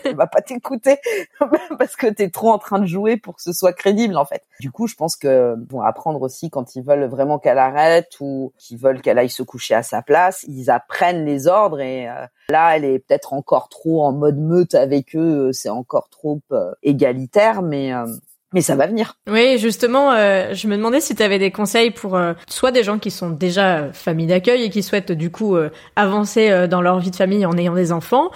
elle 0.03 0.15
va 0.15 0.27
pas 0.27 0.41
t'écouter 0.41 0.99
parce 1.79 1.95
que 1.95 2.07
t'es 2.07 2.29
trop 2.29 2.51
en 2.51 2.59
train 2.59 2.77
de 2.77 2.85
jouer 2.85 3.17
pour 3.17 3.35
que 3.35 3.41
ce 3.41 3.51
soit 3.51 3.73
crédible, 3.73 4.15
en 4.15 4.25
fait. 4.25 4.43
Du 4.59 4.71
coup, 4.71 4.85
je 4.85 4.93
pense 4.93 5.15
que 5.15 5.55
vont 5.71 5.81
apprendre 5.81 6.21
aussi 6.21 6.51
quand 6.51 6.75
ils 6.75 6.83
veulent 6.83 7.05
vraiment 7.05 7.39
qu'elle 7.39 7.57
arrête 7.57 8.15
ou 8.19 8.53
qu'ils 8.57 8.77
veulent 8.77 9.01
qu'elle 9.01 9.17
aille 9.17 9.29
se 9.29 9.41
coucher 9.43 9.73
à 9.73 9.83
sa 9.83 10.03
place, 10.03 10.45
ils 10.47 10.69
apprennent 10.69 11.25
les 11.25 11.47
ordres 11.47 11.81
et, 11.81 12.07
euh, 12.07 12.25
Là, 12.49 12.75
elle 12.75 12.85
est 12.85 12.99
peut-être 12.99 13.33
encore 13.33 13.69
trop 13.69 14.03
en 14.03 14.11
mode 14.11 14.37
meute 14.37 14.75
avec 14.75 15.15
eux, 15.15 15.51
c'est 15.53 15.69
encore 15.69 16.09
trop 16.09 16.39
euh, 16.51 16.71
égalitaire, 16.83 17.61
mais 17.61 17.93
euh, 17.93 18.05
mais 18.51 18.61
ça 18.61 18.75
va 18.75 18.87
venir. 18.87 19.15
Oui, 19.29 19.59
justement, 19.59 20.11
euh, 20.11 20.55
je 20.55 20.67
me 20.67 20.75
demandais 20.75 21.01
si 21.01 21.13
tu 21.13 21.21
avais 21.21 21.37
des 21.37 21.51
conseils 21.51 21.91
pour 21.91 22.15
euh, 22.15 22.33
soit 22.47 22.71
des 22.71 22.83
gens 22.83 22.97
qui 22.97 23.11
sont 23.11 23.29
déjà 23.29 23.93
famille 23.93 24.25
d'accueil 24.25 24.63
et 24.63 24.69
qui 24.71 24.81
souhaitent 24.81 25.11
du 25.11 25.29
coup 25.29 25.55
euh, 25.55 25.69
avancer 25.95 26.67
dans 26.67 26.81
leur 26.81 26.99
vie 26.99 27.11
de 27.11 27.15
famille 27.15 27.45
en 27.45 27.55
ayant 27.57 27.75
des 27.75 27.91
enfants, 27.91 28.31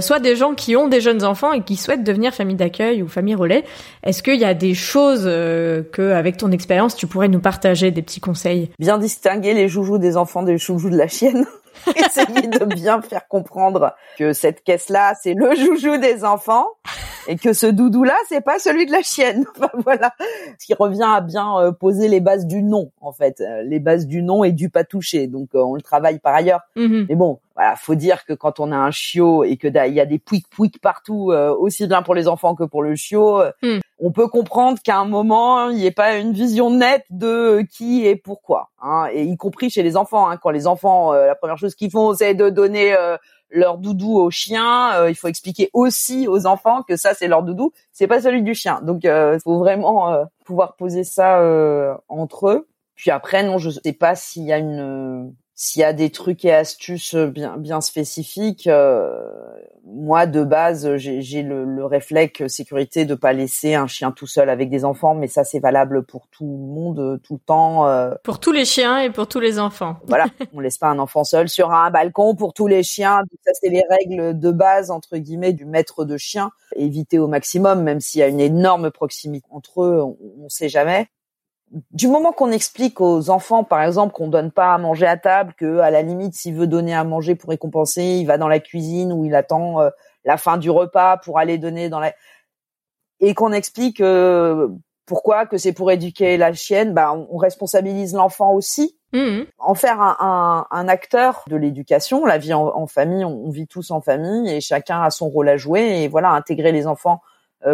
soit 0.00 0.18
des 0.18 0.36
gens 0.36 0.54
qui 0.54 0.76
ont 0.76 0.88
des 0.88 1.00
jeunes 1.00 1.24
enfants 1.24 1.52
et 1.52 1.62
qui 1.62 1.76
souhaitent 1.76 2.04
devenir 2.04 2.32
famille 2.32 2.56
d'accueil 2.56 3.02
ou 3.02 3.08
famille 3.08 3.34
relais. 3.34 3.64
Est-ce 4.02 4.22
qu'il 4.22 4.38
y 4.38 4.44
a 4.44 4.54
des 4.54 4.74
choses 4.74 5.24
que, 5.24 6.12
avec 6.12 6.36
ton 6.36 6.50
expérience, 6.50 6.96
tu 6.96 7.06
pourrais 7.06 7.28
nous 7.28 7.40
partager, 7.40 7.90
des 7.90 8.02
petits 8.02 8.20
conseils? 8.20 8.70
Bien 8.78 8.98
distinguer 8.98 9.54
les 9.54 9.68
joujoux 9.68 9.98
des 9.98 10.16
enfants 10.16 10.42
des 10.42 10.58
joujoux 10.58 10.90
de 10.90 10.96
la 10.96 11.08
chienne. 11.08 11.46
Essayer 11.96 12.48
de 12.48 12.64
bien 12.64 13.02
faire 13.02 13.26
comprendre 13.28 13.94
que 14.18 14.32
cette 14.32 14.62
caisse-là, 14.62 15.14
c'est 15.20 15.34
le 15.34 15.54
joujou 15.54 15.96
des 15.98 16.24
enfants 16.24 16.68
et 17.30 17.36
que 17.36 17.52
ce 17.52 17.66
doudou-là, 17.66 18.16
c'est 18.28 18.40
pas 18.40 18.58
celui 18.58 18.86
de 18.86 18.92
la 18.92 19.02
chienne. 19.02 19.46
Enfin, 19.60 19.70
voilà, 19.84 20.12
ce 20.58 20.66
qui 20.66 20.74
revient 20.74 21.06
à 21.06 21.20
bien 21.20 21.58
euh, 21.58 21.70
poser 21.70 22.08
les 22.08 22.20
bases 22.20 22.46
du 22.46 22.62
nom, 22.62 22.90
en 23.00 23.12
fait, 23.12 23.40
euh, 23.40 23.62
les 23.62 23.78
bases 23.78 24.06
du 24.06 24.22
nom 24.22 24.42
et 24.42 24.52
du 24.52 24.70
pas 24.70 24.84
toucher. 24.84 25.26
Donc, 25.26 25.50
euh, 25.54 25.60
on 25.60 25.74
le 25.74 25.82
travaille 25.82 26.18
par 26.18 26.34
ailleurs. 26.34 26.60
Mm-hmm. 26.76 27.06
Mais 27.08 27.14
bon, 27.14 27.38
voilà, 27.54 27.76
faut 27.76 27.94
dire 27.94 28.24
que 28.24 28.32
quand 28.32 28.58
on 28.58 28.72
a 28.72 28.76
un 28.76 28.90
chiot 28.90 29.44
et 29.44 29.58
que 29.58 29.68
il 29.68 29.94
y 29.94 30.00
a 30.00 30.06
des 30.06 30.18
pouic 30.18 30.48
pouic 30.48 30.80
partout, 30.80 31.32
aussi 31.58 31.86
bien 31.86 32.02
pour 32.02 32.14
les 32.14 32.26
enfants 32.26 32.54
que 32.54 32.64
pour 32.64 32.82
le 32.82 32.96
chiot, 32.96 33.42
mm. 33.62 33.80
on 33.98 34.12
peut 34.12 34.28
comprendre 34.28 34.78
qu'à 34.82 34.96
un 34.96 35.04
moment 35.04 35.68
il 35.68 35.76
n'y 35.76 35.86
ait 35.86 35.90
pas 35.90 36.16
une 36.16 36.32
vision 36.32 36.70
nette 36.70 37.04
de 37.10 37.62
qui 37.70 38.06
et 38.06 38.16
pourquoi, 38.16 38.70
hein, 38.80 39.08
et 39.12 39.24
y 39.24 39.36
compris 39.36 39.68
chez 39.68 39.82
les 39.82 39.96
enfants. 39.96 40.30
Hein, 40.30 40.38
quand 40.38 40.50
les 40.50 40.66
enfants, 40.66 41.12
la 41.12 41.34
première 41.34 41.58
chose 41.58 41.74
qu'ils 41.74 41.90
font, 41.90 42.14
c'est 42.14 42.34
de 42.34 42.48
donner 42.48 42.96
leur 43.50 43.78
doudou 43.78 44.16
au 44.16 44.30
chien. 44.30 44.94
Euh, 44.94 45.10
il 45.10 45.14
faut 45.14 45.28
expliquer 45.28 45.70
aussi 45.72 46.28
aux 46.28 46.46
enfants 46.46 46.82
que 46.82 46.96
ça 46.96 47.14
c'est 47.14 47.28
leur 47.28 47.42
doudou, 47.42 47.72
c'est 47.92 48.06
pas 48.06 48.20
celui 48.20 48.42
du 48.42 48.54
chien. 48.54 48.80
Donc 48.82 49.04
il 49.04 49.10
euh, 49.10 49.38
faut 49.40 49.58
vraiment 49.58 50.12
euh, 50.12 50.24
pouvoir 50.44 50.76
poser 50.76 51.04
ça 51.04 51.40
entre 52.08 52.48
eux. 52.48 52.68
Puis 52.94 53.10
après 53.10 53.42
non, 53.42 53.58
je 53.58 53.70
sais 53.70 53.92
pas 53.92 54.14
s'il 54.14 54.44
y 54.44 54.52
a 54.52 54.58
une 54.58 55.34
s'il 55.62 55.80
y 55.80 55.84
a 55.84 55.92
des 55.92 56.08
trucs 56.08 56.46
et 56.46 56.54
astuces 56.54 57.14
bien 57.14 57.58
bien 57.58 57.82
spécifiques, 57.82 58.66
euh, 58.66 59.20
moi 59.84 60.24
de 60.24 60.42
base 60.42 60.96
j'ai 60.96 61.42
le, 61.42 61.66
le, 61.66 61.84
réflexe 61.84 62.46
sécurité 62.46 63.04
de 63.04 63.14
pas 63.14 63.34
laisser 63.34 63.74
un 63.74 63.86
chien 63.86 64.10
tout 64.10 64.26
seul 64.26 64.48
avec 64.48 64.70
des 64.70 64.86
enfants, 64.86 65.14
mais 65.14 65.28
ça 65.28 65.44
c'est 65.44 65.58
valable 65.58 66.02
pour 66.06 66.28
tout 66.28 66.46
le 66.46 66.56
monde 66.56 67.20
tout 67.22 67.34
le 67.34 67.40
temps. 67.40 67.86
Euh. 67.86 68.14
Pour 68.24 68.40
tous 68.40 68.52
les 68.52 68.64
chiens 68.64 69.00
et 69.00 69.10
pour 69.10 69.28
tous 69.28 69.38
les 69.38 69.58
enfants. 69.58 69.96
Voilà, 70.06 70.28
on 70.54 70.60
laisse 70.60 70.78
pas 70.78 70.88
un 70.88 70.98
enfant 70.98 71.24
seul 71.24 71.50
sur 71.50 71.70
un 71.72 71.90
balcon 71.90 72.34
pour 72.34 72.54
tous 72.54 72.66
les 72.66 72.82
chiens. 72.82 73.20
Ça 73.44 73.52
c'est 73.60 73.68
les 73.68 73.84
règles 73.90 74.38
de 74.38 74.50
base 74.50 74.90
entre 74.90 75.18
guillemets 75.18 75.52
du 75.52 75.66
maître 75.66 76.06
de 76.06 76.16
chien. 76.16 76.52
Éviter 76.74 77.18
au 77.18 77.28
maximum, 77.28 77.82
même 77.82 78.00
s'il 78.00 78.20
y 78.20 78.24
a 78.24 78.28
une 78.28 78.40
énorme 78.40 78.90
proximité 78.90 79.46
entre 79.50 79.82
eux, 79.82 80.00
on, 80.00 80.16
on 80.42 80.48
sait 80.48 80.70
jamais 80.70 81.10
du 81.92 82.08
moment 82.08 82.32
qu'on 82.32 82.50
explique 82.50 83.00
aux 83.00 83.30
enfants, 83.30 83.62
par 83.62 83.82
exemple, 83.82 84.12
qu'on 84.12 84.28
donne 84.28 84.50
pas 84.50 84.74
à 84.74 84.78
manger 84.78 85.06
à 85.06 85.16
table, 85.16 85.54
que 85.56 85.78
à 85.78 85.90
la 85.90 86.02
limite, 86.02 86.34
s'il 86.34 86.54
veut 86.54 86.66
donner 86.66 86.94
à 86.94 87.04
manger 87.04 87.36
pour 87.36 87.50
récompenser, 87.50 88.02
il 88.02 88.26
va 88.26 88.38
dans 88.38 88.48
la 88.48 88.58
cuisine 88.58 89.12
ou 89.12 89.24
il 89.24 89.34
attend 89.34 89.80
euh, 89.80 89.90
la 90.24 90.36
fin 90.36 90.56
du 90.56 90.70
repas 90.70 91.16
pour 91.18 91.38
aller 91.38 91.58
donner 91.58 91.88
dans 91.88 92.00
la 92.00 92.12
et 93.20 93.34
qu'on 93.34 93.52
explique 93.52 94.00
euh, 94.00 94.68
pourquoi 95.06 95.46
que 95.46 95.58
c'est 95.58 95.72
pour 95.72 95.90
éduquer 95.90 96.36
la 96.36 96.52
chienne, 96.52 96.94
bah 96.94 97.12
on, 97.12 97.36
responsabilise 97.36 98.14
l'enfant 98.14 98.52
aussi. 98.52 98.96
Mmh. 99.12 99.40
En 99.58 99.74
faire 99.74 100.00
un, 100.00 100.66
un, 100.70 100.88
acteur 100.88 101.44
de 101.48 101.56
l'éducation, 101.56 102.24
la 102.24 102.38
vie 102.38 102.54
en, 102.54 102.86
famille, 102.86 103.24
on, 103.24 103.46
on, 103.46 103.50
vit 103.50 103.66
tous 103.66 103.90
en 103.90 104.00
famille 104.00 104.48
et 104.48 104.60
chacun 104.60 105.02
a 105.02 105.10
son 105.10 105.28
rôle 105.28 105.48
à 105.48 105.56
jouer 105.56 106.04
et 106.04 106.08
voilà 106.08 106.30
intégrer 106.30 106.70
les 106.70 106.86
enfants 106.86 107.20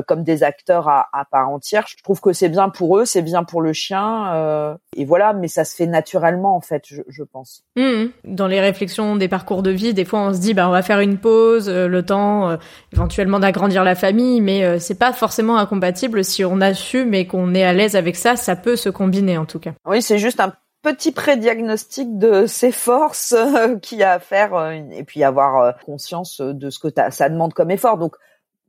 comme 0.07 0.25
des 0.25 0.42
acteurs 0.42 0.88
à, 0.88 1.09
à, 1.12 1.25
part 1.25 1.49
entière. 1.49 1.87
Je 1.88 2.03
trouve 2.03 2.20
que 2.20 2.33
c'est 2.33 2.49
bien 2.49 2.68
pour 2.68 2.99
eux, 2.99 3.05
c'est 3.05 3.22
bien 3.22 3.44
pour 3.44 3.62
le 3.62 3.72
chien, 3.72 4.35
euh, 4.35 4.75
et 4.96 5.05
voilà. 5.05 5.33
Mais 5.33 5.49
ça 5.49 5.64
se 5.64 5.75
fait 5.75 5.87
naturellement 5.87 6.57
en 6.57 6.61
fait, 6.61 6.83
je, 6.87 7.03
je 7.09 7.22
pense. 7.22 7.62
Mmh. 7.77 8.07
Dans 8.25 8.46
les 8.46 8.61
réflexions 8.61 9.16
des 9.16 9.29
parcours 9.29 9.62
de 9.62 9.70
vie, 9.70 9.94
des 9.94 10.05
fois 10.05 10.20
on 10.20 10.33
se 10.33 10.40
dit 10.40 10.55
bah 10.55 10.68
on 10.68 10.72
va 10.72 10.83
faire 10.83 11.01
une 11.01 11.18
pause, 11.18 11.68
euh, 11.68 11.87
le 11.87 12.05
temps 12.05 12.49
euh, 12.49 12.57
éventuellement 12.92 13.38
d'agrandir 13.38 13.85
la 13.85 13.94
famille, 13.94 14.40
mais 14.40 14.79
c'est 14.81 14.99
pas 14.99 15.12
forcément 15.12 15.59
incompatible 15.59 16.25
si 16.25 16.44
on 16.44 16.61
assume 16.61 17.14
et 17.14 17.27
qu'on 17.27 17.55
est 17.55 17.64
à 17.64 17.72
l'aise 17.72 17.96
avec 17.96 18.16
ça. 18.16 18.37
Ça 18.37 18.57
peut 18.57 18.77
se 18.77 18.88
combiner 18.88 19.38
en 19.38 19.46
tout 19.46 19.59
cas. 19.59 19.72
Oui, 19.87 20.03
c'est 20.03 20.18
juste 20.18 20.40
un 20.40 20.53
petit 20.83 21.12
pré-diagnostic 21.12 22.18
de 22.18 22.46
ses 22.46 22.72
forces 22.72 23.35
qui 23.83 24.03
a 24.03 24.12
à 24.12 24.18
faire 24.18 24.72
et 24.92 25.05
puis 25.05 25.25
avoir 25.25 25.77
conscience 25.85 26.40
de 26.40 26.70
ce 26.70 26.79
que 26.79 26.88
ça 27.11 27.29
demande 27.29 27.55
comme 27.55 27.70
effort. 27.70 27.99
Donc 27.99 28.16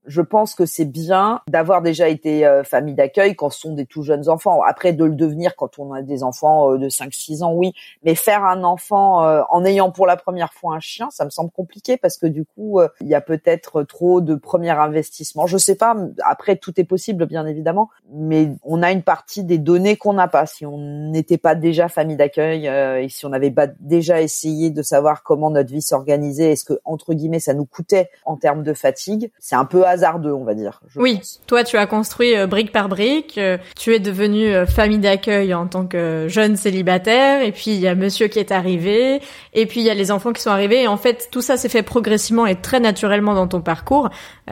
je 0.07 0.21
pense 0.21 0.55
que 0.55 0.65
c'est 0.65 0.85
bien 0.85 1.41
d'avoir 1.47 1.81
déjà 1.81 2.07
été 2.07 2.45
euh, 2.45 2.63
famille 2.63 2.95
d'accueil 2.95 3.35
quand 3.35 3.49
ce 3.49 3.59
sont 3.59 3.73
des 3.73 3.85
tout 3.85 4.03
jeunes 4.03 4.29
enfants. 4.29 4.61
Après, 4.63 4.93
de 4.93 5.03
le 5.03 5.15
devenir 5.15 5.55
quand 5.55 5.77
on 5.79 5.93
a 5.93 6.01
des 6.01 6.23
enfants 6.23 6.73
euh, 6.73 6.77
de 6.77 6.89
5-6 6.89 7.43
ans, 7.43 7.53
oui. 7.53 7.73
Mais 8.03 8.15
faire 8.15 8.45
un 8.45 8.63
enfant 8.63 9.25
euh, 9.25 9.41
en 9.49 9.65
ayant 9.65 9.91
pour 9.91 10.07
la 10.07 10.15
première 10.15 10.53
fois 10.53 10.75
un 10.75 10.79
chien, 10.79 11.09
ça 11.11 11.25
me 11.25 11.29
semble 11.29 11.51
compliqué 11.51 11.97
parce 11.97 12.17
que 12.17 12.25
du 12.25 12.45
coup, 12.45 12.79
il 13.01 13.07
y 13.07 13.15
a 13.15 13.21
peut-être 13.21 13.83
trop 13.83 14.21
de 14.21 14.35
premier 14.35 14.69
investissement. 14.69 15.45
Je 15.45 15.57
sais 15.57 15.75
pas. 15.75 15.95
Après, 16.23 16.55
tout 16.55 16.79
est 16.79 16.85
possible, 16.85 17.25
bien 17.25 17.45
évidemment. 17.45 17.89
Mais 18.13 18.51
on 18.63 18.81
a 18.81 18.91
une 18.91 19.03
partie 19.03 19.43
des 19.43 19.57
données 19.57 19.97
qu'on 19.97 20.13
n'a 20.13 20.27
pas. 20.27 20.45
Si 20.45 20.65
on 20.65 20.77
n'était 20.77 21.37
pas 21.37 21.55
déjà 21.55 21.89
famille 21.89 22.15
d'accueil 22.15 22.67
et 22.67 23.09
si 23.09 23.25
on 23.25 23.29
n'avait 23.29 23.51
pas 23.51 23.67
déjà 23.67 24.21
essayé 24.21 24.69
de 24.69 24.81
savoir 24.81 25.23
comment 25.23 25.49
notre 25.49 25.71
vie 25.71 25.81
s'organisait, 25.81 26.51
est-ce 26.53 26.63
que, 26.65 26.79
entre 26.85 27.13
guillemets, 27.13 27.39
ça 27.39 27.53
nous 27.53 27.65
coûtait 27.65 28.09
en 28.25 28.37
termes 28.37 28.63
de 28.63 28.73
fatigue, 28.73 29.31
c'est 29.39 29.55
un 29.55 29.65
peu 29.65 29.85
hasardeux, 29.97 30.33
on 30.33 30.43
va 30.43 30.53
dire. 30.53 30.79
Oui, 30.95 31.19
toi 31.47 31.63
tu 31.63 31.77
as 31.77 31.87
construit 31.87 32.35
euh, 32.35 32.47
brique 32.47 32.71
par 32.71 32.87
brique, 32.87 33.37
euh, 33.37 33.57
tu 33.75 33.93
es 33.95 33.99
devenu 33.99 34.53
euh, 34.53 34.65
famille 34.65 34.99
d'accueil 34.99 35.53
en 35.53 35.67
tant 35.67 35.85
que 35.85 36.27
jeune 36.27 36.55
célibataire, 36.55 37.41
et 37.41 37.51
puis 37.51 37.71
il 37.71 37.79
y 37.79 37.87
a 37.87 37.95
monsieur 37.95 38.27
qui 38.27 38.39
est 38.39 38.51
arrivé, 38.51 39.21
et 39.53 39.65
puis 39.65 39.79
il 39.79 39.85
y 39.85 39.89
a 39.89 39.93
les 39.93 40.11
enfants 40.11 40.31
qui 40.33 40.41
sont 40.41 40.51
arrivés, 40.51 40.83
et 40.83 40.87
en 40.87 40.97
fait 40.97 41.29
tout 41.31 41.41
ça 41.41 41.57
s'est 41.57 41.69
fait 41.69 41.81
progressivement 41.81 42.45
et 42.45 42.55
très 42.55 42.79
naturellement 42.79 43.33
dans 43.33 43.47
ton 43.47 43.61
parcours, 43.61 44.09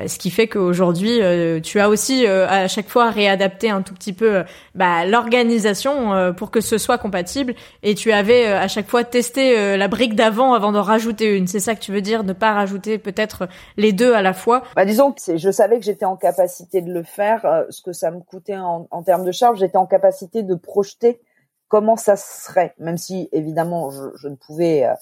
ce 0.07 0.17
qui 0.17 0.31
fait 0.31 0.47
qu'aujourd'hui 0.47 1.19
tu 1.61 1.79
as 1.79 1.89
aussi 1.89 2.25
à 2.27 2.67
chaque 2.67 2.89
fois 2.89 3.11
réadapté 3.11 3.69
un 3.69 3.81
tout 3.81 3.93
petit 3.93 4.13
peu 4.13 4.43
bah, 4.73 5.05
l'organisation 5.05 6.33
pour 6.33 6.51
que 6.51 6.61
ce 6.61 6.77
soit 6.77 6.97
compatible, 6.97 7.53
et 7.83 7.95
tu 7.95 8.11
avais 8.11 8.47
à 8.47 8.67
chaque 8.67 8.89
fois 8.89 9.03
testé 9.03 9.77
la 9.77 9.87
brique 9.87 10.15
d'avant 10.15 10.53
avant 10.53 10.71
d'en 10.71 10.81
rajouter 10.81 11.35
une. 11.35 11.47
C'est 11.47 11.59
ça 11.59 11.75
que 11.75 11.81
tu 11.81 11.91
veux 11.91 12.01
dire, 12.01 12.23
ne 12.23 12.33
pas 12.33 12.53
rajouter 12.53 12.97
peut-être 12.97 13.47
les 13.77 13.93
deux 13.93 14.13
à 14.13 14.21
la 14.21 14.33
fois? 14.33 14.63
Bah 14.75 14.85
disons 14.85 15.11
que 15.11 15.21
c'est 15.25 15.37
je 15.37 15.51
savais 15.51 15.79
que 15.79 15.85
j'étais 15.85 16.05
en 16.05 16.15
capacité 16.15 16.81
de 16.81 16.93
le 16.93 17.03
faire. 17.03 17.45
Euh, 17.45 17.63
ce 17.69 17.81
que 17.81 17.93
ça 17.93 18.11
me 18.11 18.19
coûtait 18.19 18.57
en, 18.57 18.87
en 18.91 19.03
termes 19.03 19.25
de 19.25 19.31
charge, 19.31 19.59
j'étais 19.59 19.77
en 19.77 19.87
capacité 19.87 20.43
de 20.43 20.55
projeter 20.55 21.19
comment 21.67 21.97
ça 21.97 22.15
serait, 22.15 22.75
même 22.77 22.97
si 22.97 23.27
évidemment 23.31 23.89
je, 23.89 24.03
je 24.15 24.27
ne 24.27 24.35
pouvais 24.35 24.85
euh, 24.85 24.93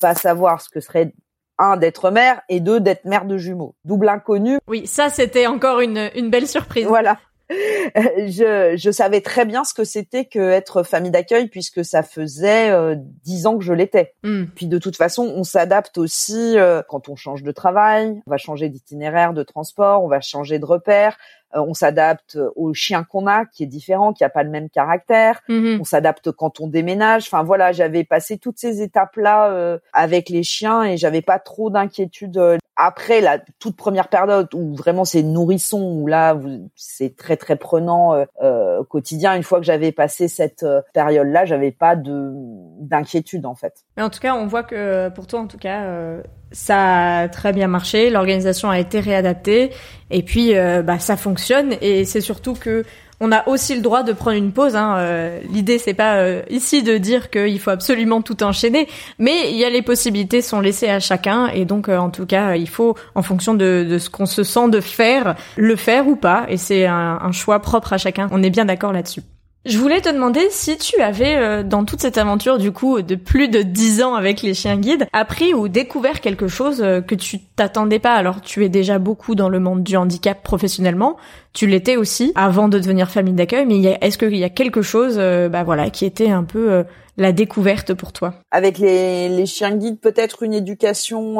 pas 0.00 0.14
savoir 0.14 0.60
ce 0.60 0.68
que 0.68 0.80
serait 0.80 1.12
un 1.58 1.76
d'être 1.76 2.10
mère 2.10 2.42
et 2.48 2.60
deux 2.60 2.80
d'être 2.80 3.04
mère 3.04 3.24
de 3.24 3.36
jumeaux. 3.36 3.74
Double 3.84 4.08
inconnu. 4.08 4.58
Oui, 4.66 4.86
ça 4.86 5.08
c'était 5.08 5.46
encore 5.46 5.80
une, 5.80 6.10
une 6.14 6.30
belle 6.30 6.46
surprise. 6.46 6.86
Voilà. 6.86 7.18
je, 7.96 8.74
je 8.76 8.90
savais 8.90 9.20
très 9.20 9.46
bien 9.46 9.64
ce 9.64 9.72
que 9.72 9.84
c'était 9.84 10.26
que 10.26 10.38
être 10.38 10.82
famille 10.82 11.10
d'accueil 11.10 11.48
puisque 11.48 11.84
ça 11.84 12.02
faisait 12.02 12.70
euh, 12.70 12.94
dix 13.24 13.46
ans 13.46 13.56
que 13.56 13.64
je 13.64 13.72
l'étais. 13.72 14.14
Hmm. 14.22 14.44
Puis 14.54 14.66
de 14.66 14.78
toute 14.78 14.96
façon, 14.96 15.22
on 15.34 15.44
s'adapte 15.44 15.96
aussi 15.98 16.58
euh, 16.58 16.82
quand 16.88 17.08
on 17.08 17.16
change 17.16 17.42
de 17.42 17.52
travail, 17.52 18.20
on 18.26 18.30
va 18.30 18.36
changer 18.36 18.68
d'itinéraire 18.68 19.32
de 19.32 19.42
transport, 19.42 20.02
on 20.04 20.08
va 20.08 20.20
changer 20.20 20.58
de 20.58 20.66
repère, 20.66 21.16
on 21.54 21.74
s'adapte 21.74 22.38
au 22.56 22.74
chien 22.74 23.04
qu'on 23.04 23.26
a 23.26 23.44
qui 23.44 23.62
est 23.62 23.66
différent, 23.66 24.12
qui 24.12 24.24
a 24.24 24.28
pas 24.28 24.42
le 24.42 24.50
même 24.50 24.68
caractère, 24.68 25.40
hmm. 25.48 25.78
on 25.80 25.84
s'adapte 25.84 26.30
quand 26.32 26.60
on 26.60 26.66
déménage. 26.66 27.24
Enfin 27.26 27.42
voilà, 27.42 27.72
j'avais 27.72 28.04
passé 28.04 28.38
toutes 28.38 28.58
ces 28.58 28.82
étapes 28.82 29.16
là 29.16 29.78
avec 29.92 30.28
les 30.28 30.42
chiens 30.42 30.84
et 30.84 30.96
j'avais 30.96 31.22
pas 31.22 31.38
trop 31.38 31.70
d'inquiétude 31.70 32.58
après 32.78 33.20
la 33.20 33.38
toute 33.58 33.76
première 33.76 34.08
période 34.08 34.48
où 34.54 34.74
vraiment 34.74 35.04
c'est 35.04 35.24
nourrisson 35.24 35.82
où 35.82 36.06
là 36.06 36.38
c'est 36.76 37.16
très 37.16 37.36
très 37.36 37.56
prenant 37.56 38.14
euh, 38.14 38.24
euh, 38.40 38.84
quotidien 38.84 39.34
une 39.34 39.42
fois 39.42 39.58
que 39.58 39.66
j'avais 39.66 39.90
passé 39.90 40.28
cette 40.28 40.62
euh, 40.62 40.80
période 40.94 41.26
là 41.26 41.44
j'avais 41.44 41.72
pas 41.72 41.96
de 41.96 42.30
d'inquiétude 42.78 43.46
en 43.46 43.56
fait 43.56 43.84
mais 43.96 44.04
en 44.04 44.10
tout 44.10 44.20
cas 44.20 44.34
on 44.34 44.46
voit 44.46 44.62
que 44.62 45.08
pour 45.08 45.26
toi 45.26 45.40
en 45.40 45.48
tout 45.48 45.58
cas 45.58 45.82
euh, 45.82 46.22
ça 46.52 47.18
a 47.18 47.28
très 47.28 47.52
bien 47.52 47.66
marché 47.66 48.10
l'organisation 48.10 48.70
a 48.70 48.78
été 48.78 49.00
réadaptée 49.00 49.72
et 50.10 50.22
puis 50.22 50.54
bah 50.54 50.98
ça 50.98 51.18
fonctionne 51.18 51.37
et 51.80 52.04
c'est 52.04 52.20
surtout 52.20 52.54
que 52.54 52.84
on 53.20 53.32
a 53.32 53.48
aussi 53.48 53.74
le 53.74 53.80
droit 53.80 54.02
de 54.02 54.12
prendre 54.12 54.36
une 54.36 54.52
pause. 54.52 54.76
Hein. 54.76 54.96
Euh, 54.98 55.40
L'idée, 55.50 55.78
c'est 55.78 55.94
pas 55.94 56.18
euh, 56.18 56.42
ici 56.50 56.82
de 56.82 56.98
dire 56.98 57.30
qu'il 57.30 57.58
faut 57.58 57.70
absolument 57.70 58.22
tout 58.22 58.42
enchaîner, 58.42 58.86
mais 59.18 59.50
il 59.50 59.56
y 59.56 59.64
a 59.64 59.70
les 59.70 59.82
possibilités 59.82 60.40
sont 60.40 60.60
laissées 60.60 60.88
à 60.88 61.00
chacun, 61.00 61.48
et 61.48 61.64
donc 61.64 61.88
euh, 61.88 61.98
en 61.98 62.10
tout 62.10 62.26
cas, 62.26 62.54
il 62.54 62.68
faut, 62.68 62.94
en 63.14 63.22
fonction 63.22 63.54
de, 63.54 63.86
de 63.88 63.98
ce 63.98 64.08
qu'on 64.08 64.26
se 64.26 64.44
sent 64.44 64.68
de 64.68 64.80
faire, 64.80 65.34
le 65.56 65.74
faire 65.76 66.06
ou 66.06 66.16
pas, 66.16 66.46
et 66.48 66.56
c'est 66.56 66.86
un, 66.86 67.18
un 67.20 67.32
choix 67.32 67.60
propre 67.60 67.92
à 67.92 67.98
chacun. 67.98 68.28
On 68.30 68.42
est 68.42 68.50
bien 68.50 68.64
d'accord 68.64 68.92
là-dessus. 68.92 69.22
Je 69.64 69.76
voulais 69.76 70.00
te 70.00 70.08
demander 70.08 70.46
si 70.50 70.78
tu 70.78 71.00
avais, 71.00 71.36
euh, 71.36 71.62
dans 71.64 71.84
toute 71.84 72.00
cette 72.00 72.16
aventure 72.16 72.58
du 72.58 72.70
coup 72.70 73.02
de 73.02 73.16
plus 73.16 73.48
de 73.48 73.60
dix 73.60 74.02
ans 74.02 74.14
avec 74.14 74.40
les 74.40 74.54
chiens 74.54 74.76
guides, 74.76 75.06
appris 75.12 75.52
ou 75.52 75.68
découvert 75.68 76.20
quelque 76.20 76.46
chose 76.46 76.80
euh, 76.80 77.00
que 77.00 77.16
tu 77.16 77.40
t'attendais 77.40 77.98
pas. 77.98 78.14
Alors 78.14 78.40
tu 78.40 78.64
es 78.64 78.68
déjà 78.68 78.98
beaucoup 78.98 79.34
dans 79.34 79.48
le 79.48 79.58
monde 79.58 79.82
du 79.82 79.96
handicap 79.96 80.42
professionnellement, 80.42 81.16
tu 81.52 81.66
l'étais 81.66 81.96
aussi 81.96 82.32
avant 82.36 82.68
de 82.68 82.78
devenir 82.78 83.10
famille 83.10 83.34
d'accueil, 83.34 83.66
mais 83.66 83.98
est-ce 84.00 84.16
qu'il 84.16 84.36
y 84.36 84.44
a 84.44 84.48
quelque 84.48 84.80
chose, 84.80 85.16
euh, 85.18 85.48
bah 85.48 85.64
voilà, 85.64 85.90
qui 85.90 86.04
était 86.06 86.30
un 86.30 86.44
peu 86.44 86.84
la 87.16 87.32
découverte 87.32 87.94
pour 87.94 88.12
toi? 88.12 88.34
Avec 88.52 88.78
les, 88.78 89.28
les 89.28 89.46
chiens 89.46 89.74
guides, 89.74 89.98
peut-être 90.00 90.44
une 90.44 90.54
éducation 90.54 91.38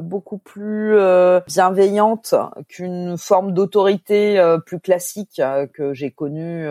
beaucoup 0.00 0.38
plus 0.38 0.96
bienveillante 1.46 2.34
qu'une 2.66 3.18
forme 3.18 3.52
d'autorité 3.52 4.42
plus 4.64 4.80
classique 4.80 5.42
que 5.74 5.92
j'ai 5.92 6.10
connue 6.10 6.66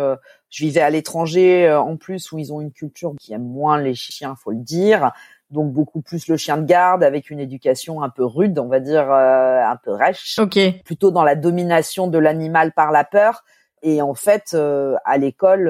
je 0.50 0.66
vivais 0.66 0.82
à 0.82 0.90
l'étranger 0.90 1.68
euh, 1.68 1.80
en 1.80 1.98
plus 1.98 2.32
où 2.32 2.40
ils 2.40 2.52
ont 2.52 2.62
une 2.62 2.72
culture 2.72 3.14
qui 3.20 3.34
aime 3.34 3.44
moins 3.44 3.80
les 3.80 3.96
chiens, 3.96 4.36
faut 4.36 4.52
le 4.52 4.58
dire. 4.58 5.12
Donc 5.52 5.74
beaucoup 5.74 6.02
plus 6.02 6.28
le 6.28 6.38
chien 6.38 6.58
de 6.58 6.66
garde 6.66 7.04
avec 7.04 7.32
une 7.32 7.40
éducation 7.40 8.04
un 8.04 8.10
peu 8.10 8.24
rude, 8.24 8.60
on 8.60 8.68
va 8.68 8.80
dire 8.80 9.12
euh, 9.12 9.64
un 9.64 9.78
peu 9.78 9.92
rêche. 9.92 10.36
Plutôt 10.86 11.12
dans 11.12 11.24
la 11.24 11.36
domination 11.36 12.08
de 12.08 12.18
l'animal 12.18 12.72
par 12.72 12.92
la 12.92 13.04
peur. 13.04 13.44
Et 13.82 14.02
en 14.02 14.14
fait, 14.14 14.52
euh, 14.54 14.96
à 15.06 15.18
l'école, 15.18 15.68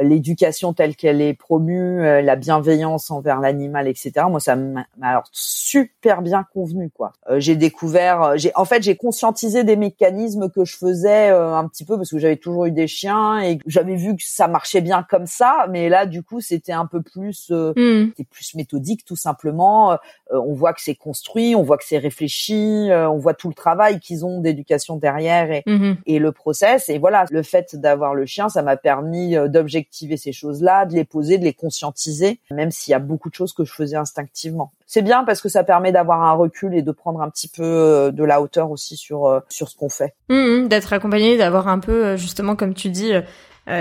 l'éducation 0.00 0.72
telle 0.72 0.96
qu'elle 0.96 1.20
est 1.20 1.34
promue, 1.34 2.02
euh, 2.02 2.22
la 2.22 2.36
bienveillance 2.36 3.10
envers 3.10 3.40
l'animal, 3.40 3.86
etc. 3.86 4.12
Moi, 4.28 4.40
ça 4.40 4.56
m'a 4.56 4.86
alors 5.02 5.24
super 5.32 6.22
bien 6.22 6.44
convenu, 6.54 6.90
quoi. 6.90 7.12
Euh, 7.28 7.38
j'ai 7.38 7.56
découvert, 7.56 8.22
euh, 8.22 8.36
j'ai 8.36 8.50
en 8.54 8.64
fait 8.64 8.82
j'ai 8.82 8.96
conscientisé 8.96 9.62
des 9.62 9.76
mécanismes 9.76 10.50
que 10.50 10.64
je 10.64 10.76
faisais 10.76 11.28
un 11.30 11.66
petit 11.68 11.84
peu 11.84 11.96
parce 11.96 12.10
que 12.10 12.18
j'avais 12.18 12.36
toujours 12.36 12.66
eu 12.66 12.72
des 12.72 12.86
chiens 12.86 13.40
et 13.40 13.58
j'avais 13.66 13.96
vu 13.96 14.16
que 14.16 14.22
ça 14.24 14.48
marchait 14.48 14.80
bien 14.80 15.04
comme 15.08 15.26
ça, 15.26 15.66
mais 15.70 15.88
là 15.88 16.06
du 16.06 16.22
coup 16.22 16.40
c'était 16.40 16.72
un 16.72 16.86
peu 16.86 17.02
plus, 17.02 17.50
hmm. 17.50 18.08
c'était 18.08 18.24
plus 18.24 18.54
méthodique 18.54 19.04
tout 19.04 19.16
simplement. 19.16 19.98
on 20.30 20.54
voit 20.54 20.72
que 20.72 20.80
c'est 20.80 20.94
construit, 20.94 21.54
on 21.54 21.62
voit 21.62 21.76
que 21.76 21.84
c'est 21.84 21.98
réfléchi, 21.98 22.88
on 22.90 23.18
voit 23.18 23.34
tout 23.34 23.48
le 23.48 23.54
travail 23.54 24.00
qu'ils 24.00 24.24
ont 24.24 24.40
d'éducation 24.40 24.96
derrière 24.96 25.50
et, 25.50 25.62
hmm. 25.66 25.94
et 26.06 26.18
le 26.18 26.32
process. 26.32 26.88
Et 26.88 26.98
voilà, 26.98 27.26
le 27.30 27.42
fait 27.42 27.76
d'avoir 27.76 28.14
le 28.14 28.26
chien, 28.26 28.48
ça 28.48 28.62
m'a 28.62 28.76
permis 28.76 29.36
d'objectiver 29.48 29.89
ces 29.90 30.32
choses-là, 30.32 30.86
de 30.86 30.94
les 30.94 31.04
poser, 31.04 31.38
de 31.38 31.44
les 31.44 31.54
conscientiser, 31.54 32.40
même 32.50 32.70
s'il 32.70 32.92
y 32.92 32.94
a 32.94 32.98
beaucoup 32.98 33.28
de 33.30 33.34
choses 33.34 33.52
que 33.52 33.64
je 33.64 33.72
faisais 33.72 33.96
instinctivement. 33.96 34.72
C'est 34.86 35.02
bien 35.02 35.24
parce 35.24 35.40
que 35.40 35.48
ça 35.48 35.64
permet 35.64 35.92
d'avoir 35.92 36.22
un 36.22 36.32
recul 36.32 36.74
et 36.74 36.82
de 36.82 36.92
prendre 36.92 37.20
un 37.22 37.30
petit 37.30 37.48
peu 37.48 37.62
euh, 37.62 38.10
de 38.10 38.24
la 38.24 38.40
hauteur 38.40 38.70
aussi 38.70 38.96
sur 38.96 39.26
euh, 39.26 39.40
sur 39.48 39.68
ce 39.68 39.76
qu'on 39.76 39.88
fait. 39.88 40.14
Mmh, 40.28 40.34
mmh, 40.34 40.68
d'être 40.68 40.92
accompagné, 40.92 41.36
d'avoir 41.36 41.68
un 41.68 41.78
peu 41.78 42.04
euh, 42.04 42.16
justement 42.16 42.56
comme 42.56 42.74
tu 42.74 42.88
dis 42.90 43.12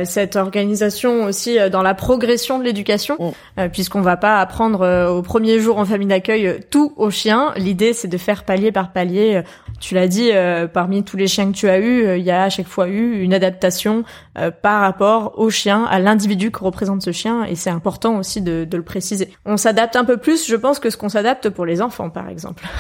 cette 0.06 0.36
organisation 0.36 1.24
aussi 1.24 1.60
euh, 1.60 1.70
dans 1.70 1.82
la 1.82 1.94
progression 1.94 2.60
de 2.60 2.64
l'éducation, 2.64 3.16
mm. 3.20 3.32
euh, 3.60 3.70
puisqu'on 3.70 4.02
va 4.02 4.18
pas 4.18 4.40
apprendre 4.40 5.10
au 5.10 5.22
premier 5.22 5.60
jour 5.60 5.78
en 5.78 5.86
famille 5.86 6.08
d'accueil 6.08 6.60
tout 6.70 6.94
aux 6.98 7.10
chiens. 7.10 7.54
L'idée, 7.56 7.94
c'est 7.94 8.08
de 8.08 8.18
faire 8.18 8.44
palier 8.44 8.72
par 8.72 8.92
palier. 8.92 9.42
Tu 9.80 9.96
l'as 9.96 10.08
dit, 10.08 10.32
parmi 10.74 11.04
tous 11.04 11.18
les 11.18 11.28
chiens 11.28 11.52
que 11.52 11.56
tu 11.56 11.70
as 11.70 11.80
eu, 11.80 12.18
il 12.18 12.24
y 12.24 12.32
a 12.32 12.44
à 12.44 12.50
chaque 12.50 12.68
fois 12.68 12.88
eu 12.88 13.22
une 13.22 13.34
adaptation 13.34 14.04
par 14.62 14.82
rapport 14.82 15.34
au 15.38 15.50
chien, 15.50 15.86
à 15.86 16.00
l'individu 16.00 16.52
que 16.52 16.64
représente 16.64 17.02
ce 17.02 17.12
chien, 17.12 17.46
et 17.46 17.56
c'est 17.56 17.70
important 17.70 18.18
aussi 18.18 18.42
de, 18.42 18.66
de 18.66 18.78
le 18.78 18.84
préciser. 18.84 19.30
On 19.46 19.58
s'adapte 19.58 19.96
un 19.96 20.06
peu 20.06 20.18
plus, 20.18 20.48
je 20.48 20.56
pense, 20.56 20.80
que 20.80 20.90
ce 20.90 20.98
qu'on 20.98 21.10
s'adapte 21.10 21.50
pour 21.50 21.66
les 21.66 21.82
enfants, 21.82 22.10
par 22.10 22.30
exemple. 22.30 22.64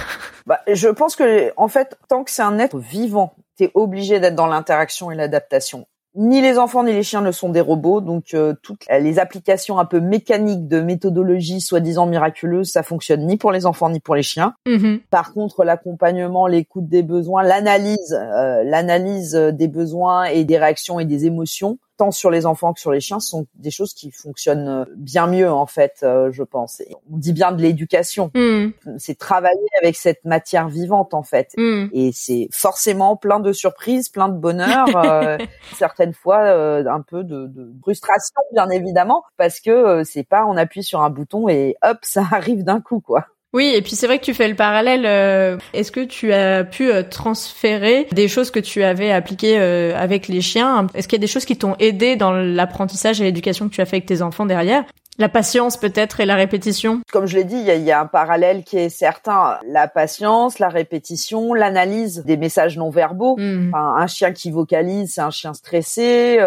Bah, 0.45 0.61
je 0.67 0.87
pense 0.87 1.15
que, 1.15 1.53
en 1.57 1.67
fait, 1.67 1.95
tant 2.07 2.23
que 2.23 2.31
c'est 2.31 2.41
un 2.41 2.57
être 2.57 2.79
vivant, 2.79 3.35
t'es 3.55 3.69
obligé 3.75 4.19
d'être 4.19 4.33
dans 4.33 4.47
l'interaction 4.47 5.11
et 5.11 5.15
l'adaptation 5.15 5.85
ni 6.19 6.41
les 6.41 6.57
enfants 6.57 6.83
ni 6.83 6.91
les 6.91 7.01
chiens 7.01 7.21
ne 7.21 7.31
sont 7.31 7.47
des 7.47 7.61
robots, 7.61 8.01
donc 8.01 8.33
euh, 8.33 8.53
toutes 8.61 8.85
les 8.89 9.19
applications 9.19 9.79
un 9.79 9.85
peu 9.85 10.01
mécaniques 10.01 10.67
de 10.67 10.81
méthodologie 10.81 11.61
soi-disant 11.61 12.07
miraculeuse, 12.07 12.69
ça 12.69 12.83
fonctionne 12.83 13.25
ni 13.25 13.37
pour 13.37 13.53
les 13.53 13.65
enfants 13.65 13.89
ni 13.89 14.01
pour 14.01 14.15
les 14.15 14.23
chiens. 14.23 14.53
Mm-hmm. 14.67 14.99
Par 15.09 15.33
contre, 15.33 15.63
l'accompagnement, 15.63 16.45
l'écoute 16.45 16.89
des 16.89 17.03
besoins, 17.03 17.43
l'analyse, 17.43 18.13
euh, 18.13 18.63
l'analyse 18.65 19.31
des 19.33 19.67
besoins 19.69 20.25
et 20.25 20.43
des 20.43 20.57
réactions 20.57 20.99
et 20.99 21.05
des 21.05 21.25
émotions, 21.25 21.79
tant 21.99 22.11
sur 22.11 22.31
les 22.31 22.45
enfants 22.45 22.73
que 22.73 22.79
sur 22.79 22.91
les 22.91 23.01
chiens, 23.01 23.19
sont 23.19 23.45
des 23.55 23.71
choses 23.71 23.93
qui 23.93 24.09
fonctionnent 24.09 24.69
euh, 24.69 24.85
bien 24.95 25.27
mieux 25.27 25.51
en 25.51 25.65
fait, 25.65 25.99
euh, 26.03 26.31
je 26.31 26.43
pense. 26.43 26.81
on 27.11 27.17
dit 27.17 27.33
bien 27.33 27.51
de 27.51 27.61
l'éducation. 27.61 28.31
Hmm. 28.33 28.69
C'est 28.97 29.17
travailler 29.17 29.67
avec 29.81 29.97
cette 29.97 30.23
matière 30.23 30.69
vivante 30.69 31.13
en 31.13 31.23
fait. 31.23 31.51
Hmm. 31.57 31.87
Et 31.91 32.11
c'est 32.13 32.47
forcément 32.51 33.17
plein 33.17 33.41
de 33.41 33.51
surprises, 33.51 34.07
plein 34.07 34.29
de 34.29 34.37
bonheur, 34.37 34.87
euh, 34.95 35.37
certaines 35.75 36.13
fois 36.13 36.39
un 36.39 37.01
peu 37.01 37.25
de, 37.25 37.47
de, 37.47 37.73
frustration 37.81 38.41
bien 38.53 38.69
évidemment, 38.69 39.23
parce 39.35 39.59
que 39.59 40.03
c'est 40.05 40.23
pas 40.23 40.45
on 40.45 40.55
appuie 40.55 40.83
sur 40.83 41.01
un 41.01 41.09
bouton 41.09 41.49
et 41.49 41.75
hop 41.83 41.97
ça 42.01 42.23
arrive 42.31 42.63
d'un 42.63 42.79
coup 42.79 43.01
quoi. 43.01 43.25
Oui, 43.51 43.71
et 43.73 43.81
puis 43.81 43.95
c'est 43.95 44.05
vrai 44.05 44.19
que 44.19 44.25
tu 44.25 44.33
fais 44.33 44.47
le 44.47 44.55
parallèle. 44.55 45.05
Euh, 45.05 45.57
est-ce 45.73 45.91
que 45.91 46.01
tu 46.01 46.31
as 46.31 46.63
pu 46.63 46.91
euh, 46.91 47.01
transférer 47.01 48.07
des 48.11 48.27
choses 48.27 48.51
que 48.51 48.59
tu 48.59 48.83
avais 48.83 49.11
appliquées 49.11 49.59
euh, 49.59 49.97
avec 49.97 50.27
les 50.27 50.41
chiens? 50.41 50.85
Est-ce 50.93 51.07
qu'il 51.07 51.17
y 51.17 51.21
a 51.21 51.25
des 51.25 51.31
choses 51.31 51.45
qui 51.45 51.57
t'ont 51.57 51.75
aidé 51.79 52.15
dans 52.15 52.31
l'apprentissage 52.31 53.19
et 53.21 53.23
l'éducation 53.23 53.67
que 53.67 53.73
tu 53.73 53.81
as 53.81 53.85
fait 53.85 53.97
avec 53.97 54.05
tes 54.05 54.21
enfants 54.21 54.45
derrière? 54.45 54.83
La 55.17 55.29
patience 55.29 55.77
peut-être 55.77 56.19
et 56.19 56.25
la 56.25 56.35
répétition? 56.35 57.01
Comme 57.11 57.25
je 57.25 57.35
l'ai 57.35 57.43
dit, 57.43 57.57
il 57.57 57.83
y 57.83 57.91
a, 57.91 57.99
un 57.99 58.05
parallèle 58.05 58.63
qui 58.63 58.77
est 58.77 58.89
certain. 58.89 59.57
La 59.67 59.87
patience, 59.87 60.59
la 60.59 60.69
répétition, 60.69 61.55
l'analyse 61.55 62.23
des 62.25 62.37
messages 62.37 62.77
non 62.77 62.91
verbaux. 62.91 63.35
Hmm. 63.37 63.73
un 63.73 64.07
chien 64.07 64.31
qui 64.31 64.51
vocalise, 64.51 65.13
c'est 65.15 65.21
un 65.21 65.31
chien 65.31 65.53
stressé. 65.53 66.39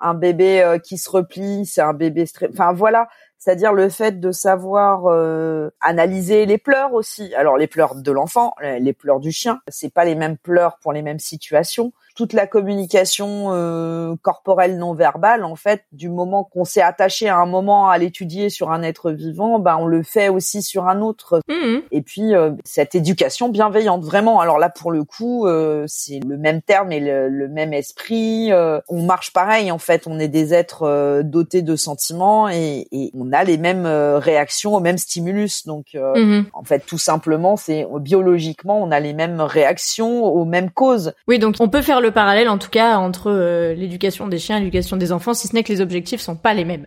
un 0.00 0.14
bébé 0.14 0.78
qui 0.84 0.96
se 0.98 1.10
replie, 1.10 1.66
c'est 1.66 1.82
un 1.82 1.92
bébé 1.92 2.24
stressé. 2.24 2.52
Enfin 2.54 2.72
voilà, 2.72 3.08
c'est-à-dire 3.44 3.74
le 3.74 3.90
fait 3.90 4.20
de 4.20 4.32
savoir 4.32 5.04
euh, 5.04 5.68
analyser 5.82 6.46
les 6.46 6.56
pleurs 6.56 6.94
aussi. 6.94 7.34
Alors 7.34 7.58
les 7.58 7.66
pleurs 7.66 7.94
de 7.94 8.10
l'enfant, 8.10 8.54
les 8.62 8.94
pleurs 8.94 9.20
du 9.20 9.32
chien, 9.32 9.60
c'est 9.68 9.92
pas 9.92 10.06
les 10.06 10.14
mêmes 10.14 10.38
pleurs 10.38 10.78
pour 10.78 10.94
les 10.94 11.02
mêmes 11.02 11.18
situations 11.18 11.92
toute 12.14 12.32
la 12.32 12.46
communication 12.46 13.48
euh, 13.50 14.14
corporelle 14.22 14.78
non 14.78 14.94
verbale, 14.94 15.44
en 15.44 15.56
fait, 15.56 15.82
du 15.92 16.08
moment 16.08 16.44
qu'on 16.44 16.64
s'est 16.64 16.82
attaché 16.82 17.28
à 17.28 17.38
un 17.38 17.46
moment 17.46 17.88
à 17.88 17.98
l'étudier 17.98 18.50
sur 18.50 18.70
un 18.70 18.82
être 18.82 19.10
vivant, 19.10 19.58
ben 19.58 19.76
on 19.80 19.86
le 19.86 20.02
fait 20.02 20.28
aussi 20.28 20.62
sur 20.62 20.86
un 20.86 21.00
autre. 21.00 21.40
Mmh. 21.48 21.78
Et 21.90 22.02
puis 22.02 22.34
euh, 22.34 22.52
cette 22.64 22.94
éducation 22.94 23.48
bienveillante, 23.48 24.04
vraiment. 24.04 24.40
Alors 24.40 24.58
là, 24.58 24.68
pour 24.68 24.92
le 24.92 25.02
coup, 25.02 25.46
euh, 25.46 25.84
c'est 25.88 26.20
le 26.20 26.36
même 26.36 26.62
terme 26.62 26.92
et 26.92 27.00
le, 27.00 27.48
même 27.48 27.72
esprit. 27.72 28.50
on 28.88 29.02
marche 29.02 29.32
pareil, 29.32 29.70
en 29.70 29.78
fait. 29.78 30.06
On 30.06 30.18
est 30.18 30.28
des 30.28 30.54
êtres 30.54 31.22
dotés 31.22 31.62
de 31.62 31.76
sentiments 31.76 32.48
et, 32.48 32.86
et, 32.90 33.10
on 33.14 33.32
a 33.32 33.44
les 33.44 33.58
mêmes 33.58 33.86
réactions 33.86 34.74
au 34.74 34.80
même 34.80 34.98
stimulus. 34.98 35.66
Donc, 35.66 35.94
mmh. 35.94 36.42
en 36.52 36.64
fait, 36.64 36.80
tout 36.86 36.98
simplement, 36.98 37.56
c'est 37.56 37.86
biologiquement, 38.00 38.80
on 38.82 38.90
a 38.90 39.00
les 39.00 39.12
mêmes 39.12 39.40
réactions 39.40 40.24
aux 40.24 40.44
mêmes 40.44 40.70
causes. 40.70 41.12
Oui, 41.28 41.38
donc 41.38 41.56
on 41.60 41.68
peut 41.68 41.82
faire 41.82 42.00
le 42.04 42.12
parallèle 42.12 42.48
en 42.48 42.58
tout 42.58 42.70
cas 42.70 42.96
entre 42.98 43.30
euh, 43.30 43.74
l'éducation 43.74 44.28
des 44.28 44.38
chiens 44.38 44.58
et 44.58 44.60
l'éducation 44.60 44.96
des 44.96 45.10
enfants, 45.10 45.34
si 45.34 45.48
ce 45.48 45.54
n'est 45.54 45.64
que 45.64 45.72
les 45.72 45.80
objectifs 45.80 46.20
sont 46.20 46.36
pas 46.36 46.54
les 46.54 46.64
mêmes. 46.64 46.86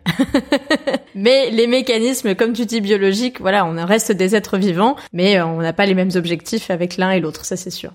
mais 1.15 1.49
les 1.49 1.67
mécanismes, 1.67 2.35
comme 2.35 2.53
tu 2.53 2.65
dis, 2.65 2.79
biologiques, 2.79 3.41
voilà, 3.41 3.65
on 3.65 3.85
reste 3.85 4.11
des 4.11 4.35
êtres 4.35 4.57
vivants, 4.57 4.95
mais 5.11 5.37
euh, 5.37 5.45
on 5.45 5.57
n'a 5.57 5.73
pas 5.73 5.85
les 5.85 5.95
mêmes 5.95 6.11
objectifs 6.15 6.71
avec 6.71 6.97
l'un 6.97 7.11
et 7.11 7.19
l'autre, 7.19 7.43
ça 7.43 7.57
c'est 7.57 7.71
sûr. 7.71 7.91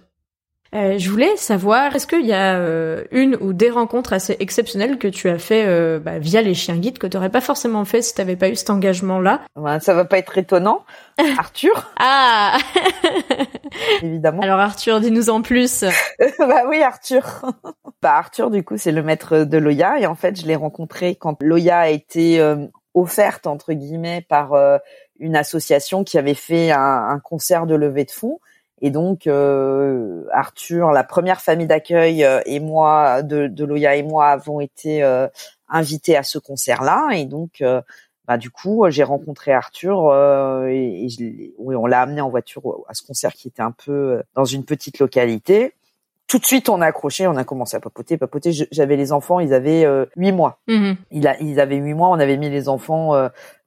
Euh, 0.75 0.97
je 0.97 1.11
voulais 1.11 1.37
savoir, 1.37 1.95
est-ce 1.95 2.07
qu'il 2.07 2.25
y 2.25 2.33
a 2.33 2.57
euh, 2.57 3.05
une 3.11 3.37
ou 3.41 3.53
des 3.53 3.69
rencontres 3.69 4.15
assez 4.15 4.37
exceptionnelles 4.41 4.97
que 4.97 5.07
tu 5.07 5.29
as 5.29 5.39
fait 5.39 5.67
euh, 5.67 5.99
bah, 5.99 6.19
via 6.19 6.41
les 6.41 6.55
chiens 6.55 6.79
guides 6.79 6.99
que 6.99 7.07
tu 7.07 7.17
n'aurais 7.17 7.29
pas 7.29 7.43
forcément 7.43 7.85
fait 7.85 8.01
si 8.01 8.15
tu 8.15 8.21
n'avais 8.23 8.37
pas 8.37 8.49
eu 8.49 8.57
cet 8.57 8.71
engagement-là? 8.71 9.43
Ouais, 9.55 9.81
Ça 9.81 9.93
va 9.93 10.07
pas 10.07 10.17
être 10.17 10.39
étonnant. 10.39 10.85
Arthur? 11.39 11.93
Ah 11.99 12.57
Évidemment. 14.03 14.41
Alors 14.41 14.61
Arthur, 14.61 15.01
dis-nous 15.01 15.29
en 15.29 15.43
plus. 15.43 15.85
bah 16.39 16.63
oui, 16.67 16.83
Arthur. 16.83 17.43
bah 18.01 18.15
Arthur, 18.17 18.51
du 18.51 18.65
coup, 18.65 18.79
c'est 18.79 18.93
le 18.93 19.03
maître 19.03 19.45
de 19.45 19.59
Loya 19.59 19.99
et 20.01 20.07
en 20.07 20.15
fait, 20.15 20.41
je 20.41 20.47
l'ai 20.47 20.57
rencontré 20.57 21.17
quand 21.17 21.37
Loya 21.43 21.81
a 21.81 21.89
été 21.89 22.43
offerte 22.95 23.47
entre 23.47 23.75
guillemets 23.75 24.25
par 24.27 24.55
une 25.19 25.37
association 25.37 26.03
qui 26.03 26.17
avait 26.17 26.35
fait 26.35 26.71
un, 26.71 27.09
un 27.09 27.19
concert 27.19 27.67
de 27.67 27.75
levée 27.75 28.05
de 28.05 28.11
fonds 28.11 28.41
et 28.83 28.91
donc 28.91 29.29
euh, 29.29 30.25
Arthur, 30.33 30.91
la 30.91 31.05
première 31.05 31.41
famille 31.41 31.69
d'accueil 31.69 32.25
euh, 32.25 32.41
et 32.47 32.59
moi, 32.59 33.23
de, 33.23 33.47
de 33.47 33.65
Loya 33.65 33.95
et 33.95 34.03
moi, 34.03 34.27
avons 34.27 34.61
été 34.61 35.05
euh, 35.05 35.29
invités 35.69 36.17
à 36.17 36.25
ce 36.25 36.39
concert-là. 36.39 37.11
Et 37.13 37.25
donc, 37.25 37.63
bah, 38.27 38.37
du 38.37 38.51
coup, 38.51 38.85
j'ai 38.91 39.05
rencontré 39.05 39.53
Arthur 39.53 40.13
et, 40.67 41.07
et 41.07 41.55
oui, 41.59 41.77
on 41.77 41.87
l'a 41.87 42.03
amené 42.03 42.21
en 42.21 42.29
voiture 42.29 42.63
à 42.89 42.95
ce 42.95 43.03
concert 43.03 43.33
qui 43.33 43.49
était 43.49 43.63
un 43.63 43.71
peu 43.71 44.21
dans 44.35 44.45
une 44.45 44.65
petite 44.65 44.99
localité 44.99 45.73
tout 46.29 46.39
de 46.39 46.47
suite, 46.47 46.71
on 46.71 46.81
a 46.81 46.87
accroché, 46.87 47.27
on 47.27 47.37
a 47.37 47.45
commencé 47.45 47.77
à 47.77 47.81
papoter, 47.81 48.17
papoter. 48.17 48.53
J'avais 48.71 48.97
les 48.97 49.13
enfants, 49.13 49.39
ils 49.39 49.53
avaient 49.53 49.87
huit 50.17 50.33
mois. 50.33 50.61
Mmh 50.67 50.93
il 51.11 51.29
a, 51.29 51.39
ils 51.43 51.61
avaient 51.61 51.77
huit 51.77 51.93
mois. 51.93 52.09
On 52.09 52.19
avait 52.19 52.39
mis 52.39 52.49
les 52.49 52.71
enfants 52.71 53.13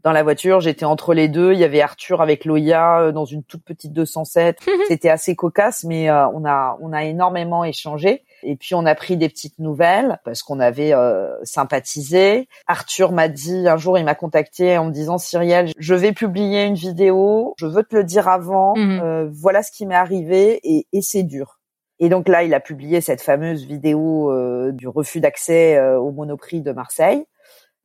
dans 0.05 0.11
la 0.11 0.23
voiture. 0.23 0.61
J'étais 0.61 0.85
entre 0.85 1.13
les 1.13 1.27
deux. 1.27 1.51
Il 1.51 1.59
y 1.59 1.63
avait 1.63 1.81
Arthur 1.81 2.21
avec 2.21 2.45
Loya 2.45 3.01
euh, 3.01 3.11
dans 3.11 3.25
une 3.25 3.43
toute 3.43 3.63
petite 3.63 3.91
207. 3.91 4.59
C'était 4.87 5.09
assez 5.09 5.35
cocasse, 5.35 5.83
mais 5.83 6.09
euh, 6.09 6.27
on 6.29 6.45
a 6.45 6.77
on 6.79 6.93
a 6.93 7.03
énormément 7.03 7.65
échangé. 7.65 8.23
Et 8.43 8.55
puis 8.55 8.75
on 8.75 8.85
a 8.85 8.93
pris 8.93 9.17
des 9.17 9.27
petites 9.27 9.57
nouvelles 9.57 10.19
parce 10.23 10.43
qu'on 10.43 10.59
avait 10.59 10.93
euh, 10.93 11.35
sympathisé. 11.43 12.47
Arthur 12.67 13.11
m'a 13.11 13.27
dit 13.27 13.67
un 13.67 13.77
jour, 13.77 13.97
il 13.97 14.05
m'a 14.05 14.13
contacté 14.15 14.77
en 14.77 14.85
me 14.85 14.91
disant 14.91 15.17
Cyrielle, 15.17 15.71
je 15.77 15.95
vais 15.95 16.11
publier 16.11 16.65
une 16.65 16.75
vidéo, 16.75 17.55
je 17.57 17.65
veux 17.65 17.83
te 17.83 17.95
le 17.95 18.03
dire 18.03 18.27
avant. 18.27 18.75
Mhm. 18.77 19.01
Euh, 19.03 19.29
voilà 19.33 19.63
ce 19.63 19.71
qui 19.71 19.87
m'est 19.87 19.95
arrivé 19.95 20.59
et, 20.63 20.87
et 20.93 21.01
c'est 21.01 21.23
dur. 21.23 21.59
Et 21.99 22.09
donc 22.09 22.27
là, 22.27 22.43
il 22.43 22.53
a 22.53 22.59
publié 22.59 22.99
cette 23.01 23.21
fameuse 23.21 23.65
vidéo 23.65 24.31
euh, 24.31 24.71
du 24.71 24.87
refus 24.87 25.21
d'accès 25.21 25.77
euh, 25.77 25.97
au 25.97 26.11
Monoprix 26.11 26.61
de 26.61 26.71
Marseille. 26.71 27.25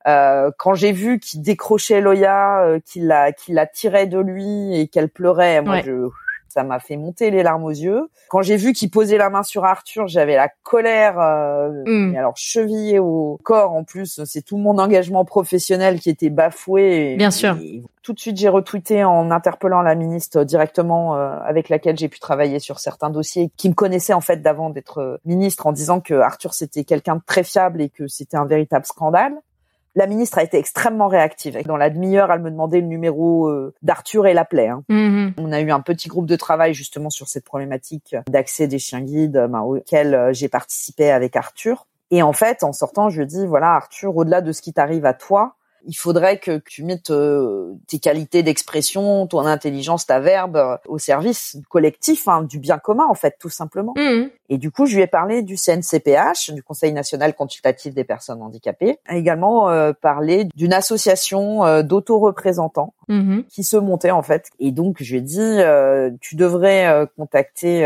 Euh, 0.08 0.50
quand 0.58 0.74
j'ai 0.74 0.92
vu 0.92 1.18
qu'il 1.20 1.42
décrochait 1.42 2.00
Loya, 2.00 2.62
euh, 2.62 2.80
qu'il 2.84 3.06
la, 3.06 3.32
qu'il 3.32 3.54
la 3.54 3.66
tirait 3.66 4.06
de 4.06 4.18
lui 4.18 4.78
et 4.78 4.88
qu'elle 4.88 5.08
pleurait, 5.10 5.60
moi, 5.62 5.74
Ouais. 5.76 5.82
je, 5.84 6.08
ça 6.48 6.64
m'a 6.64 6.80
fait 6.80 6.96
monter 6.96 7.30
les 7.30 7.42
larmes 7.44 7.62
aux 7.64 7.68
yeux. 7.70 8.08
Quand 8.28 8.42
j'ai 8.42 8.56
vu 8.56 8.72
qu'il 8.72 8.90
posait 8.90 9.18
la 9.18 9.30
main 9.30 9.42
sur 9.44 9.64
Arthur, 9.64 10.08
j'avais 10.08 10.34
la 10.36 10.48
colère, 10.64 11.20
euh, 11.20 11.84
Mm. 11.86 12.16
alors 12.16 12.36
chevillée 12.36 12.98
au 12.98 13.38
corps 13.44 13.72
en 13.72 13.84
plus. 13.84 14.24
C'est 14.24 14.42
tout 14.42 14.56
mon 14.56 14.78
engagement 14.78 15.24
professionnel 15.24 16.00
qui 16.00 16.10
était 16.10 16.30
bafoué. 16.30 17.12
Et- 17.12 17.16
Bien 17.16 17.30
sûr. 17.30 17.56
et 17.60 17.82
tout 18.02 18.12
de 18.14 18.18
suite, 18.18 18.36
j'ai 18.38 18.48
retweeté 18.48 19.04
en 19.04 19.30
interpellant 19.30 19.82
la 19.82 19.94
ministre 19.94 20.42
directement 20.42 21.14
euh, 21.14 21.36
avec 21.44 21.68
laquelle 21.68 21.96
j'ai 21.98 22.08
pu 22.08 22.18
travailler 22.18 22.58
sur 22.58 22.80
certains 22.80 23.10
dossiers, 23.10 23.50
qui 23.56 23.68
me 23.68 23.74
connaissait 23.74 24.14
en 24.14 24.20
fait 24.22 24.38
d'avant 24.42 24.70
d'être 24.70 24.98
euh, 24.98 25.18
ministre, 25.24 25.66
en 25.66 25.72
disant 25.72 26.00
que 26.00 26.14
Arthur 26.14 26.54
c'était 26.54 26.84
quelqu'un 26.84 27.16
de 27.16 27.22
très 27.26 27.44
fiable 27.44 27.80
et 27.82 27.90
que 27.90 28.08
c'était 28.08 28.36
un 28.38 28.46
véritable 28.46 28.86
scandale. 28.86 29.34
La 29.96 30.06
ministre 30.06 30.38
a 30.38 30.42
été 30.42 30.56
extrêmement 30.56 31.08
réactive. 31.08 31.58
Dans 31.66 31.76
la 31.76 31.90
demi-heure, 31.90 32.30
elle 32.30 32.42
me 32.42 32.50
demandait 32.50 32.80
le 32.80 32.86
numéro 32.86 33.48
euh, 33.48 33.74
d'Arthur 33.82 34.26
et 34.26 34.34
l'appelait. 34.34 34.68
Hein. 34.68 34.84
Mhm. 34.88 35.34
On 35.38 35.52
a 35.52 35.60
eu 35.60 35.70
un 35.70 35.80
petit 35.80 36.08
groupe 36.08 36.26
de 36.26 36.36
travail 36.36 36.74
justement 36.74 37.10
sur 37.10 37.28
cette 37.28 37.44
problématique 37.44 38.14
d'accès 38.28 38.68
des 38.68 38.78
chiens 38.78 39.00
guides 39.00 39.36
euh, 39.36 39.48
ben, 39.48 39.60
auquel 39.60 40.14
euh, 40.14 40.32
j'ai 40.32 40.48
participé 40.48 41.10
avec 41.10 41.34
Arthur. 41.34 41.86
Et 42.12 42.22
en 42.22 42.32
fait, 42.32 42.62
en 42.62 42.72
sortant, 42.72 43.08
je 43.08 43.22
dis 43.22 43.46
voilà 43.46 43.74
Arthur, 43.74 44.16
au-delà 44.16 44.40
de 44.40 44.52
ce 44.52 44.62
qui 44.62 44.72
t'arrive 44.72 45.06
à 45.06 45.14
toi, 45.14 45.54
il 45.86 45.94
faudrait 45.94 46.38
que, 46.38 46.58
tu 46.58 46.84
mettes 46.84 47.10
euh, 47.10 47.72
tes 47.88 47.98
qualités 47.98 48.42
d'expression, 48.42 49.26
ton 49.26 49.40
intelligence, 49.46 50.06
ta 50.06 50.20
verbe 50.20 50.56
euh, 50.56 50.76
au 50.86 50.98
service 50.98 51.56
collectif, 51.68 52.28
hein, 52.28 52.42
du 52.42 52.58
bien 52.58 52.78
commun 52.78 53.06
en 53.08 53.14
fait, 53.14 53.36
tout 53.38 53.48
simplement. 53.48 53.94
Mhm. 53.96 54.30
Et 54.48 54.58
du 54.58 54.70
coup, 54.70 54.86
je 54.86 54.96
lui 54.96 55.02
ai 55.02 55.06
parlé 55.06 55.42
du 55.42 55.56
CNCPH, 55.56 56.50
du 56.52 56.62
Conseil 56.62 56.92
national 56.92 57.34
consultatif 57.34 57.94
des 57.94 58.04
personnes 58.04 58.42
handicapées, 58.42 58.98
a 59.06 59.16
également 59.16 59.70
euh, 59.70 59.92
parlé 59.92 60.44
d'une 60.56 60.72
association 60.72 61.64
euh, 61.64 61.82
d'autoreprésentants 61.82 62.94
Mhm. 63.08 63.44
qui 63.48 63.64
se 63.64 63.76
montait 63.76 64.12
en 64.12 64.22
fait. 64.22 64.50
Et 64.60 64.70
donc 64.70 64.98
je 65.00 65.12
lui 65.12 65.18
ai 65.18 65.22
dit, 65.22 65.40
euh, 65.40 66.10
tu 66.20 66.36
devrais 66.36 67.08
contacter 67.16 67.80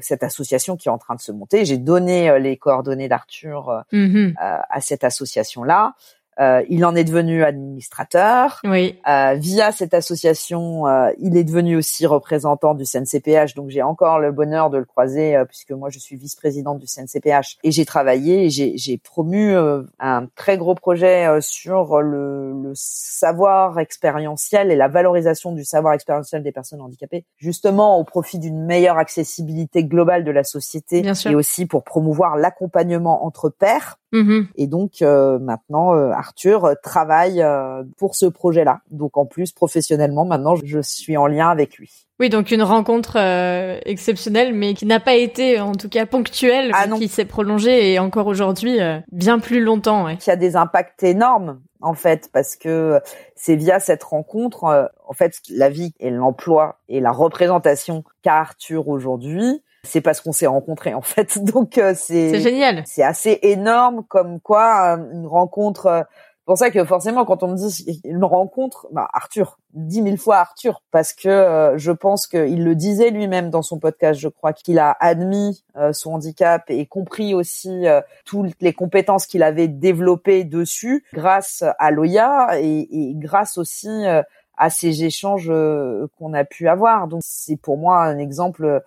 cette 0.00 0.22
association 0.22 0.76
qui 0.76 0.88
est 0.88 0.90
en 0.92 0.98
train 0.98 1.14
de 1.14 1.20
se 1.20 1.32
monter. 1.32 1.64
J'ai 1.64 1.78
donné 1.78 2.38
les 2.38 2.58
coordonnées 2.58 3.08
d'Arthur 3.08 3.84
Mhm. 3.92 4.34
à 4.38 4.80
cette 4.82 5.04
association-là. 5.04 5.94
Euh, 6.42 6.62
il 6.68 6.84
en 6.84 6.94
est 6.96 7.04
devenu 7.04 7.44
administrateur. 7.44 8.60
Oui. 8.64 8.98
Euh, 9.08 9.34
via 9.34 9.70
cette 9.70 9.94
association, 9.94 10.86
euh, 10.86 11.10
il 11.18 11.36
est 11.36 11.44
devenu 11.44 11.76
aussi 11.76 12.04
représentant 12.06 12.74
du 12.74 12.84
CNCPH, 12.84 13.54
donc 13.54 13.70
j'ai 13.70 13.82
encore 13.82 14.18
le 14.18 14.32
bonheur 14.32 14.70
de 14.70 14.78
le 14.78 14.84
croiser 14.84 15.36
euh, 15.36 15.44
puisque 15.44 15.70
moi 15.70 15.88
je 15.90 15.98
suis 15.98 16.16
vice-présidente 16.16 16.78
du 16.78 16.86
CNCPH 16.86 17.58
et 17.62 17.70
j'ai 17.70 17.84
travaillé 17.84 18.46
et 18.46 18.50
j'ai 18.50 18.76
j'ai 18.76 18.98
promu 18.98 19.54
euh, 19.54 19.82
un 20.00 20.26
très 20.34 20.58
gros 20.58 20.74
projet 20.74 21.26
euh, 21.26 21.40
sur 21.40 22.00
le, 22.00 22.52
le 22.52 22.72
savoir 22.74 23.78
expérientiel 23.78 24.72
et 24.72 24.76
la 24.76 24.88
valorisation 24.88 25.52
du 25.52 25.64
savoir 25.64 25.94
expérientiel 25.94 26.42
des 26.42 26.52
personnes 26.52 26.80
handicapées, 26.80 27.24
justement 27.36 27.98
au 27.98 28.04
profit 28.04 28.38
d'une 28.38 28.64
meilleure 28.64 28.98
accessibilité 28.98 29.84
globale 29.84 30.24
de 30.24 30.30
la 30.30 30.44
société 30.44 31.02
Bien 31.02 31.14
sûr. 31.14 31.30
et 31.30 31.34
aussi 31.34 31.66
pour 31.66 31.84
promouvoir 31.84 32.36
l'accompagnement 32.36 33.24
entre 33.24 33.48
pairs. 33.48 33.98
Mhm. 34.12 34.46
Et 34.56 34.66
donc 34.66 35.02
euh, 35.02 35.38
maintenant, 35.38 35.94
euh, 35.94 36.10
Arthur 36.10 36.64
euh, 36.64 36.74
travaille 36.82 37.42
euh, 37.42 37.82
pour 37.96 38.14
ce 38.14 38.26
projet-là. 38.26 38.80
Donc 38.90 39.16
en 39.16 39.24
plus, 39.24 39.52
professionnellement, 39.52 40.24
maintenant, 40.24 40.54
je 40.62 40.80
suis 40.80 41.16
en 41.16 41.26
lien 41.26 41.48
avec 41.48 41.78
lui. 41.78 42.06
Oui, 42.20 42.28
donc 42.28 42.50
une 42.50 42.62
rencontre 42.62 43.16
euh, 43.18 43.80
exceptionnelle, 43.84 44.54
mais 44.54 44.74
qui 44.74 44.86
n'a 44.86 45.00
pas 45.00 45.14
été, 45.14 45.58
en 45.60 45.72
tout 45.72 45.88
cas, 45.88 46.06
ponctuelle, 46.06 46.70
Ah 46.74 46.86
mais 46.86 46.98
qui 46.98 47.08
s'est 47.08 47.24
prolongée 47.24 47.92
et 47.92 47.98
encore 47.98 48.26
aujourd'hui 48.26 48.80
euh, 48.80 49.00
bien 49.10 49.38
plus 49.38 49.60
longtemps. 49.60 50.04
Ouais. 50.04 50.18
Qui 50.18 50.30
a 50.30 50.36
des 50.36 50.54
impacts 50.56 51.02
énormes 51.02 51.60
en 51.80 51.94
fait, 51.94 52.30
parce 52.32 52.54
que 52.54 53.00
c'est 53.34 53.56
via 53.56 53.80
cette 53.80 54.04
rencontre, 54.04 54.64
euh, 54.64 54.84
en 55.08 55.14
fait, 55.14 55.34
la 55.50 55.68
vie 55.68 55.92
et 55.98 56.10
l'emploi 56.10 56.78
et 56.88 57.00
la 57.00 57.10
représentation 57.10 58.04
qu'a 58.22 58.36
Arthur 58.36 58.88
aujourd'hui, 58.88 59.62
c'est 59.84 60.00
parce 60.00 60.20
qu'on 60.20 60.32
s'est 60.32 60.46
rencontrés 60.46 60.94
en 60.94 61.02
fait. 61.02 61.38
Donc 61.44 61.78
euh, 61.78 61.94
C'est 61.96 62.40
génial. 62.40 62.82
c'est 62.86 63.02
assez 63.02 63.38
énorme 63.42 64.04
comme 64.08 64.40
quoi 64.40 64.96
euh, 64.96 65.12
une 65.12 65.26
rencontre 65.26 65.86
euh, 65.86 66.02
c'est 66.42 66.46
pour 66.46 66.58
ça 66.58 66.70
que 66.72 66.84
forcément 66.84 67.24
quand 67.24 67.44
on 67.44 67.48
me 67.48 67.56
dit 67.56 68.00
une 68.04 68.24
rencontre 68.24 68.88
bah 68.90 69.06
Arthur 69.12 69.58
dix 69.74 70.02
mille 70.02 70.18
fois 70.18 70.38
Arthur 70.38 70.82
parce 70.90 71.12
que 71.12 71.28
euh, 71.28 71.78
je 71.78 71.92
pense 71.92 72.26
qu'il 72.26 72.64
le 72.64 72.74
disait 72.74 73.10
lui-même 73.10 73.48
dans 73.48 73.62
son 73.62 73.78
podcast 73.78 74.18
je 74.18 74.26
crois 74.26 74.52
qu'il 74.52 74.80
a 74.80 74.96
admis 74.98 75.62
euh, 75.76 75.92
son 75.92 76.14
handicap 76.14 76.64
et 76.68 76.84
compris 76.86 77.32
aussi 77.32 77.86
euh, 77.86 78.00
toutes 78.24 78.60
les 78.60 78.72
compétences 78.72 79.26
qu'il 79.26 79.44
avait 79.44 79.68
développées 79.68 80.42
dessus 80.42 81.04
grâce 81.14 81.62
à 81.78 81.90
Loya 81.92 82.58
et, 82.60 82.88
et 82.90 83.14
grâce 83.14 83.56
aussi 83.56 83.88
euh, 83.88 84.22
à 84.58 84.68
ces 84.68 85.04
échanges 85.04 85.48
euh, 85.48 86.08
qu'on 86.18 86.34
a 86.34 86.42
pu 86.44 86.66
avoir 86.68 87.06
donc 87.06 87.20
c'est 87.24 87.56
pour 87.56 87.78
moi 87.78 88.02
un 88.02 88.18
exemple 88.18 88.82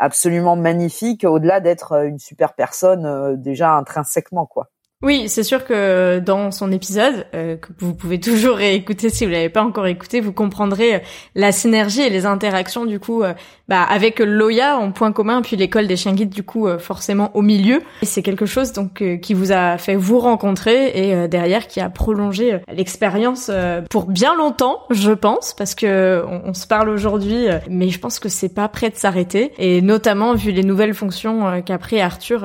absolument 0.00 0.56
magnifique 0.56 1.24
au-delà 1.24 1.60
d'être 1.60 1.92
une 2.04 2.18
super 2.18 2.54
personne 2.54 3.06
euh, 3.06 3.36
déjà 3.36 3.74
intrinsèquement 3.74 4.46
quoi. 4.46 4.70
Oui, 5.02 5.30
c'est 5.30 5.44
sûr 5.44 5.64
que 5.64 6.18
dans 6.18 6.50
son 6.50 6.70
épisode, 6.70 7.26
euh, 7.34 7.56
que 7.56 7.68
vous 7.78 7.94
pouvez 7.94 8.20
toujours 8.20 8.56
réécouter 8.56 9.08
si 9.08 9.24
vous 9.24 9.32
l'avez 9.32 9.48
pas 9.48 9.62
encore 9.62 9.86
écouté, 9.86 10.20
vous 10.20 10.34
comprendrez 10.34 10.96
euh, 10.96 10.98
la 11.34 11.52
synergie 11.52 12.02
et 12.02 12.10
les 12.10 12.26
interactions 12.26 12.84
du 12.84 13.00
coup 13.00 13.22
euh, 13.22 13.32
bah, 13.66 13.82
avec 13.82 14.18
Loya 14.18 14.76
en 14.76 14.92
point 14.92 15.10
commun, 15.12 15.40
puis 15.40 15.56
l'école 15.56 15.86
des 15.86 15.96
chiens 15.96 16.12
guides 16.12 16.28
du 16.28 16.42
coup 16.42 16.68
forcément 16.78 17.34
au 17.34 17.40
milieu. 17.40 17.80
C'est 18.02 18.22
quelque 18.22 18.44
chose 18.44 18.74
donc 18.74 19.02
qui 19.22 19.32
vous 19.32 19.52
a 19.52 19.78
fait 19.78 19.96
vous 19.96 20.18
rencontrer 20.18 20.88
et 20.88 21.28
derrière 21.28 21.66
qui 21.66 21.80
a 21.80 21.88
prolongé 21.88 22.58
l'expérience 22.70 23.50
pour 23.88 24.06
bien 24.06 24.34
longtemps, 24.34 24.82
je 24.90 25.12
pense, 25.12 25.54
parce 25.54 25.74
que 25.74 26.22
on, 26.26 26.50
on 26.50 26.54
se 26.54 26.66
parle 26.66 26.88
aujourd'hui, 26.88 27.46
mais 27.70 27.88
je 27.88 27.98
pense 28.00 28.18
que 28.18 28.28
c'est 28.28 28.52
pas 28.52 28.68
prêt 28.68 28.90
de 28.90 28.96
s'arrêter. 28.96 29.52
Et 29.58 29.82
notamment 29.82 30.34
vu 30.34 30.50
les 30.50 30.64
nouvelles 30.64 30.94
fonctions 30.94 31.62
qu'a 31.62 31.78
pris 31.78 32.00
Arthur. 32.00 32.44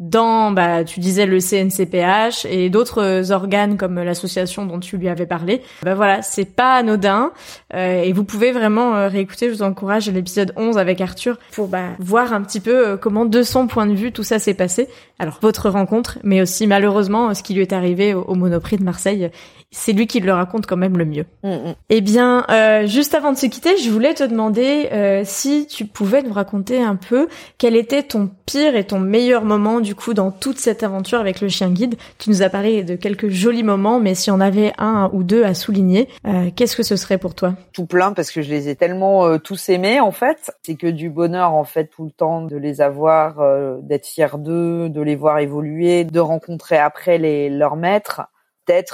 Euh, 0.00 0.08
dans, 0.08 0.50
bah, 0.52 0.84
tu 0.84 1.00
disais 1.00 1.26
le 1.26 1.40
CNCPH 1.40 2.46
et 2.48 2.70
d'autres 2.70 3.32
organes 3.32 3.76
comme 3.76 4.00
l'association 4.02 4.66
dont 4.66 4.80
tu 4.80 4.96
lui 4.96 5.08
avais 5.08 5.26
parlé. 5.26 5.62
Bah 5.82 5.94
voilà, 5.94 6.22
c'est 6.22 6.44
pas 6.44 6.76
anodin 6.76 7.32
euh, 7.74 8.02
et 8.02 8.12
vous 8.12 8.24
pouvez 8.24 8.52
vraiment 8.52 8.96
euh, 8.96 9.08
réécouter. 9.08 9.48
Je 9.48 9.54
vous 9.54 9.62
encourage 9.62 10.08
l'épisode 10.10 10.52
11 10.56 10.78
avec 10.78 11.00
Arthur 11.00 11.38
pour 11.52 11.68
bah, 11.68 11.90
voir 11.98 12.32
un 12.32 12.42
petit 12.42 12.60
peu 12.60 12.88
euh, 12.88 12.96
comment 12.96 13.24
de 13.24 13.42
son 13.42 13.66
point 13.66 13.86
de 13.86 13.94
vue 13.94 14.12
tout 14.12 14.22
ça 14.22 14.38
s'est 14.38 14.54
passé. 14.54 14.88
Alors 15.18 15.38
votre 15.42 15.68
rencontre, 15.68 16.18
mais 16.22 16.40
aussi 16.40 16.66
malheureusement 16.66 17.30
euh, 17.30 17.34
ce 17.34 17.42
qui 17.42 17.54
lui 17.54 17.62
est 17.62 17.72
arrivé 17.72 18.14
au 18.14 18.34
Monoprix 18.34 18.78
de 18.78 18.84
Marseille. 18.84 19.30
C'est 19.70 19.92
lui 19.92 20.06
qui 20.06 20.20
le 20.20 20.32
raconte 20.32 20.66
quand 20.66 20.76
même 20.76 20.96
le 20.96 21.04
mieux. 21.04 21.26
Mm, 21.42 21.50
mm. 21.50 21.74
Eh 21.90 22.00
bien, 22.00 22.44
euh, 22.50 22.86
juste 22.86 23.14
avant 23.14 23.32
de 23.32 23.36
se 23.36 23.46
quitter, 23.46 23.76
je 23.76 23.90
voulais 23.90 24.14
te 24.14 24.24
demander 24.24 24.88
euh, 24.92 25.22
si 25.24 25.66
tu 25.66 25.84
pouvais 25.84 26.22
nous 26.22 26.32
raconter 26.32 26.82
un 26.82 26.96
peu 26.96 27.28
quel 27.58 27.76
était 27.76 28.02
ton 28.02 28.30
pire 28.46 28.76
et 28.76 28.84
ton 28.84 28.98
meilleur 28.98 29.44
moment 29.44 29.80
du 29.80 29.94
coup 29.94 30.14
dans 30.14 30.30
toute 30.30 30.58
cette 30.58 30.82
aventure 30.82 31.20
avec 31.20 31.42
le 31.42 31.48
chien 31.48 31.70
guide. 31.70 31.96
Tu 32.18 32.30
nous 32.30 32.42
as 32.42 32.48
parlé 32.48 32.82
de 32.82 32.96
quelques 32.96 33.28
jolis 33.28 33.62
moments, 33.62 34.00
mais 34.00 34.14
si 34.14 34.30
on 34.30 34.40
avait 34.40 34.72
un 34.78 35.10
ou 35.12 35.22
deux 35.22 35.44
à 35.44 35.52
souligner, 35.52 36.08
euh, 36.26 36.50
qu'est-ce 36.56 36.76
que 36.76 36.82
ce 36.82 36.96
serait 36.96 37.18
pour 37.18 37.34
toi? 37.34 37.54
Tout 37.72 37.86
plein 37.86 38.12
parce 38.12 38.30
que 38.30 38.40
je 38.40 38.48
les 38.48 38.68
ai 38.70 38.74
tellement 38.74 39.26
euh, 39.26 39.38
tous 39.38 39.68
aimés 39.68 40.00
en 40.00 40.12
fait. 40.12 40.50
C'est 40.62 40.76
que 40.76 40.86
du 40.86 41.10
bonheur 41.10 41.52
en 41.54 41.64
fait 41.64 41.86
tout 41.86 42.04
le 42.04 42.10
temps 42.10 42.42
de 42.42 42.56
les 42.56 42.80
avoir, 42.80 43.40
euh, 43.40 43.78
d'être 43.82 44.06
fier 44.06 44.38
d'eux, 44.38 44.88
de 44.88 45.02
les 45.02 45.16
voir 45.16 45.38
évoluer, 45.40 46.04
de 46.04 46.20
rencontrer 46.20 46.78
après 46.78 47.18
les 47.18 47.50
leurs 47.50 47.76
maîtres. 47.76 48.22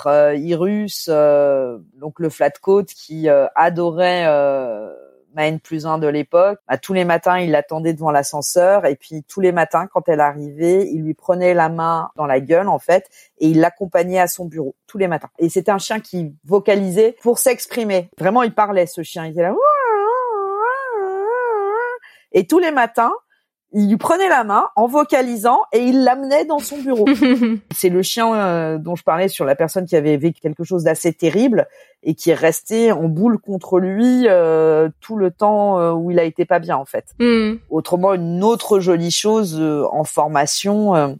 Euh, 0.06 0.34
Irus, 0.36 1.08
euh, 1.08 1.78
donc 1.94 2.20
le 2.20 2.28
flat 2.28 2.50
coat 2.50 2.84
qui 2.84 3.28
euh, 3.28 3.46
adorait 3.54 4.24
euh, 4.26 4.92
ma 5.34 5.46
N 5.46 5.60
plus 5.60 5.86
1 5.86 5.98
de 5.98 6.06
l'époque. 6.06 6.58
Bah, 6.68 6.78
tous 6.78 6.92
les 6.92 7.04
matins, 7.04 7.38
il 7.38 7.50
l'attendait 7.50 7.92
devant 7.92 8.10
l'ascenseur 8.10 8.86
et 8.86 8.96
puis 8.96 9.24
tous 9.24 9.40
les 9.40 9.52
matins, 9.52 9.86
quand 9.92 10.08
elle 10.08 10.20
arrivait, 10.20 10.88
il 10.90 11.02
lui 11.02 11.14
prenait 11.14 11.54
la 11.54 11.68
main 11.68 12.10
dans 12.16 12.26
la 12.26 12.40
gueule 12.40 12.68
en 12.68 12.78
fait 12.78 13.08
et 13.38 13.48
il 13.48 13.60
l'accompagnait 13.60 14.20
à 14.20 14.28
son 14.28 14.44
bureau 14.46 14.74
tous 14.86 14.98
les 14.98 15.08
matins. 15.08 15.30
Et 15.38 15.48
c'était 15.48 15.72
un 15.72 15.78
chien 15.78 16.00
qui 16.00 16.34
vocalisait 16.44 17.16
pour 17.22 17.38
s'exprimer. 17.38 18.10
Vraiment, 18.18 18.42
il 18.42 18.54
parlait 18.54 18.86
ce 18.86 19.02
chien. 19.02 19.26
Il 19.26 19.32
était 19.32 19.42
là. 19.42 19.54
Et 22.36 22.46
tous 22.46 22.58
les 22.58 22.72
matins, 22.72 23.12
il 23.74 23.88
lui 23.88 23.96
prenait 23.96 24.28
la 24.28 24.44
main 24.44 24.68
en 24.76 24.86
vocalisant 24.86 25.58
et 25.72 25.80
il 25.80 26.04
l'amenait 26.04 26.44
dans 26.44 26.60
son 26.60 26.78
bureau. 26.78 27.04
c'est 27.74 27.88
le 27.88 28.02
chien 28.02 28.32
euh, 28.32 28.78
dont 28.78 28.94
je 28.94 29.02
parlais 29.02 29.28
sur 29.28 29.44
la 29.44 29.56
personne 29.56 29.84
qui 29.84 29.96
avait 29.96 30.16
vécu 30.16 30.40
quelque 30.40 30.62
chose 30.62 30.84
d'assez 30.84 31.12
terrible 31.12 31.66
et 32.04 32.14
qui 32.14 32.30
est 32.30 32.34
resté 32.34 32.92
en 32.92 33.08
boule 33.08 33.38
contre 33.38 33.80
lui 33.80 34.28
euh, 34.28 34.88
tout 35.00 35.16
le 35.16 35.32
temps 35.32 35.80
euh, 35.80 35.92
où 35.92 36.12
il 36.12 36.20
a 36.20 36.24
été 36.24 36.44
pas 36.44 36.60
bien 36.60 36.76
en 36.76 36.84
fait. 36.84 37.06
Mm. 37.18 37.54
Autrement, 37.68 38.14
une 38.14 38.44
autre 38.44 38.78
jolie 38.78 39.10
chose 39.10 39.60
en 39.90 40.04
formation, 40.04 41.18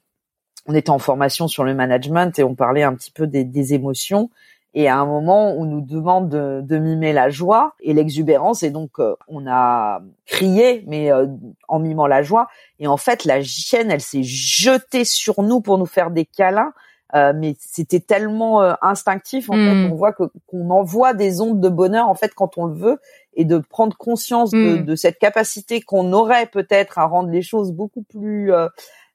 on 0.66 0.74
était 0.74 0.90
en 0.90 1.00
formation 1.00 1.48
sur 1.48 1.64
le 1.64 1.74
management 1.74 2.38
et 2.38 2.44
on 2.44 2.54
parlait 2.54 2.84
un 2.84 2.94
petit 2.94 3.10
peu 3.10 3.26
des, 3.26 3.42
des 3.42 3.74
émotions. 3.74 4.30
Et 4.76 4.88
à 4.88 4.98
un 4.98 5.06
moment, 5.06 5.52
on 5.52 5.64
nous 5.64 5.80
demande 5.80 6.28
de, 6.28 6.78
mimer 6.78 7.12
la 7.12 7.30
joie 7.30 7.74
et 7.80 7.94
l'exubérance, 7.94 8.64
et 8.64 8.70
donc 8.70 8.98
euh, 8.98 9.14
on 9.28 9.46
a 9.46 10.02
crié, 10.26 10.82
mais 10.88 11.12
euh, 11.12 11.26
en 11.68 11.78
mimant 11.78 12.08
la 12.08 12.22
joie. 12.22 12.48
Et 12.80 12.88
en 12.88 12.96
fait, 12.96 13.24
la 13.24 13.40
chienne, 13.42 13.92
elle 13.92 14.00
s'est 14.00 14.24
jetée 14.24 15.04
sur 15.04 15.42
nous 15.42 15.60
pour 15.60 15.78
nous 15.78 15.86
faire 15.86 16.10
des 16.10 16.24
câlins. 16.24 16.72
Euh, 17.14 17.32
mais 17.36 17.54
c'était 17.60 18.00
tellement 18.00 18.62
instinctif 18.82 19.48
en 19.48 19.52
fait 19.52 19.74
hmm. 19.74 19.92
on 19.92 19.94
voit 19.94 20.12
que 20.12 20.24
qu'on 20.46 20.70
envoie 20.70 21.12
des 21.12 21.40
ondes 21.40 21.60
de 21.60 21.68
bonheur 21.68 22.08
en 22.08 22.14
fait 22.14 22.34
quand 22.34 22.56
on 22.56 22.64
le 22.64 22.74
veut 22.74 22.98
et 23.34 23.44
de 23.44 23.58
prendre 23.58 23.96
conscience 23.96 24.50
de, 24.50 24.78
hmm. 24.78 24.84
de 24.84 24.96
cette 24.96 25.18
capacité 25.18 25.80
qu'on 25.80 26.12
aurait 26.12 26.46
peut-être 26.46 26.98
à 26.98 27.04
rendre 27.04 27.28
les 27.28 27.42
choses 27.42 27.72
beaucoup 27.72 28.02
plus 28.02 28.52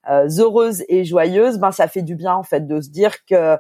heureuses 0.07 0.86
et 0.88 1.03
joyeuses 1.03 1.57
ben 1.57 1.72
ça 1.72 1.89
fait 1.89 2.03
du 2.03 2.16
bien 2.16 2.36
en 2.36 2.43
fait 2.43 2.68
de 2.68 2.80
se 2.80 2.89
dire 2.89 3.26
que 3.26 3.57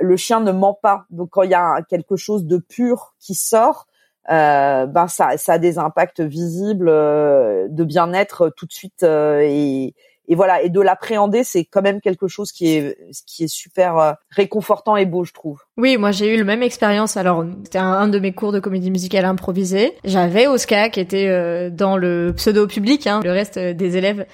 le 0.00 0.16
chien 0.16 0.40
ne 0.40 0.52
ment 0.52 0.78
pas. 0.80 1.04
Donc 1.10 1.30
quand 1.30 1.42
il 1.42 1.50
y 1.50 1.54
a 1.54 1.82
quelque 1.88 2.16
chose 2.16 2.44
de 2.46 2.58
pur 2.58 3.14
qui 3.18 3.34
sort, 3.34 3.86
euh, 4.30 4.86
ben 4.86 5.08
ça, 5.08 5.36
ça 5.38 5.54
a 5.54 5.58
des 5.58 5.78
impacts 5.78 6.20
visibles 6.20 6.88
euh, 6.88 7.66
de 7.68 7.84
bien-être 7.84 8.52
tout 8.54 8.66
de 8.66 8.72
suite 8.72 9.02
euh, 9.02 9.40
et, 9.42 9.94
et 10.28 10.34
voilà 10.36 10.62
et 10.62 10.68
de 10.68 10.80
l'appréhender 10.80 11.42
c'est 11.42 11.64
quand 11.64 11.80
même 11.80 12.00
quelque 12.02 12.28
chose 12.28 12.52
qui 12.52 12.76
est 12.76 12.96
qui 13.26 13.44
est 13.44 13.52
super 13.52 14.16
réconfortant 14.28 14.96
et 14.96 15.06
beau 15.06 15.24
je 15.24 15.32
trouve. 15.32 15.62
Oui, 15.78 15.96
moi 15.96 16.12
j'ai 16.12 16.32
eu 16.32 16.38
le 16.38 16.44
même 16.44 16.62
expérience. 16.62 17.16
Alors 17.16 17.44
c'était 17.64 17.78
un, 17.78 18.08
de 18.08 18.18
mes 18.18 18.32
cours 18.32 18.52
de 18.52 18.60
comédie 18.60 18.90
musicale 18.90 19.24
improvisée. 19.24 19.96
J'avais 20.04 20.46
Oscar 20.46 20.90
qui 20.90 21.00
était 21.00 21.70
dans 21.70 21.96
le 21.96 22.32
pseudo 22.36 22.66
public, 22.66 23.06
hein, 23.06 23.20
le 23.24 23.32
reste 23.32 23.58
des 23.58 23.96
élèves 23.96 24.26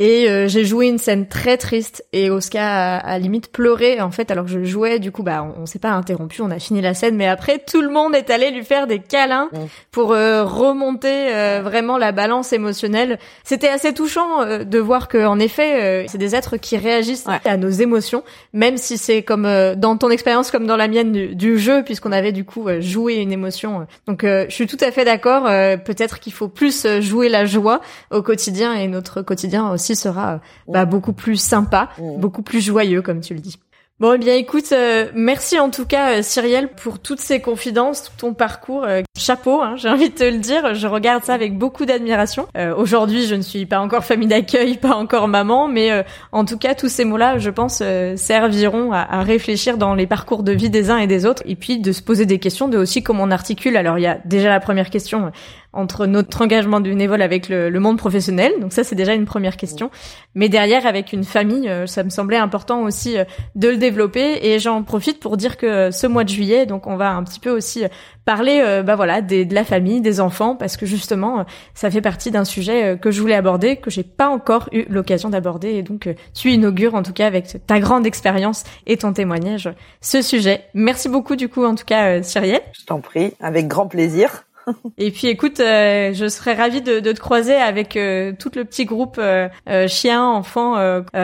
et 0.00 0.28
euh, 0.28 0.48
j'ai 0.48 0.64
joué 0.64 0.88
une 0.88 0.98
scène 0.98 1.28
très 1.28 1.56
triste 1.56 2.04
et 2.12 2.28
Oscar 2.28 2.64
a, 2.64 2.96
a, 2.96 3.16
limite 3.20 3.52
pleuré 3.52 4.00
en 4.00 4.10
fait 4.10 4.32
alors 4.32 4.44
que 4.44 4.50
je 4.50 4.64
jouais. 4.64 4.98
Du 4.98 5.12
coup, 5.12 5.22
bah 5.22 5.46
on, 5.56 5.66
s'est 5.66 5.78
pas 5.78 5.92
interrompu, 5.92 6.42
on 6.42 6.50
a 6.50 6.58
fini 6.58 6.80
la 6.80 6.94
scène, 6.94 7.14
mais 7.14 7.28
après 7.28 7.60
tout 7.60 7.80
le 7.80 7.90
monde 7.90 8.12
est 8.12 8.28
allé 8.28 8.50
lui 8.50 8.64
faire 8.64 8.88
des 8.88 8.98
câlins 8.98 9.50
pour 9.92 10.10
euh, 10.10 10.42
remonter 10.42 11.32
euh, 11.32 11.60
vraiment 11.62 11.96
la 11.96 12.10
balance 12.10 12.52
émotionnelle. 12.52 13.20
C'était 13.44 13.68
assez 13.68 13.94
touchant 13.94 14.44
de 14.64 14.78
voir 14.80 15.06
que 15.06 15.24
en 15.24 15.38
effet, 15.38 16.06
c'est 16.08 16.18
des 16.18 16.34
êtres 16.34 16.56
qui 16.56 16.76
réagissent 16.76 17.26
à 17.44 17.56
nos 17.56 17.70
émotions, 17.70 18.24
même 18.52 18.78
si 18.78 18.98
c'est 18.98 19.22
comme 19.22 19.48
dans 19.76 19.96
ton 19.96 20.10
expérience 20.10 20.50
comme 20.50 20.66
dans 20.66 20.76
la 20.76 20.88
mienne 20.88 21.12
du, 21.12 21.36
du 21.36 21.56
jeu, 21.56 21.84
puisqu'on 21.84 22.10
avait 22.10 22.32
du 22.32 22.44
coup 22.44 22.66
joué 22.80 23.14
une 23.16 23.30
émotion. 23.30 23.86
Donc 24.08 24.22
je 24.24 24.46
suis 24.50 24.66
tout 24.66 24.78
à 24.80 24.90
fait 24.90 25.04
d'accord. 25.04 25.44
Peut-être 25.84 26.18
qu'il 26.18 26.32
faut 26.32 26.48
plus 26.48 26.84
jouer 27.00 27.28
la 27.28 27.44
joie 27.44 27.80
au 28.10 28.22
quotidien 28.22 28.74
et 28.74 28.88
notre 28.88 29.22
quotidien 29.22 29.70
aussi 29.70 29.83
sera 29.92 30.40
bah, 30.66 30.86
beaucoup 30.86 31.12
plus 31.12 31.36
sympa, 31.36 31.90
beaucoup 32.18 32.42
plus 32.42 32.60
joyeux, 32.60 33.02
comme 33.02 33.20
tu 33.20 33.34
le 33.34 33.40
dis. 33.40 33.58
Bon, 34.00 34.12
eh 34.12 34.18
bien, 34.18 34.34
écoute, 34.34 34.72
euh, 34.72 35.06
merci 35.14 35.60
en 35.60 35.70
tout 35.70 35.86
cas, 35.86 36.18
euh, 36.18 36.22
Cyrielle, 36.22 36.68
pour 36.68 36.98
toutes 36.98 37.20
ces 37.20 37.40
confidences, 37.40 38.02
tout 38.02 38.26
ton 38.26 38.34
parcours. 38.34 38.82
Euh, 38.82 39.02
chapeau, 39.16 39.62
hein, 39.62 39.76
j'ai 39.76 39.88
envie 39.88 40.10
de 40.10 40.14
te 40.14 40.24
le 40.24 40.38
dire. 40.38 40.74
Je 40.74 40.88
regarde 40.88 41.22
ça 41.22 41.32
avec 41.32 41.56
beaucoup 41.56 41.86
d'admiration. 41.86 42.48
Aujourd'hui, 42.76 43.24
je 43.24 43.36
ne 43.36 43.42
suis 43.42 43.66
pas 43.66 43.78
encore 43.78 44.04
famille 44.04 44.26
d'accueil, 44.26 44.76
pas 44.82 44.96
encore 44.96 45.28
maman, 45.28 45.68
mais 45.68 46.04
en 46.32 46.44
tout 46.44 46.58
cas, 46.58 46.74
tous 46.74 46.88
ces 46.88 47.04
mots-là, 47.04 47.38
je 47.38 47.50
pense, 47.50 47.82
serviront 48.16 48.90
à, 48.90 48.98
à, 48.98 49.22
réfléchir 49.22 49.78
dans 49.78 49.94
les 49.94 50.08
parcours 50.08 50.42
de 50.42 50.50
vie 50.50 50.70
des 50.70 50.90
uns 50.90 50.98
et 50.98 51.06
des 51.06 51.24
autres, 51.24 51.44
et 51.46 51.54
puis 51.54 51.78
de 51.78 51.92
se 51.92 52.02
poser 52.02 52.26
des 52.26 52.40
questions 52.40 52.66
de 52.66 52.78
aussi 52.78 53.04
comment 53.04 53.22
on 53.22 53.30
articule. 53.30 53.76
Alors, 53.76 53.98
il 53.98 54.02
y 54.02 54.08
a 54.08 54.18
déjà 54.24 54.48
la 54.48 54.58
première 54.58 54.90
question 54.90 55.30
entre 55.74 56.06
notre 56.06 56.42
engagement 56.42 56.80
de 56.80 56.88
bénévole 56.88 57.22
avec 57.22 57.48
le, 57.48 57.68
le, 57.68 57.80
monde 57.80 57.98
professionnel. 57.98 58.52
Donc 58.60 58.72
ça, 58.72 58.84
c'est 58.84 58.94
déjà 58.94 59.14
une 59.14 59.24
première 59.24 59.56
question. 59.56 59.90
Mais 60.34 60.48
derrière, 60.48 60.86
avec 60.86 61.12
une 61.12 61.24
famille, 61.24 61.68
euh, 61.68 61.86
ça 61.86 62.02
me 62.02 62.10
semblait 62.10 62.36
important 62.36 62.82
aussi 62.82 63.18
euh, 63.18 63.24
de 63.54 63.68
le 63.68 63.76
développer. 63.76 64.46
Et 64.46 64.58
j'en 64.58 64.82
profite 64.82 65.20
pour 65.20 65.36
dire 65.36 65.56
que 65.56 65.66
euh, 65.66 65.90
ce 65.90 66.06
mois 66.06 66.24
de 66.24 66.28
juillet, 66.28 66.66
donc 66.66 66.86
on 66.86 66.96
va 66.96 67.10
un 67.10 67.22
petit 67.24 67.40
peu 67.40 67.50
aussi 67.50 67.84
parler, 68.24 68.82
bah 68.86 68.96
voilà, 68.96 69.20
des, 69.20 69.44
de 69.44 69.54
la 69.54 69.64
famille, 69.64 70.00
des 70.00 70.18
enfants, 70.18 70.56
parce 70.56 70.78
que 70.78 70.86
justement, 70.86 71.44
ça 71.74 71.90
fait 71.90 72.00
partie 72.00 72.30
d'un 72.30 72.46
sujet 72.46 72.98
que 72.98 73.10
je 73.10 73.20
voulais 73.20 73.34
aborder, 73.34 73.76
que 73.76 73.90
j'ai 73.90 74.02
pas 74.02 74.30
encore 74.30 74.70
eu 74.72 74.86
l'occasion 74.88 75.28
d'aborder. 75.28 75.72
Et 75.72 75.82
donc, 75.82 76.08
tu 76.32 76.50
inaugures 76.50 76.94
en 76.94 77.02
tout 77.02 77.12
cas 77.12 77.26
avec 77.26 77.66
ta 77.66 77.80
grande 77.80 78.06
expérience 78.06 78.64
et 78.86 78.96
ton 78.96 79.12
témoignage 79.12 79.68
ce 80.00 80.22
sujet. 80.22 80.64
Merci 80.72 81.10
beaucoup 81.10 81.36
du 81.36 81.50
coup, 81.50 81.66
en 81.66 81.74
tout 81.74 81.84
cas, 81.84 82.22
Cyrielle. 82.22 82.62
Je 82.72 82.86
t'en 82.86 83.00
prie, 83.00 83.34
avec 83.40 83.68
grand 83.68 83.88
plaisir. 83.88 84.44
Et 84.98 85.10
puis 85.10 85.28
écoute, 85.28 85.60
euh, 85.60 86.12
je 86.12 86.28
serais 86.28 86.54
ravie 86.54 86.82
de, 86.82 87.00
de 87.00 87.12
te 87.12 87.20
croiser 87.20 87.54
avec 87.54 87.96
euh, 87.96 88.32
tout 88.38 88.50
le 88.54 88.64
petit 88.64 88.84
groupe 88.84 89.16
euh, 89.18 89.48
euh 89.68 89.88
chiens, 89.88 90.24
enfants 90.24 90.74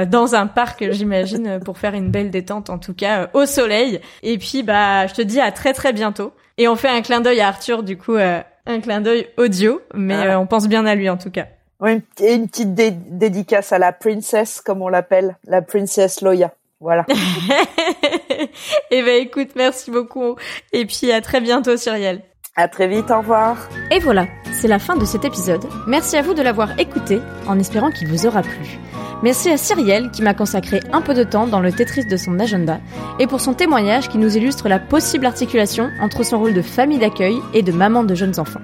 dans 0.09 0.35
un 0.35 0.47
parc, 0.47 0.85
j'imagine, 0.91 1.61
pour 1.65 1.79
faire 1.79 1.95
une 1.95 2.11
belle 2.11 2.31
détente, 2.31 2.71
en 2.71 2.79
tout 2.79 2.95
cas 2.95 3.31
au 3.35 3.47
soleil. 3.47 4.01
Et 4.23 4.39
puis 4.39 4.63
bah, 4.63 5.07
je 5.07 5.15
te 5.15 5.23
dis 5.23 5.41
à 5.41 5.53
très 5.53 5.73
très 5.73 5.93
bientôt. 5.93 6.33
Et 6.59 6.69
on 6.69 6.77
fait 6.77 6.89
un 6.89 7.01
clin 7.03 7.21
d'œil 7.21 7.41
à 7.41 7.49
Arthur, 7.49 7.83
du 7.83 7.97
coup, 7.97 8.17
un 8.17 8.81
clin 8.81 9.01
d'œil 9.01 9.29
audio, 9.37 9.81
mais 9.95 10.35
on 10.37 10.47
pense 10.47 10.69
bien 10.69 10.85
à 10.87 10.95
lui 10.95 11.09
en 11.09 11.17
tout 11.17 11.31
cas. 11.31 11.47
Oui, 11.81 12.03
et 12.21 12.35
une 12.35 12.49
petite 12.49 12.75
dédicace 12.75 13.73
à 13.73 13.79
la 13.79 13.93
princesse, 13.93 14.61
comme 14.61 14.83
on 14.83 14.89
l'appelle, 14.89 15.37
la 15.47 15.63
princesse 15.63 16.21
Loya. 16.21 16.53
Voilà. 16.81 17.07
et 18.91 19.03
ben 19.03 19.23
écoute, 19.23 19.51
merci 19.55 19.91
beaucoup. 19.91 20.37
Et 20.73 20.87
puis 20.87 21.13
à 21.13 21.21
très 21.21 21.41
bientôt, 21.41 21.77
Cyrielle. 21.77 22.23
À 22.57 22.67
très 22.67 22.89
vite, 22.89 23.11
au 23.11 23.19
revoir. 23.19 23.57
Et 23.93 24.01
voilà, 24.01 24.27
c'est 24.53 24.69
la 24.69 24.81
fin 24.81 24.97
de 24.97 25.05
cet 25.05 25.25
épisode. 25.25 25.65
Merci 25.87 26.17
à 26.17 26.23
vous 26.23 26.35
de 26.35 26.43
l'avoir 26.43 26.79
écouté, 26.81 27.21
en 27.47 27.59
espérant 27.59 27.91
qu'il 27.91 28.09
vous 28.09 28.27
aura 28.27 28.43
plu. 28.43 28.79
Merci 29.23 29.51
à 29.51 29.57
Cyrielle 29.57 30.11
qui 30.11 30.23
m'a 30.23 30.35
consacré 30.35 30.81
un 30.93 31.01
peu 31.01 31.15
de 31.15 31.23
temps 31.23 31.47
dans 31.47 31.61
le 31.61 31.73
Tetris 31.73 32.07
de 32.07 32.17
son 32.17 32.39
agenda 32.41 32.81
et 33.19 33.27
pour 33.27 33.41
son 33.41 33.55
témoignage 33.55 34.09
qui 34.09 34.19
nous 34.19 34.37
illustre 34.37 34.69
la 34.69 34.79
possible 34.79 35.27
articulation 35.27 35.91
entre 36.01 36.25
son 36.25 36.39
rôle 36.39 36.55
de 36.55 36.63
famille 36.63 36.99
d'accueil 36.99 37.37
et 37.55 37.63
de 37.63 37.71
maman 37.71 38.03
de 38.03 38.15
jeunes 38.15 38.41
enfants. 38.41 38.63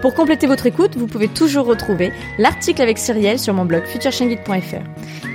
Pour 0.00 0.14
compléter 0.14 0.46
votre 0.46 0.66
écoute, 0.66 0.96
vous 0.96 1.08
pouvez 1.08 1.28
toujours 1.28 1.66
retrouver 1.66 2.12
l'article 2.38 2.80
avec 2.80 2.96
Cyrielle 2.96 3.40
sur 3.40 3.54
mon 3.54 3.64
blog 3.64 3.84
futureshengid.fr. 3.86 4.84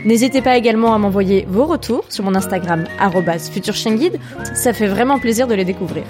N'hésitez 0.05 0.41
pas 0.41 0.57
également 0.57 0.95
à 0.95 0.97
m'envoyer 0.97 1.45
vos 1.47 1.65
retours 1.65 2.05
sur 2.09 2.23
mon 2.23 2.33
Instagram 2.33 2.85
futureshengid, 3.51 4.17
ça 4.55 4.73
fait 4.73 4.87
vraiment 4.87 5.19
plaisir 5.19 5.47
de 5.47 5.53
les 5.53 5.65
découvrir. 5.65 6.03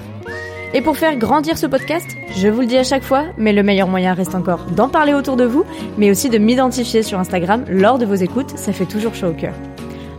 Et 0.75 0.81
pour 0.81 0.97
faire 0.97 1.15
grandir 1.17 1.55
ce 1.55 1.67
podcast, 1.67 2.17
je 2.35 2.47
vous 2.47 2.61
le 2.61 2.67
dis 2.67 2.77
à 2.77 2.83
chaque 2.83 3.03
fois, 3.03 3.25
mais 3.37 3.53
le 3.53 3.61
meilleur 3.61 3.87
moyen 3.87 4.15
reste 4.15 4.33
encore 4.33 4.65
d'en 4.75 4.89
parler 4.89 5.13
autour 5.13 5.35
de 5.35 5.43
vous, 5.43 5.65
mais 5.99 6.09
aussi 6.09 6.29
de 6.29 6.39
m'identifier 6.39 7.03
sur 7.03 7.19
Instagram 7.19 7.63
lors 7.69 7.99
de 7.99 8.07
vos 8.07 8.15
écoutes, 8.15 8.57
ça 8.57 8.73
fait 8.73 8.85
toujours 8.85 9.13
chaud 9.13 9.27
au 9.27 9.33
cœur. 9.33 9.53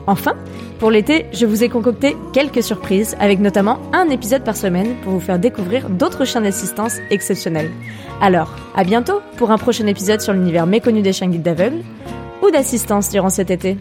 Enfin, 0.06 0.34
pour 0.78 0.92
l'été, 0.92 1.26
je 1.32 1.44
vous 1.46 1.64
ai 1.64 1.68
concocté 1.68 2.16
quelques 2.32 2.62
surprises, 2.62 3.16
avec 3.18 3.40
notamment 3.40 3.80
un 3.92 4.08
épisode 4.10 4.44
par 4.44 4.56
semaine 4.56 4.94
pour 5.02 5.14
vous 5.14 5.20
faire 5.20 5.40
découvrir 5.40 5.90
d'autres 5.90 6.24
chiens 6.24 6.42
d'assistance 6.42 6.98
exceptionnels. 7.10 7.70
Alors, 8.20 8.54
à 8.76 8.84
bientôt 8.84 9.20
pour 9.36 9.50
un 9.50 9.58
prochain 9.58 9.88
épisode 9.88 10.20
sur 10.20 10.34
l'univers 10.34 10.66
méconnu 10.66 11.02
des 11.02 11.12
chiens 11.12 11.28
guides 11.28 11.42
d'aveugles 11.42 11.82
ou 12.42 12.50
d'assistance 12.50 13.10
durant 13.10 13.30
cet 13.30 13.50
été. 13.50 13.76